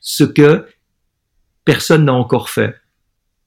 ce 0.00 0.24
que 0.24 0.64
personne 1.64 2.04
n'a 2.04 2.14
encore 2.14 2.50
fait. 2.50 2.76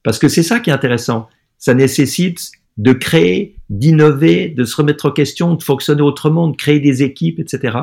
Parce 0.03 0.19
que 0.19 0.27
c'est 0.27 0.43
ça 0.43 0.59
qui 0.59 0.69
est 0.69 0.73
intéressant. 0.73 1.29
Ça 1.57 1.73
nécessite 1.73 2.51
de 2.77 2.93
créer, 2.93 3.55
d'innover, 3.69 4.49
de 4.49 4.63
se 4.63 4.75
remettre 4.75 5.05
en 5.05 5.11
question, 5.11 5.53
de 5.55 5.63
fonctionner 5.63 6.01
autrement, 6.01 6.47
de 6.47 6.55
créer 6.57 6.79
des 6.79 7.03
équipes, 7.03 7.39
etc. 7.39 7.77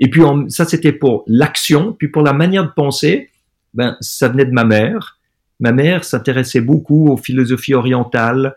Et 0.00 0.08
puis 0.08 0.22
ça, 0.48 0.64
c'était 0.64 0.92
pour 0.92 1.24
l'action. 1.26 1.92
Puis 1.92 2.08
pour 2.08 2.22
la 2.22 2.32
manière 2.32 2.64
de 2.64 2.72
penser, 2.74 3.30
ben, 3.74 3.96
ça 4.00 4.28
venait 4.28 4.46
de 4.46 4.50
ma 4.50 4.64
mère. 4.64 5.18
Ma 5.60 5.72
mère 5.72 6.04
s'intéressait 6.04 6.62
beaucoup 6.62 7.08
aux 7.10 7.18
philosophies 7.18 7.74
orientales, 7.74 8.56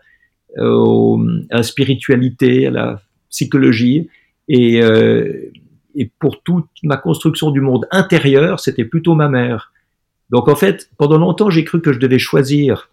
à 0.56 0.62
la 1.50 1.62
spiritualité, 1.62 2.66
à 2.66 2.70
la 2.70 3.02
psychologie. 3.28 4.08
Et, 4.48 4.82
euh, 4.82 5.50
et 5.94 6.10
pour 6.18 6.42
toute 6.42 6.66
ma 6.82 6.96
construction 6.96 7.50
du 7.50 7.60
monde 7.60 7.86
intérieur, 7.90 8.60
c'était 8.60 8.84
plutôt 8.84 9.14
ma 9.14 9.28
mère. 9.28 9.72
Donc 10.30 10.48
en 10.48 10.56
fait, 10.56 10.90
pendant 10.96 11.18
longtemps, 11.18 11.50
j'ai 11.50 11.64
cru 11.64 11.80
que 11.80 11.92
je 11.92 11.98
devais 11.98 12.18
choisir 12.18 12.90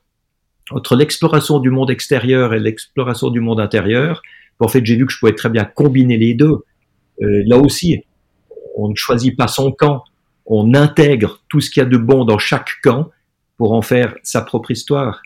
entre 0.70 0.96
l'exploration 0.96 1.60
du 1.60 1.70
monde 1.70 1.90
extérieur 1.90 2.54
et 2.54 2.60
l'exploration 2.60 3.30
du 3.30 3.40
monde 3.40 3.60
intérieur. 3.60 4.22
En 4.60 4.68
fait, 4.68 4.86
j'ai 4.86 4.96
vu 4.96 5.06
que 5.06 5.12
je 5.12 5.20
pouvais 5.20 5.34
très 5.34 5.50
bien 5.50 5.66
combiner 5.66 6.18
les 6.18 6.34
deux. 6.34 6.60
Euh, 7.22 7.44
là 7.46 7.58
aussi, 7.58 8.04
on 8.76 8.90
ne 8.90 8.96
choisit 8.96 9.36
pas 9.38 9.48
son 9.48 9.72
camp, 9.72 10.04
on 10.46 10.74
intègre 10.74 11.42
tout 11.50 11.62
ce 11.62 11.70
qu'il 11.70 11.84
y 11.84 11.86
a 11.86 11.90
de 11.90 11.98
bon 11.98 12.26
dans 12.26 12.40
chaque 12.40 12.70
camp 12.84 13.10
pour 13.58 13.74
en 13.74 13.82
faire 13.82 14.16
sa 14.24 14.42
propre 14.42 14.72
histoire. 14.72 15.22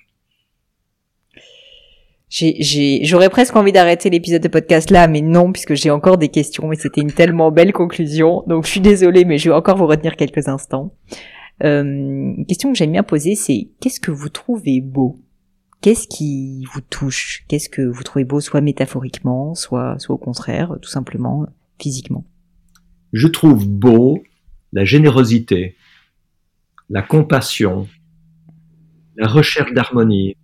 J'aurais 2.29 3.29
presque 3.29 3.55
envie 3.55 3.71
d'arrêter 3.71 4.09
l'épisode 4.09 4.41
de 4.41 4.47
podcast 4.47 4.89
là, 4.89 5.07
mais 5.07 5.21
non, 5.21 5.51
puisque 5.51 5.75
j'ai 5.75 5.89
encore 5.89 6.17
des 6.17 6.29
questions, 6.29 6.67
mais 6.67 6.75
c'était 6.75 7.01
une 7.01 7.11
tellement 7.11 7.51
belle 7.51 7.71
conclusion. 7.71 8.43
Donc 8.47 8.65
je 8.65 8.71
suis 8.71 8.81
désolée, 8.81 9.23
mais 9.23 9.37
je 9.37 9.49
vais 9.49 9.55
encore 9.55 9.77
vous 9.77 9.87
retenir 9.87 10.15
quelques 10.17 10.47
instants. 10.47 10.93
Euh, 11.63 11.83
une 11.83 12.45
question 12.45 12.73
que 12.73 12.77
j'aime 12.77 12.91
bien 12.91 13.03
poser, 13.03 13.35
c'est 13.35 13.69
qu'est-ce 13.79 14.01
que 14.01 14.11
vous 14.11 14.29
trouvez 14.29 14.81
beau? 14.81 15.21
Qu'est-ce 15.79 16.07
qui 16.07 16.65
vous 16.73 16.81
touche? 16.81 17.45
Qu'est-ce 17.47 17.69
que 17.69 17.83
vous 17.83 18.03
trouvez 18.03 18.25
beau, 18.25 18.41
soit 18.41 18.59
métaphoriquement, 18.59 19.55
soit, 19.55 19.97
soit 19.99 20.15
au 20.15 20.17
contraire, 20.17 20.75
tout 20.81 20.89
simplement, 20.89 21.45
physiquement? 21.79 22.25
Je 23.15 23.27
trouve 23.27 23.65
beau 23.65 24.21
la 24.73 24.83
générosité, 24.83 25.77
la 26.89 27.01
compassion, 27.01 27.87
la 29.15 29.27
recherche 29.27 29.73
d'harmonie, 29.73 30.35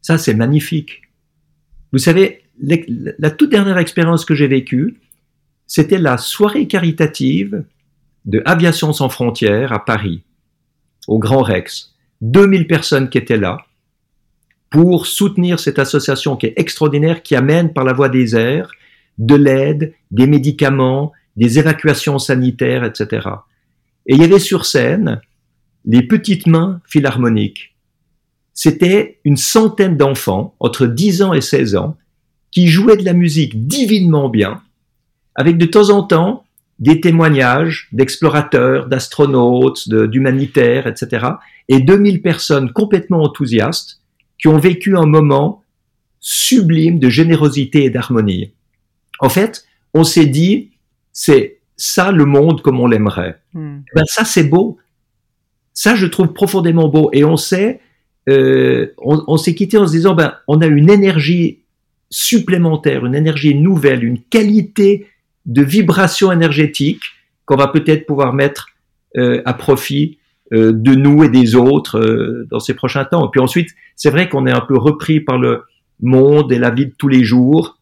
ça, 0.00 0.16
c'est 0.16 0.34
magnifique. 0.34 1.02
Vous 1.92 1.98
savez, 1.98 2.44
la 2.62 3.30
toute 3.30 3.50
dernière 3.50 3.76
expérience 3.76 4.24
que 4.24 4.34
j'ai 4.34 4.46
vécue, 4.46 4.98
c'était 5.66 5.98
la 5.98 6.16
soirée 6.16 6.68
caritative 6.68 7.64
de 8.24 8.40
Aviation 8.46 8.94
sans 8.94 9.10
frontières 9.10 9.74
à 9.74 9.84
Paris, 9.84 10.22
au 11.06 11.18
Grand 11.18 11.42
Rex. 11.42 11.96
2000 12.22 12.66
personnes 12.66 13.10
qui 13.10 13.18
étaient 13.18 13.36
là 13.36 13.58
pour 14.70 15.06
soutenir 15.06 15.60
cette 15.60 15.78
association 15.78 16.36
qui 16.36 16.46
est 16.46 16.54
extraordinaire, 16.56 17.22
qui 17.22 17.36
amène 17.36 17.74
par 17.74 17.84
la 17.84 17.92
voie 17.92 18.08
des 18.08 18.36
airs 18.36 18.70
de 19.18 19.34
l'aide, 19.34 19.92
des 20.12 20.26
médicaments, 20.26 21.12
des 21.36 21.58
évacuations 21.58 22.18
sanitaires, 22.18 22.84
etc. 22.84 23.28
Et 24.06 24.14
il 24.14 24.20
y 24.20 24.24
avait 24.24 24.38
sur 24.38 24.66
scène 24.66 25.20
les 25.84 26.02
petites 26.02 26.46
mains 26.46 26.80
philharmoniques 26.86 27.76
c'était 28.56 29.20
une 29.24 29.36
centaine 29.36 29.98
d'enfants 29.98 30.56
entre 30.60 30.86
10 30.86 31.22
ans 31.22 31.34
et 31.34 31.42
16 31.42 31.76
ans 31.76 31.96
qui 32.50 32.68
jouaient 32.68 32.96
de 32.96 33.04
la 33.04 33.12
musique 33.12 33.66
divinement 33.68 34.30
bien, 34.30 34.62
avec 35.34 35.58
de 35.58 35.66
temps 35.66 35.90
en 35.90 36.02
temps 36.02 36.44
des 36.78 37.02
témoignages 37.02 37.88
d'explorateurs, 37.92 38.86
d'astronautes, 38.86 39.90
d'humanitaires, 39.90 40.86
etc. 40.86 41.26
Et 41.68 41.80
2000 41.80 42.22
personnes 42.22 42.72
complètement 42.72 43.22
enthousiastes 43.22 44.00
qui 44.40 44.48
ont 44.48 44.58
vécu 44.58 44.96
un 44.96 45.06
moment 45.06 45.62
sublime 46.18 46.98
de 46.98 47.10
générosité 47.10 47.84
et 47.84 47.90
d'harmonie. 47.90 48.52
En 49.20 49.28
fait, 49.28 49.66
on 49.92 50.02
s'est 50.02 50.26
dit, 50.26 50.70
c'est 51.18 51.60
ça 51.78 52.12
le 52.12 52.26
monde 52.26 52.60
comme 52.60 52.78
on 52.78 52.86
l'aimerait. 52.86 53.40
Hmm. 53.54 53.78
Ben, 53.94 54.04
ça, 54.06 54.26
c'est 54.26 54.44
beau. 54.44 54.76
Ça, 55.72 55.94
je 55.94 56.06
trouve 56.06 56.34
profondément 56.34 56.88
beau. 56.88 57.08
Et 57.14 57.24
on 57.24 57.38
sait 57.38 57.80
euh, 58.28 58.92
on, 58.98 59.36
s'est 59.36 59.54
quitté 59.54 59.78
en 59.78 59.86
se 59.86 59.92
disant, 59.92 60.14
ben, 60.14 60.34
on 60.48 60.60
a 60.60 60.66
une 60.66 60.90
énergie 60.90 61.60
supplémentaire, 62.10 63.06
une 63.06 63.14
énergie 63.14 63.54
nouvelle, 63.54 64.04
une 64.04 64.20
qualité 64.20 65.06
de 65.44 65.62
vibration 65.62 66.32
énergétique 66.32 67.02
qu'on 67.44 67.56
va 67.56 67.68
peut-être 67.68 68.04
pouvoir 68.04 68.32
mettre 68.32 68.68
euh, 69.16 69.42
à 69.44 69.54
profit 69.54 70.18
euh, 70.52 70.72
de 70.72 70.94
nous 70.94 71.22
et 71.22 71.28
des 71.28 71.54
autres 71.54 72.00
dans 72.50 72.58
ces 72.58 72.74
prochains 72.74 73.04
temps. 73.04 73.26
Et 73.26 73.30
puis 73.30 73.40
ensuite, 73.40 73.70
c'est 73.94 74.10
vrai 74.10 74.28
qu'on 74.28 74.46
est 74.46 74.52
un 74.52 74.60
peu 74.60 74.76
repris 74.76 75.20
par 75.20 75.38
le 75.38 75.62
monde 76.02 76.52
et 76.52 76.58
la 76.58 76.70
vie 76.70 76.86
de 76.86 76.94
tous 76.98 77.08
les 77.08 77.22
jours. 77.22 77.78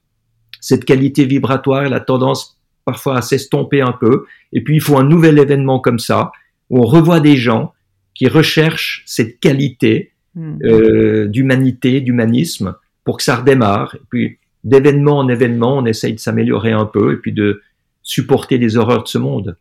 Cette 0.60 0.84
qualité 0.84 1.24
vibratoire, 1.24 1.84
elle 1.84 1.94
a 1.94 2.00
tendance 2.00 2.53
parfois 2.84 3.18
à 3.18 3.22
s'estomper 3.22 3.80
un 3.80 3.92
peu. 3.92 4.24
Et 4.52 4.62
puis 4.62 4.76
il 4.76 4.80
faut 4.80 4.98
un 4.98 5.04
nouvel 5.04 5.38
événement 5.38 5.80
comme 5.80 5.98
ça, 5.98 6.32
où 6.70 6.80
on 6.80 6.86
revoit 6.86 7.20
des 7.20 7.36
gens 7.36 7.72
qui 8.14 8.28
recherchent 8.28 9.02
cette 9.06 9.40
qualité, 9.40 10.14
Hmm. 10.34 10.58
euh, 10.64 11.28
d'humanité, 11.28 12.00
d'humanisme, 12.00 12.74
pour 13.04 13.18
que 13.18 13.22
ça 13.22 13.36
redémarre. 13.36 13.94
Et 13.94 14.04
puis, 14.10 14.38
d'événement 14.64 15.18
en 15.18 15.28
événement, 15.28 15.78
on 15.78 15.86
essaye 15.86 16.14
de 16.14 16.18
s'améliorer 16.18 16.72
un 16.72 16.86
peu 16.86 17.12
et 17.12 17.18
puis 17.18 17.32
de 17.32 17.62
supporter 18.02 18.58
les 18.58 18.76
horreurs 18.76 19.04
de 19.04 19.08
ce 19.08 19.18
monde. 19.18 19.56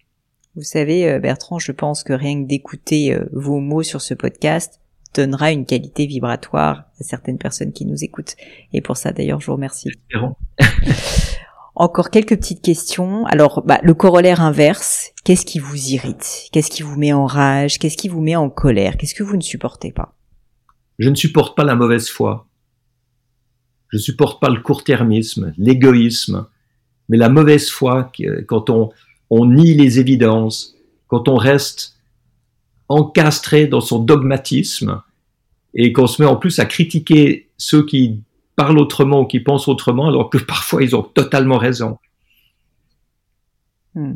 Vous 0.56 0.64
savez, 0.64 1.08
euh, 1.08 1.20
Bertrand, 1.20 1.60
je 1.60 1.72
pense 1.72 2.04
que 2.04 2.14
rien 2.14 2.42
que 2.42 2.48
d'écouter 2.48 3.14
euh, 3.14 3.24
vos 3.34 3.60
mots 3.60 3.84
sur 3.84 4.02
ce 4.02 4.16
podcast 4.16 4.82
donnera 5.14 5.52
une 5.52 5.68
qualité 5.68 6.08
vibratoire 6.08 6.86
à 7.00 7.04
certaines 7.04 7.38
personnes 7.38 7.72
qui 7.72 7.86
nous 7.86 8.04
écoutent. 8.04 8.36
Et 8.74 8.82
pour 8.82 8.98
ça, 8.98 9.12
d'ailleurs, 9.12 9.42
je 9.42 9.46
vous 9.46 9.54
remercie. 9.54 9.92
Encore 11.76 12.12
quelques 12.12 12.38
petites 12.38 12.62
questions. 12.62 13.26
Alors, 13.26 13.64
bah, 13.66 13.80
le 13.82 13.96
corollaire 13.96 14.42
inverse, 14.42 15.12
qu'est-ce 15.24 15.46
qui 15.46 15.58
vous 15.58 15.90
irrite? 15.90 16.50
Qu'est-ce 16.52 16.70
qui 16.70 16.84
vous 16.84 16.98
met 16.98 17.14
en 17.14 17.26
rage? 17.26 17.80
Qu'est-ce 17.80 17.98
qui 17.98 18.10
vous 18.10 18.22
met 18.22 18.36
en 18.36 18.50
colère? 18.50 18.98
Qu'est-ce 18.98 19.16
que 19.16 19.24
vous 19.24 19.38
ne 19.38 19.42
supportez 19.42 19.92
pas? 19.92 20.16
Je 21.00 21.10
ne 21.10 21.16
supporte 21.16 21.58
pas 21.58 21.64
la 21.64 21.76
mauvaise 21.76 22.10
foi. 22.10 22.48
Je 23.90 23.98
ne 23.98 24.02
supporte 24.02 24.40
pas 24.40 24.50
le 24.50 24.62
court-termisme, 24.62 25.54
l'égoïsme, 25.58 26.48
mais 27.10 27.18
la 27.18 27.30
mauvaise 27.30 27.70
foi, 27.70 28.12
quand 28.48 28.70
on, 28.70 28.92
on 29.30 29.46
nie 29.48 29.74
les 29.74 30.00
évidences, 30.00 30.76
quand 31.08 31.28
on 31.28 31.36
reste 31.36 31.96
encastré 32.88 33.68
dans 33.68 33.82
son 33.82 34.00
dogmatisme 34.00 35.02
et 35.74 35.92
qu'on 35.92 36.08
se 36.08 36.22
met 36.22 36.28
en 36.28 36.36
plus 36.36 36.60
à 36.60 36.66
critiquer 36.66 37.50
ceux 37.58 37.86
qui 37.86 38.22
parlent 38.56 38.80
autrement 38.80 39.22
ou 39.22 39.26
qui 39.26 39.40
pensent 39.40 39.68
autrement 39.68 40.08
alors 40.08 40.30
que 40.30 40.38
parfois 40.38 40.84
ils 40.84 40.96
ont 40.96 41.04
totalement 41.04 41.58
raison. 41.58 41.98
Hmm. 43.96 44.16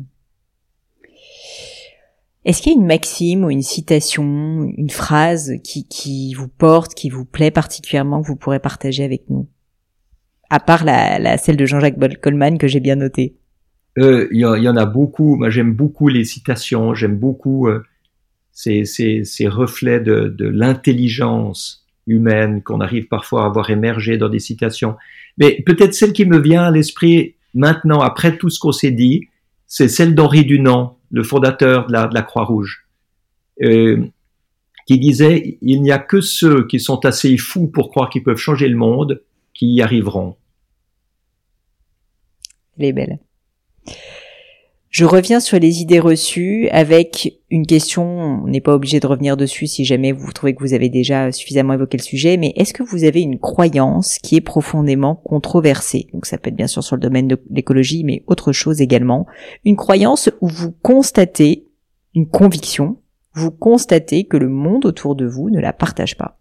Est-ce 2.45 2.61
qu'il 2.61 2.71
y 2.71 2.75
a 2.75 2.79
une 2.79 2.87
maxime 2.87 3.43
ou 3.43 3.49
une 3.49 3.61
citation, 3.61 4.71
une 4.77 4.89
phrase 4.89 5.55
qui, 5.65 5.85
qui 5.85 6.33
vous 6.33 6.47
porte, 6.47 6.93
qui 6.93 7.09
vous 7.09 7.25
plaît 7.25 7.51
particulièrement, 7.51 8.21
que 8.21 8.27
vous 8.27 8.37
pourrez 8.37 8.59
partager 8.59 9.03
avec 9.03 9.29
nous? 9.29 9.49
À 10.49 10.61
part 10.61 10.85
la, 10.85 11.19
la 11.19 11.37
celle 11.37 11.57
de 11.57 11.65
Jean-Jacques 11.65 11.99
Goldman 11.99 12.57
que 12.57 12.67
j'ai 12.67 12.79
bien 12.79 12.95
notée. 12.95 13.35
Euh, 13.97 14.27
il 14.31 14.39
y, 14.39 14.45
en 14.45 14.77
a 14.77 14.85
beaucoup. 14.85 15.35
Moi, 15.35 15.49
j'aime 15.49 15.73
beaucoup 15.73 16.07
les 16.07 16.23
citations. 16.23 16.93
J'aime 16.93 17.17
beaucoup 17.17 17.67
euh, 17.67 17.83
ces, 18.51 18.85
ces, 18.85 19.25
ces, 19.25 19.47
reflets 19.47 19.99
de, 19.99 20.27
de 20.29 20.47
l'intelligence 20.47 21.86
humaine 22.07 22.63
qu'on 22.63 22.81
arrive 22.81 23.07
parfois 23.07 23.45
à 23.45 23.49
voir 23.49 23.69
émerger 23.69 24.17
dans 24.17 24.29
des 24.29 24.39
citations. 24.39 24.95
Mais 25.37 25.61
peut-être 25.65 25.93
celle 25.93 26.13
qui 26.13 26.25
me 26.25 26.39
vient 26.39 26.63
à 26.63 26.71
l'esprit 26.71 27.35
maintenant, 27.53 28.01
après 28.01 28.37
tout 28.37 28.49
ce 28.49 28.59
qu'on 28.59 28.71
s'est 28.71 28.91
dit, 28.91 29.27
c'est 29.67 29.89
celle 29.89 30.15
d'Henri 30.15 30.45
Dunant, 30.45 30.97
le 31.11 31.23
fondateur 31.23 31.87
de 31.87 31.93
la, 31.93 32.21
Croix-Rouge, 32.21 32.87
euh, 33.61 34.05
qui 34.87 34.99
disait 34.99 35.57
il 35.61 35.81
n'y 35.81 35.91
a 35.91 35.99
que 35.99 36.21
ceux 36.21 36.65
qui 36.67 36.79
sont 36.79 37.05
assez 37.05 37.37
fous 37.37 37.67
pour 37.67 37.89
croire 37.89 38.09
qu'ils 38.09 38.23
peuvent 38.23 38.37
changer 38.37 38.67
le 38.67 38.77
monde 38.77 39.21
qui 39.53 39.73
y 39.73 39.81
arriveront. 39.81 40.35
Elle 42.77 42.85
est 42.85 42.93
belle. 42.93 43.19
Je 44.97 45.05
reviens 45.05 45.39
sur 45.39 45.59
les 45.59 45.83
idées 45.83 45.99
reçues 45.99 46.69
avec 46.69 47.39
une 47.51 47.67
question, 47.67 48.03
on 48.03 48.47
n'est 48.47 48.61
pas 48.61 48.73
obligé 48.73 48.99
de 48.99 49.05
revenir 49.05 49.37
dessus 49.37 49.67
si 49.67 49.85
jamais 49.85 50.11
vous 50.11 50.31
trouvez 50.31 50.55
que 50.55 50.63
vous 50.63 50.73
avez 50.73 50.89
déjà 50.89 51.31
suffisamment 51.31 51.73
évoqué 51.73 51.97
le 51.97 52.01
sujet, 52.01 52.35
mais 52.35 52.51
est-ce 52.55 52.73
que 52.73 52.81
vous 52.81 53.03
avez 53.03 53.21
une 53.21 53.37
croyance 53.37 54.17
qui 54.17 54.37
est 54.37 54.41
profondément 54.41 55.13
controversée? 55.13 56.07
Donc 56.13 56.25
ça 56.25 56.39
peut 56.39 56.49
être 56.49 56.55
bien 56.55 56.65
sûr 56.65 56.83
sur 56.83 56.95
le 56.95 57.01
domaine 57.03 57.27
de 57.27 57.39
l'écologie, 57.51 58.03
mais 58.03 58.23
autre 58.25 58.51
chose 58.53 58.81
également. 58.81 59.27
Une 59.65 59.75
croyance 59.75 60.31
où 60.41 60.47
vous 60.47 60.71
constatez 60.71 61.67
une 62.15 62.27
conviction, 62.27 62.99
vous 63.35 63.51
constatez 63.51 64.23
que 64.23 64.37
le 64.37 64.49
monde 64.49 64.87
autour 64.87 65.15
de 65.15 65.27
vous 65.27 65.51
ne 65.51 65.59
la 65.59 65.73
partage 65.73 66.17
pas. 66.17 66.39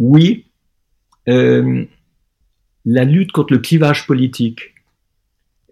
Oui, 0.00 0.46
euh, 1.28 1.84
la 2.84 3.04
lutte 3.04 3.30
contre 3.30 3.52
le 3.52 3.60
clivage 3.60 4.04
politique. 4.04 4.74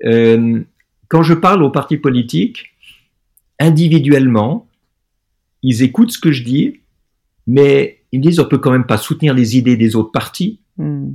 Euh, 0.04 0.62
quand 1.08 1.22
je 1.22 1.34
parle 1.34 1.62
aux 1.62 1.70
partis 1.70 1.96
politiques, 1.96 2.74
individuellement, 3.58 4.68
ils 5.62 5.82
écoutent 5.82 6.12
ce 6.12 6.18
que 6.18 6.32
je 6.32 6.42
dis, 6.42 6.80
mais 7.46 8.02
ils 8.12 8.20
me 8.20 8.24
disent 8.24 8.40
on 8.40 8.44
peut 8.44 8.58
quand 8.58 8.72
même 8.72 8.86
pas 8.86 8.98
soutenir 8.98 9.34
les 9.34 9.56
idées 9.56 9.76
des 9.76 9.96
autres 9.96 10.12
partis. 10.12 10.60
Hmm. 10.76 11.14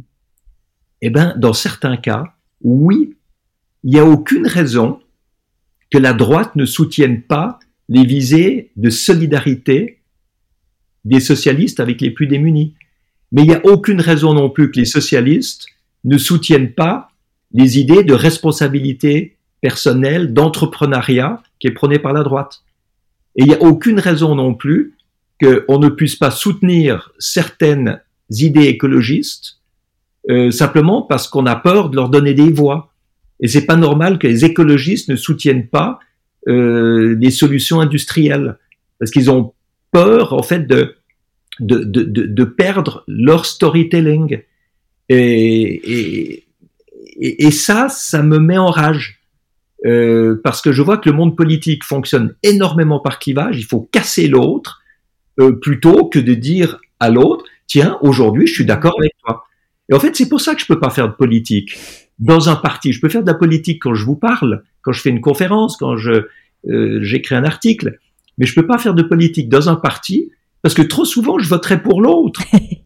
Eh 1.02 1.10
ben, 1.10 1.36
dans 1.38 1.54
certains 1.54 1.98
cas, 1.98 2.36
oui, 2.62 3.16
il 3.84 3.92
n'y 3.92 4.00
a 4.00 4.06
aucune 4.06 4.48
raison 4.48 5.00
que 5.90 5.98
la 5.98 6.14
droite 6.14 6.56
ne 6.56 6.66
soutienne 6.66 7.22
pas 7.22 7.60
les 7.90 8.06
visées 8.06 8.72
de 8.78 8.90
solidarité 8.90 10.00
des 11.04 11.20
socialistes 11.20 11.80
avec 11.80 12.00
les 12.02 12.12
plus 12.12 12.28
démunis. 12.28 12.76
Mais 13.32 13.42
il 13.44 13.48
n'y 13.48 13.56
a 13.56 13.66
aucune 13.66 14.00
raison 14.00 14.34
non 14.34 14.50
plus 14.50 14.72
que 14.72 14.80
les 14.80 14.86
socialistes 14.86 15.68
ne 16.04 16.18
soutiennent 16.18 16.74
pas 16.74 17.12
les 17.54 17.80
idées 17.80 18.04
de 18.04 18.14
responsabilité 18.14 19.38
personnelle, 19.62 20.34
d'entrepreneuriat 20.34 21.42
qui 21.60 21.68
est 21.68 21.72
prôné 21.72 22.00
par 22.00 22.14
la 22.14 22.24
droite. 22.24 22.62
Et 23.36 23.44
il 23.44 23.48
n'y 23.48 23.56
a 23.56 23.62
aucune 23.62 24.00
raison 24.00 24.36
non 24.36 24.54
plus 24.54 24.96
qu'on 25.42 25.80
ne 25.80 25.90
puisse 25.90 26.16
pas 26.16 26.32
soutenir 26.32 27.12
certaines 27.20 28.02
idées 28.30 28.68
écologistes 28.68 29.62
euh, 30.30 30.52
simplement 30.52 31.02
parce 31.02 31.28
qu'on 31.28 31.46
a 31.46 31.56
peur 31.56 31.90
de 31.90 31.96
leur 31.96 32.10
donner 32.10 32.34
des 32.34 32.52
voix. 32.52 32.92
Et 33.40 33.48
c'est 33.48 33.66
pas 33.66 33.76
normal 33.76 34.20
que 34.20 34.28
les 34.28 34.46
écologistes 34.46 35.10
ne 35.10 35.16
soutiennent 35.16 35.68
pas 35.68 36.00
euh, 36.48 37.16
les 37.20 37.32
solutions 37.32 37.80
industrielles 37.80 38.58
parce 39.00 39.10
qu'ils 39.10 39.32
ont 39.32 39.54
peur 39.92 40.34
en 40.34 40.44
fait 40.44 40.68
de 40.68 40.96
de, 41.60 41.84
de, 41.84 42.04
de 42.04 42.44
perdre 42.44 43.04
leur 43.08 43.46
storytelling. 43.46 44.42
Et, 45.10 46.44
et, 47.20 47.46
et, 47.46 47.52
ça, 47.52 47.88
ça 47.90 48.24
me 48.24 48.40
met 48.40 48.58
en 48.58 48.72
rage. 48.72 49.21
Euh, 49.86 50.40
parce 50.44 50.62
que 50.62 50.72
je 50.72 50.82
vois 50.82 50.98
que 50.98 51.10
le 51.10 51.16
monde 51.16 51.36
politique 51.36 51.84
fonctionne 51.84 52.36
énormément 52.44 53.00
par 53.00 53.20
clivage, 53.20 53.58
il 53.58 53.66
faut 53.66 53.90
casser 53.92 54.28
l'autre, 54.28 54.82
euh, 55.40 55.54
plutôt 55.54 56.06
que 56.06 56.20
de 56.20 56.34
dire 56.34 56.80
à 57.00 57.10
l'autre, 57.10 57.46
tiens, 57.68 57.98
aujourd'hui, 58.02 58.46
je 58.48 58.54
suis 58.54 58.66
d'accord 58.66 58.96
avec 59.00 59.14
toi. 59.24 59.46
Et 59.90 59.94
en 59.96 60.00
fait, 60.00 60.16
c'est 60.16 60.30
pour 60.30 60.40
ça 60.40 60.54
que 60.54 60.62
je 60.62 60.68
peux 60.68 60.80
pas 60.80 60.90
faire 60.90 61.10
de 61.10 61.14
politique 61.14 61.78
dans 62.20 62.50
un 62.50 62.56
parti. 62.56 62.94
Je 62.94 63.02
peux 63.02 63.10
faire 63.10 63.24
de 63.24 63.28
la 63.28 63.38
politique 63.38 63.82
quand 63.82 63.96
je 63.96 64.06
vous 64.06 64.16
parle, 64.16 64.64
quand 64.84 64.92
je 64.92 65.02
fais 65.02 65.10
une 65.10 65.22
conférence, 65.22 65.78
quand 65.78 65.98
je 65.98 66.28
euh, 66.70 67.00
j'écris 67.02 67.34
un 67.34 67.44
article, 67.44 67.98
mais 68.38 68.46
je 68.46 68.54
peux 68.54 68.68
pas 68.68 68.78
faire 68.78 68.94
de 68.94 69.02
politique 69.02 69.50
dans 69.50 69.70
un 69.70 69.76
parti 69.76 70.32
parce 70.62 70.76
que 70.76 70.84
trop 70.84 71.06
souvent, 71.06 71.40
je 71.40 71.50
voterai 71.50 71.82
pour 71.82 72.02
l'autre. 72.02 72.42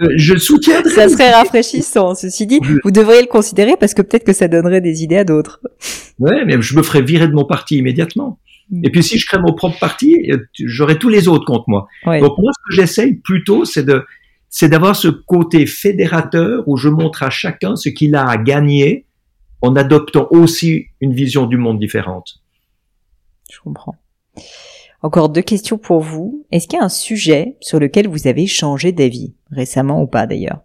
Euh, 0.00 0.08
je 0.16 0.36
soutiendrai. 0.36 0.90
Ça 0.90 1.08
serait 1.08 1.32
rafraîchissant, 1.32 2.14
ceci 2.14 2.46
dit. 2.46 2.60
Vous 2.84 2.90
devriez 2.90 3.20
le 3.20 3.28
considérer 3.28 3.76
parce 3.78 3.94
que 3.94 4.02
peut-être 4.02 4.24
que 4.24 4.32
ça 4.32 4.48
donnerait 4.48 4.80
des 4.80 5.02
idées 5.02 5.18
à 5.18 5.24
d'autres. 5.24 5.60
Ouais, 6.18 6.44
mais 6.44 6.60
je 6.60 6.76
me 6.76 6.82
ferais 6.82 7.02
virer 7.02 7.28
de 7.28 7.32
mon 7.32 7.44
parti 7.44 7.76
immédiatement. 7.76 8.38
Mm. 8.70 8.84
Et 8.84 8.90
puis 8.90 9.02
si 9.02 9.18
je 9.18 9.26
crée 9.26 9.38
mon 9.38 9.54
propre 9.54 9.78
parti, 9.78 10.30
euh, 10.30 10.38
j'aurai 10.58 10.98
tous 10.98 11.08
les 11.08 11.28
autres 11.28 11.44
contre 11.44 11.64
moi. 11.68 11.88
Donc 12.04 12.38
moi, 12.38 12.52
ce 12.52 12.68
que 12.68 12.80
j'essaye 12.80 13.14
plutôt, 13.14 13.64
c'est 13.64 13.84
de, 13.84 14.04
c'est 14.48 14.68
d'avoir 14.68 14.96
ce 14.96 15.08
côté 15.08 15.66
fédérateur 15.66 16.64
où 16.66 16.76
je 16.76 16.88
montre 16.88 17.22
à 17.22 17.30
chacun 17.30 17.76
ce 17.76 17.88
qu'il 17.88 18.14
a 18.14 18.28
à 18.28 18.36
gagner 18.36 19.06
en 19.62 19.76
adoptant 19.76 20.28
aussi 20.30 20.86
une 21.00 21.14
vision 21.14 21.46
du 21.46 21.56
monde 21.56 21.78
différente. 21.78 22.40
Je 23.50 23.58
comprends. 23.60 23.96
Encore 25.06 25.28
deux 25.28 25.42
questions 25.42 25.78
pour 25.78 26.00
vous. 26.00 26.44
Est-ce 26.50 26.66
qu'il 26.66 26.80
y 26.80 26.82
a 26.82 26.84
un 26.84 26.88
sujet 26.88 27.54
sur 27.60 27.78
lequel 27.78 28.08
vous 28.08 28.26
avez 28.26 28.48
changé 28.48 28.90
d'avis, 28.90 29.34
récemment 29.52 30.02
ou 30.02 30.08
pas 30.08 30.26
d'ailleurs? 30.26 30.62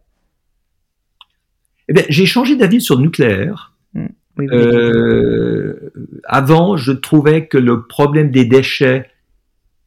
Eh 1.87 1.93
bien, 1.93 2.03
j'ai 2.09 2.25
changé 2.25 2.55
d'avis 2.55 2.81
sur 2.81 2.95
le 2.95 3.03
nucléaire. 3.03 3.75
Hmm. 3.93 4.07
euh, 4.39 5.91
avant, 6.23 6.75
je 6.75 6.91
trouvais 6.91 7.45
que 7.45 7.59
le 7.59 7.85
problème 7.85 8.31
des 8.31 8.45
déchets 8.45 9.11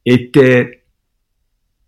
était 0.05 0.85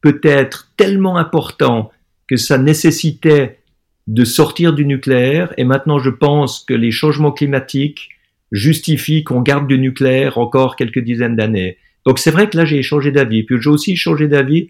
peut-être 0.01 0.73
tellement 0.75 1.15
important 1.15 1.89
que 2.27 2.35
ça 2.35 2.57
nécessitait 2.57 3.59
de 4.07 4.25
sortir 4.25 4.73
du 4.73 4.85
nucléaire. 4.85 5.53
Et 5.55 5.63
maintenant, 5.63 5.99
je 5.99 6.09
pense 6.09 6.65
que 6.65 6.73
les 6.73 6.91
changements 6.91 7.31
climatiques 7.31 8.09
justifient 8.51 9.23
qu'on 9.23 9.39
garde 9.39 9.69
du 9.69 9.79
nucléaire 9.79 10.37
encore 10.37 10.75
quelques 10.75 10.99
dizaines 10.99 11.37
d'années. 11.37 11.77
Donc 12.07 12.19
c'est 12.19 12.31
vrai 12.31 12.49
que 12.49 12.55
là 12.55 12.63
j'ai 12.63 12.81
changé 12.81 13.11
d'avis. 13.11 13.43
Puis 13.43 13.57
j'ai 13.61 13.69
aussi 13.69 13.95
changé 13.97 14.29
d'avis 14.29 14.69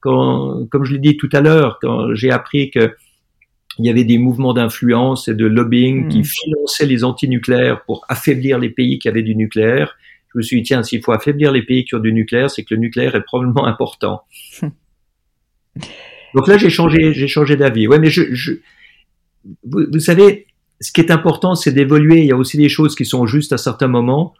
quand, 0.00 0.66
comme 0.70 0.84
je 0.84 0.92
l'ai 0.92 1.00
dit 1.00 1.16
tout 1.16 1.28
à 1.32 1.40
l'heure, 1.40 1.78
quand 1.82 2.14
j'ai 2.14 2.30
appris 2.30 2.70
que 2.70 2.94
il 3.78 3.84
y 3.84 3.90
avait 3.90 4.04
des 4.04 4.18
mouvements 4.18 4.54
d'influence 4.54 5.28
et 5.28 5.34
de 5.34 5.44
lobbying 5.44 6.08
qui 6.08 6.20
hmm. 6.20 6.24
finançaient 6.24 6.86
les 6.86 7.04
antinucléaires 7.04 7.84
pour 7.84 8.06
affaiblir 8.08 8.58
les 8.58 8.70
pays 8.70 8.98
qui 8.98 9.08
avaient 9.08 9.22
du 9.22 9.36
nucléaire. 9.36 9.98
Je 10.32 10.38
me 10.38 10.42
suis 10.42 10.58
dit, 10.58 10.62
tiens, 10.62 10.82
s'il 10.82 11.02
faut 11.02 11.12
affaiblir 11.12 11.52
les 11.52 11.62
pays 11.62 11.84
qui 11.84 11.94
ont 11.94 11.98
du 11.98 12.12
nucléaire, 12.12 12.50
c'est 12.50 12.62
que 12.62 12.74
le 12.74 12.80
nucléaire 12.80 13.14
est 13.16 13.22
probablement 13.22 13.66
important. 13.72 14.22
Donc 14.62 16.48
là, 16.48 16.56
j'ai 16.56 16.70
changé, 16.70 17.12
j'ai 17.12 17.28
changé 17.28 17.56
d'avis. 17.56 17.86
Ouais, 17.86 17.98
mais 17.98 18.10
je, 18.10 18.34
je 18.34 18.52
vous, 19.64 19.80
vous, 19.92 20.00
savez, 20.00 20.46
ce 20.80 20.92
qui 20.92 21.00
est 21.00 21.10
important, 21.10 21.54
c'est 21.54 21.72
d'évoluer. 21.72 22.20
Il 22.20 22.26
y 22.26 22.32
a 22.32 22.36
aussi 22.36 22.56
des 22.56 22.68
choses 22.68 22.94
qui 22.94 23.04
sont 23.04 23.26
justes 23.26 23.52
à 23.52 23.58
certains 23.58 23.88
moments 23.88 24.34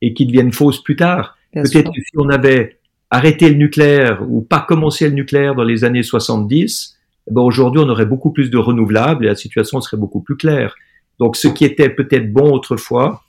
et 0.00 0.14
qui 0.14 0.26
deviennent 0.26 0.52
fausses 0.52 0.82
plus 0.82 0.96
tard. 0.96 1.37
Peut-être 1.52 1.92
que 1.92 2.00
si 2.00 2.12
on 2.16 2.28
avait 2.28 2.78
arrêté 3.10 3.48
le 3.48 3.56
nucléaire 3.56 4.22
ou 4.28 4.42
pas 4.42 4.60
commencé 4.60 5.08
le 5.08 5.14
nucléaire 5.14 5.54
dans 5.54 5.64
les 5.64 5.84
années 5.84 6.02
70, 6.02 6.98
eh 7.26 7.34
ben 7.34 7.42
aujourd'hui 7.42 7.82
on 7.84 7.88
aurait 7.88 8.06
beaucoup 8.06 8.32
plus 8.32 8.50
de 8.50 8.58
renouvelables 8.58 9.24
et 9.24 9.28
la 9.28 9.34
situation 9.34 9.80
serait 9.80 9.96
beaucoup 9.96 10.20
plus 10.20 10.36
claire. 10.36 10.74
Donc 11.18 11.36
ce 11.36 11.48
qui 11.48 11.64
était 11.64 11.88
peut-être 11.88 12.32
bon 12.32 12.52
autrefois 12.52 13.22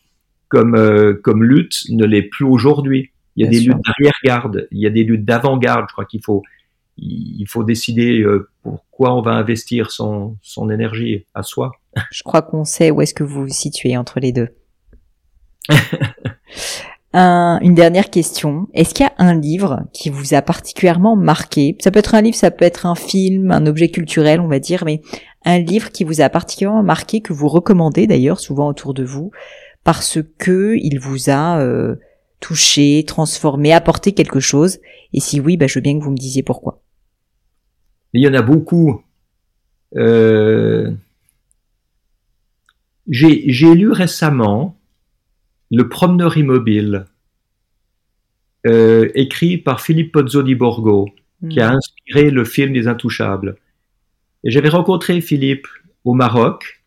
comme 0.48 0.76
euh, 0.76 1.14
comme 1.24 1.44
lutte 1.44 1.90
ne 1.90 2.06
l'est 2.06 2.24
plus 2.24 2.46
aujourd'hui. 2.46 3.12
Il 3.36 3.46
y 3.46 3.48
a 3.48 3.50
des 3.50 3.60
luttes 3.62 3.78
d'arrière-garde, 3.86 4.68
il 4.72 4.80
y 4.80 4.86
a 4.86 4.90
des 4.90 5.04
luttes 5.04 5.24
d'avant-garde. 5.24 5.86
Je 5.88 5.94
crois 5.94 6.06
qu'il 6.06 6.22
faut 6.24 6.44
il 6.98 7.46
faut 7.48 7.64
décider 7.64 8.20
euh, 8.20 8.50
pourquoi 8.62 9.16
on 9.16 9.22
va 9.22 9.32
investir 9.32 9.92
son 9.92 10.36
son 10.42 10.70
énergie 10.70 11.26
à 11.34 11.44
soi. 11.44 11.72
Je 12.12 12.24
crois 12.24 12.42
qu'on 12.42 12.66
sait 12.66 12.92
où 12.92 13.02
est-ce 13.02 13.14
que 13.14 13.24
vous 13.24 13.44
vous 13.44 13.54
situez 13.54 13.96
entre 13.96 14.20
les 14.20 14.34
deux. 14.34 14.50
une 17.14 17.74
dernière 17.74 18.10
question. 18.10 18.68
Est-ce 18.74 18.94
qu'il 18.94 19.06
y 19.06 19.10
a 19.10 19.14
un 19.18 19.40
livre 19.40 19.82
qui 19.94 20.10
vous 20.10 20.34
a 20.34 20.42
particulièrement 20.42 21.16
marqué? 21.16 21.76
Ça 21.80 21.92
peut 21.92 22.00
être 22.00 22.16
un 22.16 22.22
livre, 22.22 22.36
ça 22.36 22.52
peut 22.52 22.66
être 22.66 22.86
un 22.86 22.96
film, 22.96 23.52
un 23.52 23.66
objet 23.66 23.90
culturel, 23.90 24.40
on 24.40 24.48
va 24.48 24.60
dire, 24.60 24.84
mais 24.86 25.02
un 25.46 25.60
livre 25.60 25.92
qui 25.92 26.04
vous 26.04 26.22
a 26.22 26.30
particulièrement 26.30 26.84
marqué, 26.84 27.22
que 27.22 27.34
vous 27.34 27.48
recommandez 27.48 28.08
d'ailleurs 28.08 28.40
souvent 28.40 28.68
autour 28.68 28.94
de 28.94 29.04
vous, 29.04 29.32
parce 29.84 30.20
que 30.38 30.76
il 30.78 31.00
vous 31.00 31.30
a 31.30 31.60
euh, 31.60 31.96
touché, 32.40 33.04
transformé, 33.08 33.74
apporté 33.74 34.12
quelque 34.12 34.40
chose? 34.40 34.80
Et 35.14 35.20
si 35.20 35.40
oui, 35.40 35.58
bah, 35.58 35.68
je 35.68 35.76
veux 35.76 35.82
bien 35.82 35.98
que 35.98 36.04
vous 36.04 36.12
me 36.12 36.18
disiez 36.18 36.44
pourquoi. 36.44 36.82
Il 38.14 38.24
y 38.24 38.28
en 38.28 38.34
a 38.34 38.42
beaucoup. 38.42 39.02
Euh... 39.96 40.92
J'ai 43.08 43.74
lu 43.74 43.92
récemment 43.92 44.79
le 45.72 45.88
promeneur 45.90 46.38
immobile, 46.38 47.06
euh, 48.68 49.10
écrit 49.16 49.58
par 49.58 49.82
Philippe 49.82 50.12
Pozzo 50.12 50.44
di 50.44 50.56
Borgo, 50.56 51.10
qui 51.50 51.62
a 51.62 51.72
hmm. 51.72 51.76
inspiré 51.76 52.32
le 52.32 52.44
film 52.44 52.74
des 52.74 52.88
Intouchables. 52.88 53.56
Et 54.44 54.52
j'avais 54.52 54.70
rencontré 54.70 55.22
Philippe 55.22 55.68
au 56.04 56.14
Maroc, 56.14 56.82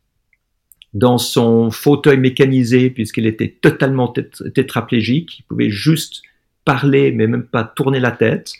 dans 0.92 1.16
son 1.16 1.70
fauteuil 1.70 2.18
mécanisé, 2.18 2.90
puisqu'il 2.90 3.26
était 3.26 3.48
totalement 3.48 4.12
tétraplégique, 4.54 5.38
il 5.38 5.42
pouvait 5.44 5.70
juste 5.70 6.22
parler, 6.64 7.12
mais 7.12 7.26
même 7.26 7.44
pas 7.44 7.64
tourner 7.64 8.00
la 8.00 8.10
tête. 8.10 8.52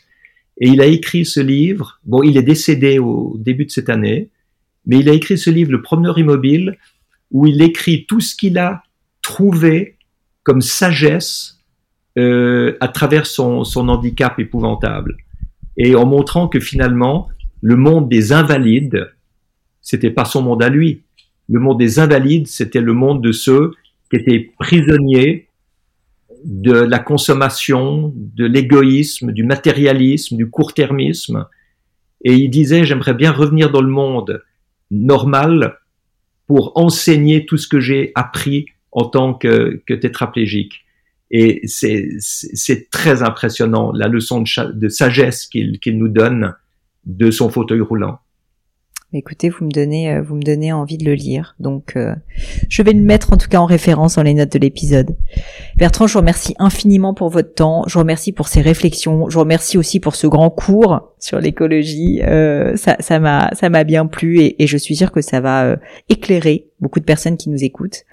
Et 0.57 0.69
il 0.69 0.81
a 0.81 0.85
écrit 0.85 1.25
ce 1.25 1.39
livre, 1.39 1.99
bon, 2.05 2.23
il 2.23 2.37
est 2.37 2.43
décédé 2.43 2.97
au 2.97 3.35
début 3.37 3.65
de 3.65 3.71
cette 3.71 3.89
année, 3.89 4.29
mais 4.85 4.99
il 4.99 5.09
a 5.09 5.13
écrit 5.13 5.37
ce 5.37 5.49
livre, 5.49 5.71
Le 5.71 5.81
promeneur 5.81 6.17
immobile, 6.17 6.77
où 7.31 7.45
il 7.45 7.61
écrit 7.61 8.05
tout 8.05 8.19
ce 8.19 8.35
qu'il 8.35 8.57
a 8.57 8.83
trouvé 9.21 9.97
comme 10.43 10.61
sagesse 10.61 11.59
euh, 12.17 12.77
à 12.79 12.87
travers 12.89 13.25
son, 13.25 13.63
son 13.63 13.89
handicap 13.89 14.39
épouvantable. 14.39 15.17
Et 15.77 15.95
en 15.95 16.05
montrant 16.05 16.47
que 16.47 16.59
finalement, 16.59 17.27
le 17.61 17.75
monde 17.75 18.09
des 18.09 18.33
invalides, 18.33 19.09
c'était 19.81 20.11
pas 20.11 20.25
son 20.25 20.41
monde 20.41 20.61
à 20.61 20.69
lui. 20.69 21.03
Le 21.49 21.59
monde 21.59 21.79
des 21.79 21.99
invalides, 21.99 22.47
c'était 22.47 22.81
le 22.81 22.93
monde 22.93 23.23
de 23.23 23.31
ceux 23.31 23.71
qui 24.09 24.17
étaient 24.17 24.51
prisonniers 24.59 25.47
de 26.43 26.73
la 26.73 26.99
consommation, 26.99 28.13
de 28.15 28.45
l'égoïsme, 28.45 29.31
du 29.31 29.43
matérialisme, 29.43 30.35
du 30.35 30.49
court-termisme. 30.49 31.45
Et 32.23 32.33
il 32.33 32.49
disait, 32.49 32.85
j'aimerais 32.85 33.13
bien 33.13 33.31
revenir 33.31 33.71
dans 33.71 33.81
le 33.81 33.89
monde 33.89 34.43
normal 34.91 35.79
pour 36.47 36.73
enseigner 36.75 37.45
tout 37.45 37.57
ce 37.57 37.67
que 37.67 37.79
j'ai 37.79 38.11
appris 38.15 38.67
en 38.93 39.05
tant 39.05 39.33
que, 39.33 39.81
que 39.87 39.93
tétraplégique. 39.93 40.85
Et 41.31 41.61
c'est 41.67 42.89
très 42.91 43.23
impressionnant 43.23 43.91
la 43.91 44.07
leçon 44.07 44.43
de, 44.43 44.87
sagesse 44.87 45.47
qu'il 45.47 45.97
nous 45.97 46.07
donne 46.07 46.53
de 47.05 47.31
son 47.31 47.49
fauteuil 47.49 47.81
roulant. 47.81 48.19
Écoutez, 49.15 49.49
vous 49.49 49.65
me 49.65 49.69
donnez, 49.69 50.11
euh, 50.11 50.23
vous 50.23 50.33
me 50.33 50.41
donnez 50.41 50.73
envie 50.73 50.97
de 50.97 51.05
le 51.05 51.13
lire. 51.13 51.55
Donc, 51.59 51.93
euh, 51.95 52.15
je 52.67 52.81
vais 52.81 52.93
le 52.93 53.01
mettre 53.01 53.31
en 53.31 53.37
tout 53.37 53.47
cas 53.47 53.59
en 53.59 53.65
référence 53.67 54.15
dans 54.15 54.23
les 54.23 54.33
notes 54.33 54.53
de 54.53 54.57
l'épisode. 54.57 55.15
Bertrand, 55.77 56.07
je 56.07 56.13
vous 56.13 56.19
remercie 56.19 56.55
infiniment 56.57 57.13
pour 57.13 57.29
votre 57.29 57.53
temps. 57.53 57.83
Je 57.85 57.93
vous 57.93 57.99
remercie 57.99 58.31
pour 58.31 58.47
ces 58.47 58.61
réflexions. 58.61 59.29
Je 59.29 59.35
vous 59.35 59.41
remercie 59.41 59.77
aussi 59.77 59.99
pour 59.99 60.15
ce 60.15 60.25
grand 60.25 60.49
cours 60.49 61.11
sur 61.19 61.39
l'écologie. 61.39 62.21
Euh, 62.23 62.75
ça, 62.75 63.19
m'a, 63.19 63.51
ça 63.53 63.69
m'a 63.69 63.83
bien 63.83 64.07
plu 64.07 64.39
et, 64.41 64.65
je 64.65 64.77
suis 64.77 64.95
sûre 64.95 65.11
que 65.11 65.21
ça 65.21 65.39
va 65.41 65.75
éclairer 66.09 66.67
beaucoup 66.79 66.99
de 66.99 67.05
personnes 67.05 67.37
qui 67.37 67.51
nous 67.51 67.63
écoutent. 67.63 68.05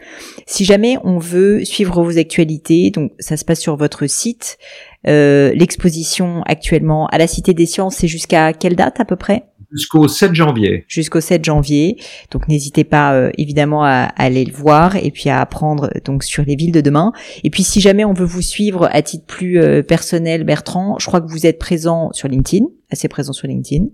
Si 0.46 0.66
jamais 0.66 0.98
on 1.02 1.16
veut 1.16 1.64
suivre 1.64 2.02
vos 2.02 2.18
actualités, 2.18 2.90
donc 2.90 3.12
ça 3.18 3.38
se 3.38 3.46
passe 3.46 3.60
sur 3.60 3.76
votre 3.76 4.06
site. 4.06 4.58
L'exposition 5.04 6.42
actuellement 6.44 7.06
à 7.06 7.16
la 7.16 7.26
Cité 7.26 7.54
des 7.54 7.66
Sciences, 7.66 7.96
c'est 7.96 8.08
jusqu'à 8.08 8.52
quelle 8.52 8.76
date 8.76 9.00
à 9.00 9.06
peu 9.06 9.16
près? 9.16 9.44
Jusqu'au 9.72 10.08
7 10.08 10.34
janvier. 10.34 10.84
Jusqu'au 10.88 11.20
7 11.20 11.44
janvier. 11.44 11.96
Donc 12.30 12.48
n'hésitez 12.48 12.84
pas 12.84 13.14
euh, 13.14 13.30
évidemment 13.38 13.84
à, 13.84 14.08
aller 14.16 14.44
le 14.44 14.52
voir 14.52 14.96
et 14.96 15.10
puis 15.10 15.30
à 15.30 15.40
apprendre 15.40 15.90
donc 16.04 16.24
sur 16.24 16.44
les 16.44 16.56
villes 16.56 16.72
de 16.72 16.80
demain. 16.80 17.12
Et 17.44 17.50
puis 17.50 17.62
si 17.62 17.80
jamais 17.80 18.04
on 18.04 18.12
veut 18.12 18.24
vous 18.24 18.42
suivre 18.42 18.88
à 18.90 19.02
titre 19.02 19.24
plus 19.26 19.60
euh, 19.60 19.82
personnel, 19.82 20.44
Bertrand, 20.44 20.96
je 20.98 21.06
crois 21.06 21.20
que 21.20 21.30
vous 21.30 21.46
êtes 21.46 21.58
présent 21.58 22.10
sur 22.12 22.28
LinkedIn, 22.28 22.66
assez 22.90 23.08
présent 23.08 23.32
sur 23.32 23.46
LinkedIn. 23.46 23.86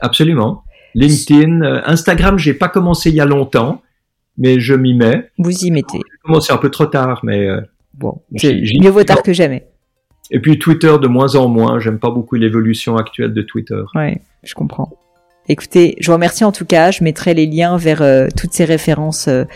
Absolument. 0.00 0.64
LinkedIn, 0.94 1.62
euh, 1.62 1.80
Instagram, 1.86 2.38
j'ai 2.38 2.54
pas 2.54 2.68
commencé 2.68 3.10
il 3.10 3.16
y 3.16 3.20
a 3.20 3.26
longtemps, 3.26 3.82
mais 4.36 4.58
je 4.58 4.74
m'y 4.74 4.94
mets. 4.94 5.30
Vous 5.38 5.64
y 5.64 5.70
mettez. 5.70 5.98
J'ai 5.98 6.18
commencé 6.24 6.52
un 6.52 6.58
peu 6.58 6.70
trop 6.70 6.86
tard, 6.86 7.20
mais 7.22 7.46
bon, 7.94 8.20
mieux 8.32 8.90
vaut 8.90 9.04
tard 9.04 9.22
que 9.22 9.32
jamais. 9.32 9.68
Et 10.30 10.40
puis 10.40 10.58
Twitter 10.58 10.94
de 11.00 11.08
moins 11.08 11.34
en 11.34 11.48
moins. 11.48 11.78
J'aime 11.80 11.98
pas 11.98 12.10
beaucoup 12.10 12.36
l'évolution 12.36 12.96
actuelle 12.96 13.32
de 13.32 13.42
Twitter. 13.42 13.82
Ouais, 13.94 14.20
je 14.42 14.54
comprends. 14.54 14.90
Écoutez, 15.50 15.96
je 15.98 16.06
vous 16.06 16.12
remercie 16.12 16.44
en 16.44 16.52
tout 16.52 16.64
cas. 16.64 16.92
Je 16.92 17.02
mettrai 17.02 17.34
les 17.34 17.44
liens 17.44 17.76
vers 17.76 18.02
euh, 18.02 18.28
toutes 18.36 18.52
ces 18.52 18.64
références 18.64 19.26
euh, 19.26 19.46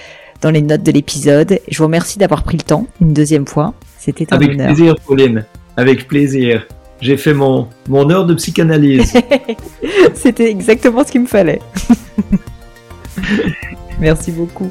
dans 0.41 0.51
les 0.51 0.61
notes 0.61 0.83
de 0.83 0.91
l'épisode. 0.91 1.61
Je 1.69 1.79
vous 1.79 1.85
remercie 1.85 2.19
d'avoir 2.19 2.43
pris 2.43 2.57
le 2.57 2.65
temps 2.65 2.89
une 3.01 3.13
deuxième 3.13 3.47
fois. 3.47 3.75
C'était 3.97 4.27
un 4.33 4.37
Avec 4.37 4.57
plaisir, 4.57 4.97
Pauline. 5.07 5.45
Avec 5.77 6.09
plaisir. 6.09 6.67
J'ai 7.01 7.17
fait 7.17 7.33
mon, 7.33 7.69
mon 7.89 8.11
heure 8.11 8.27
de 8.27 8.35
psychanalyse. 8.35 9.13
C'était 10.15 10.51
exactement 10.51 11.05
ce 11.05 11.13
qu'il 11.13 11.21
me 11.21 11.27
fallait. 11.29 11.61
Merci 14.01 14.33
beaucoup. 14.33 14.71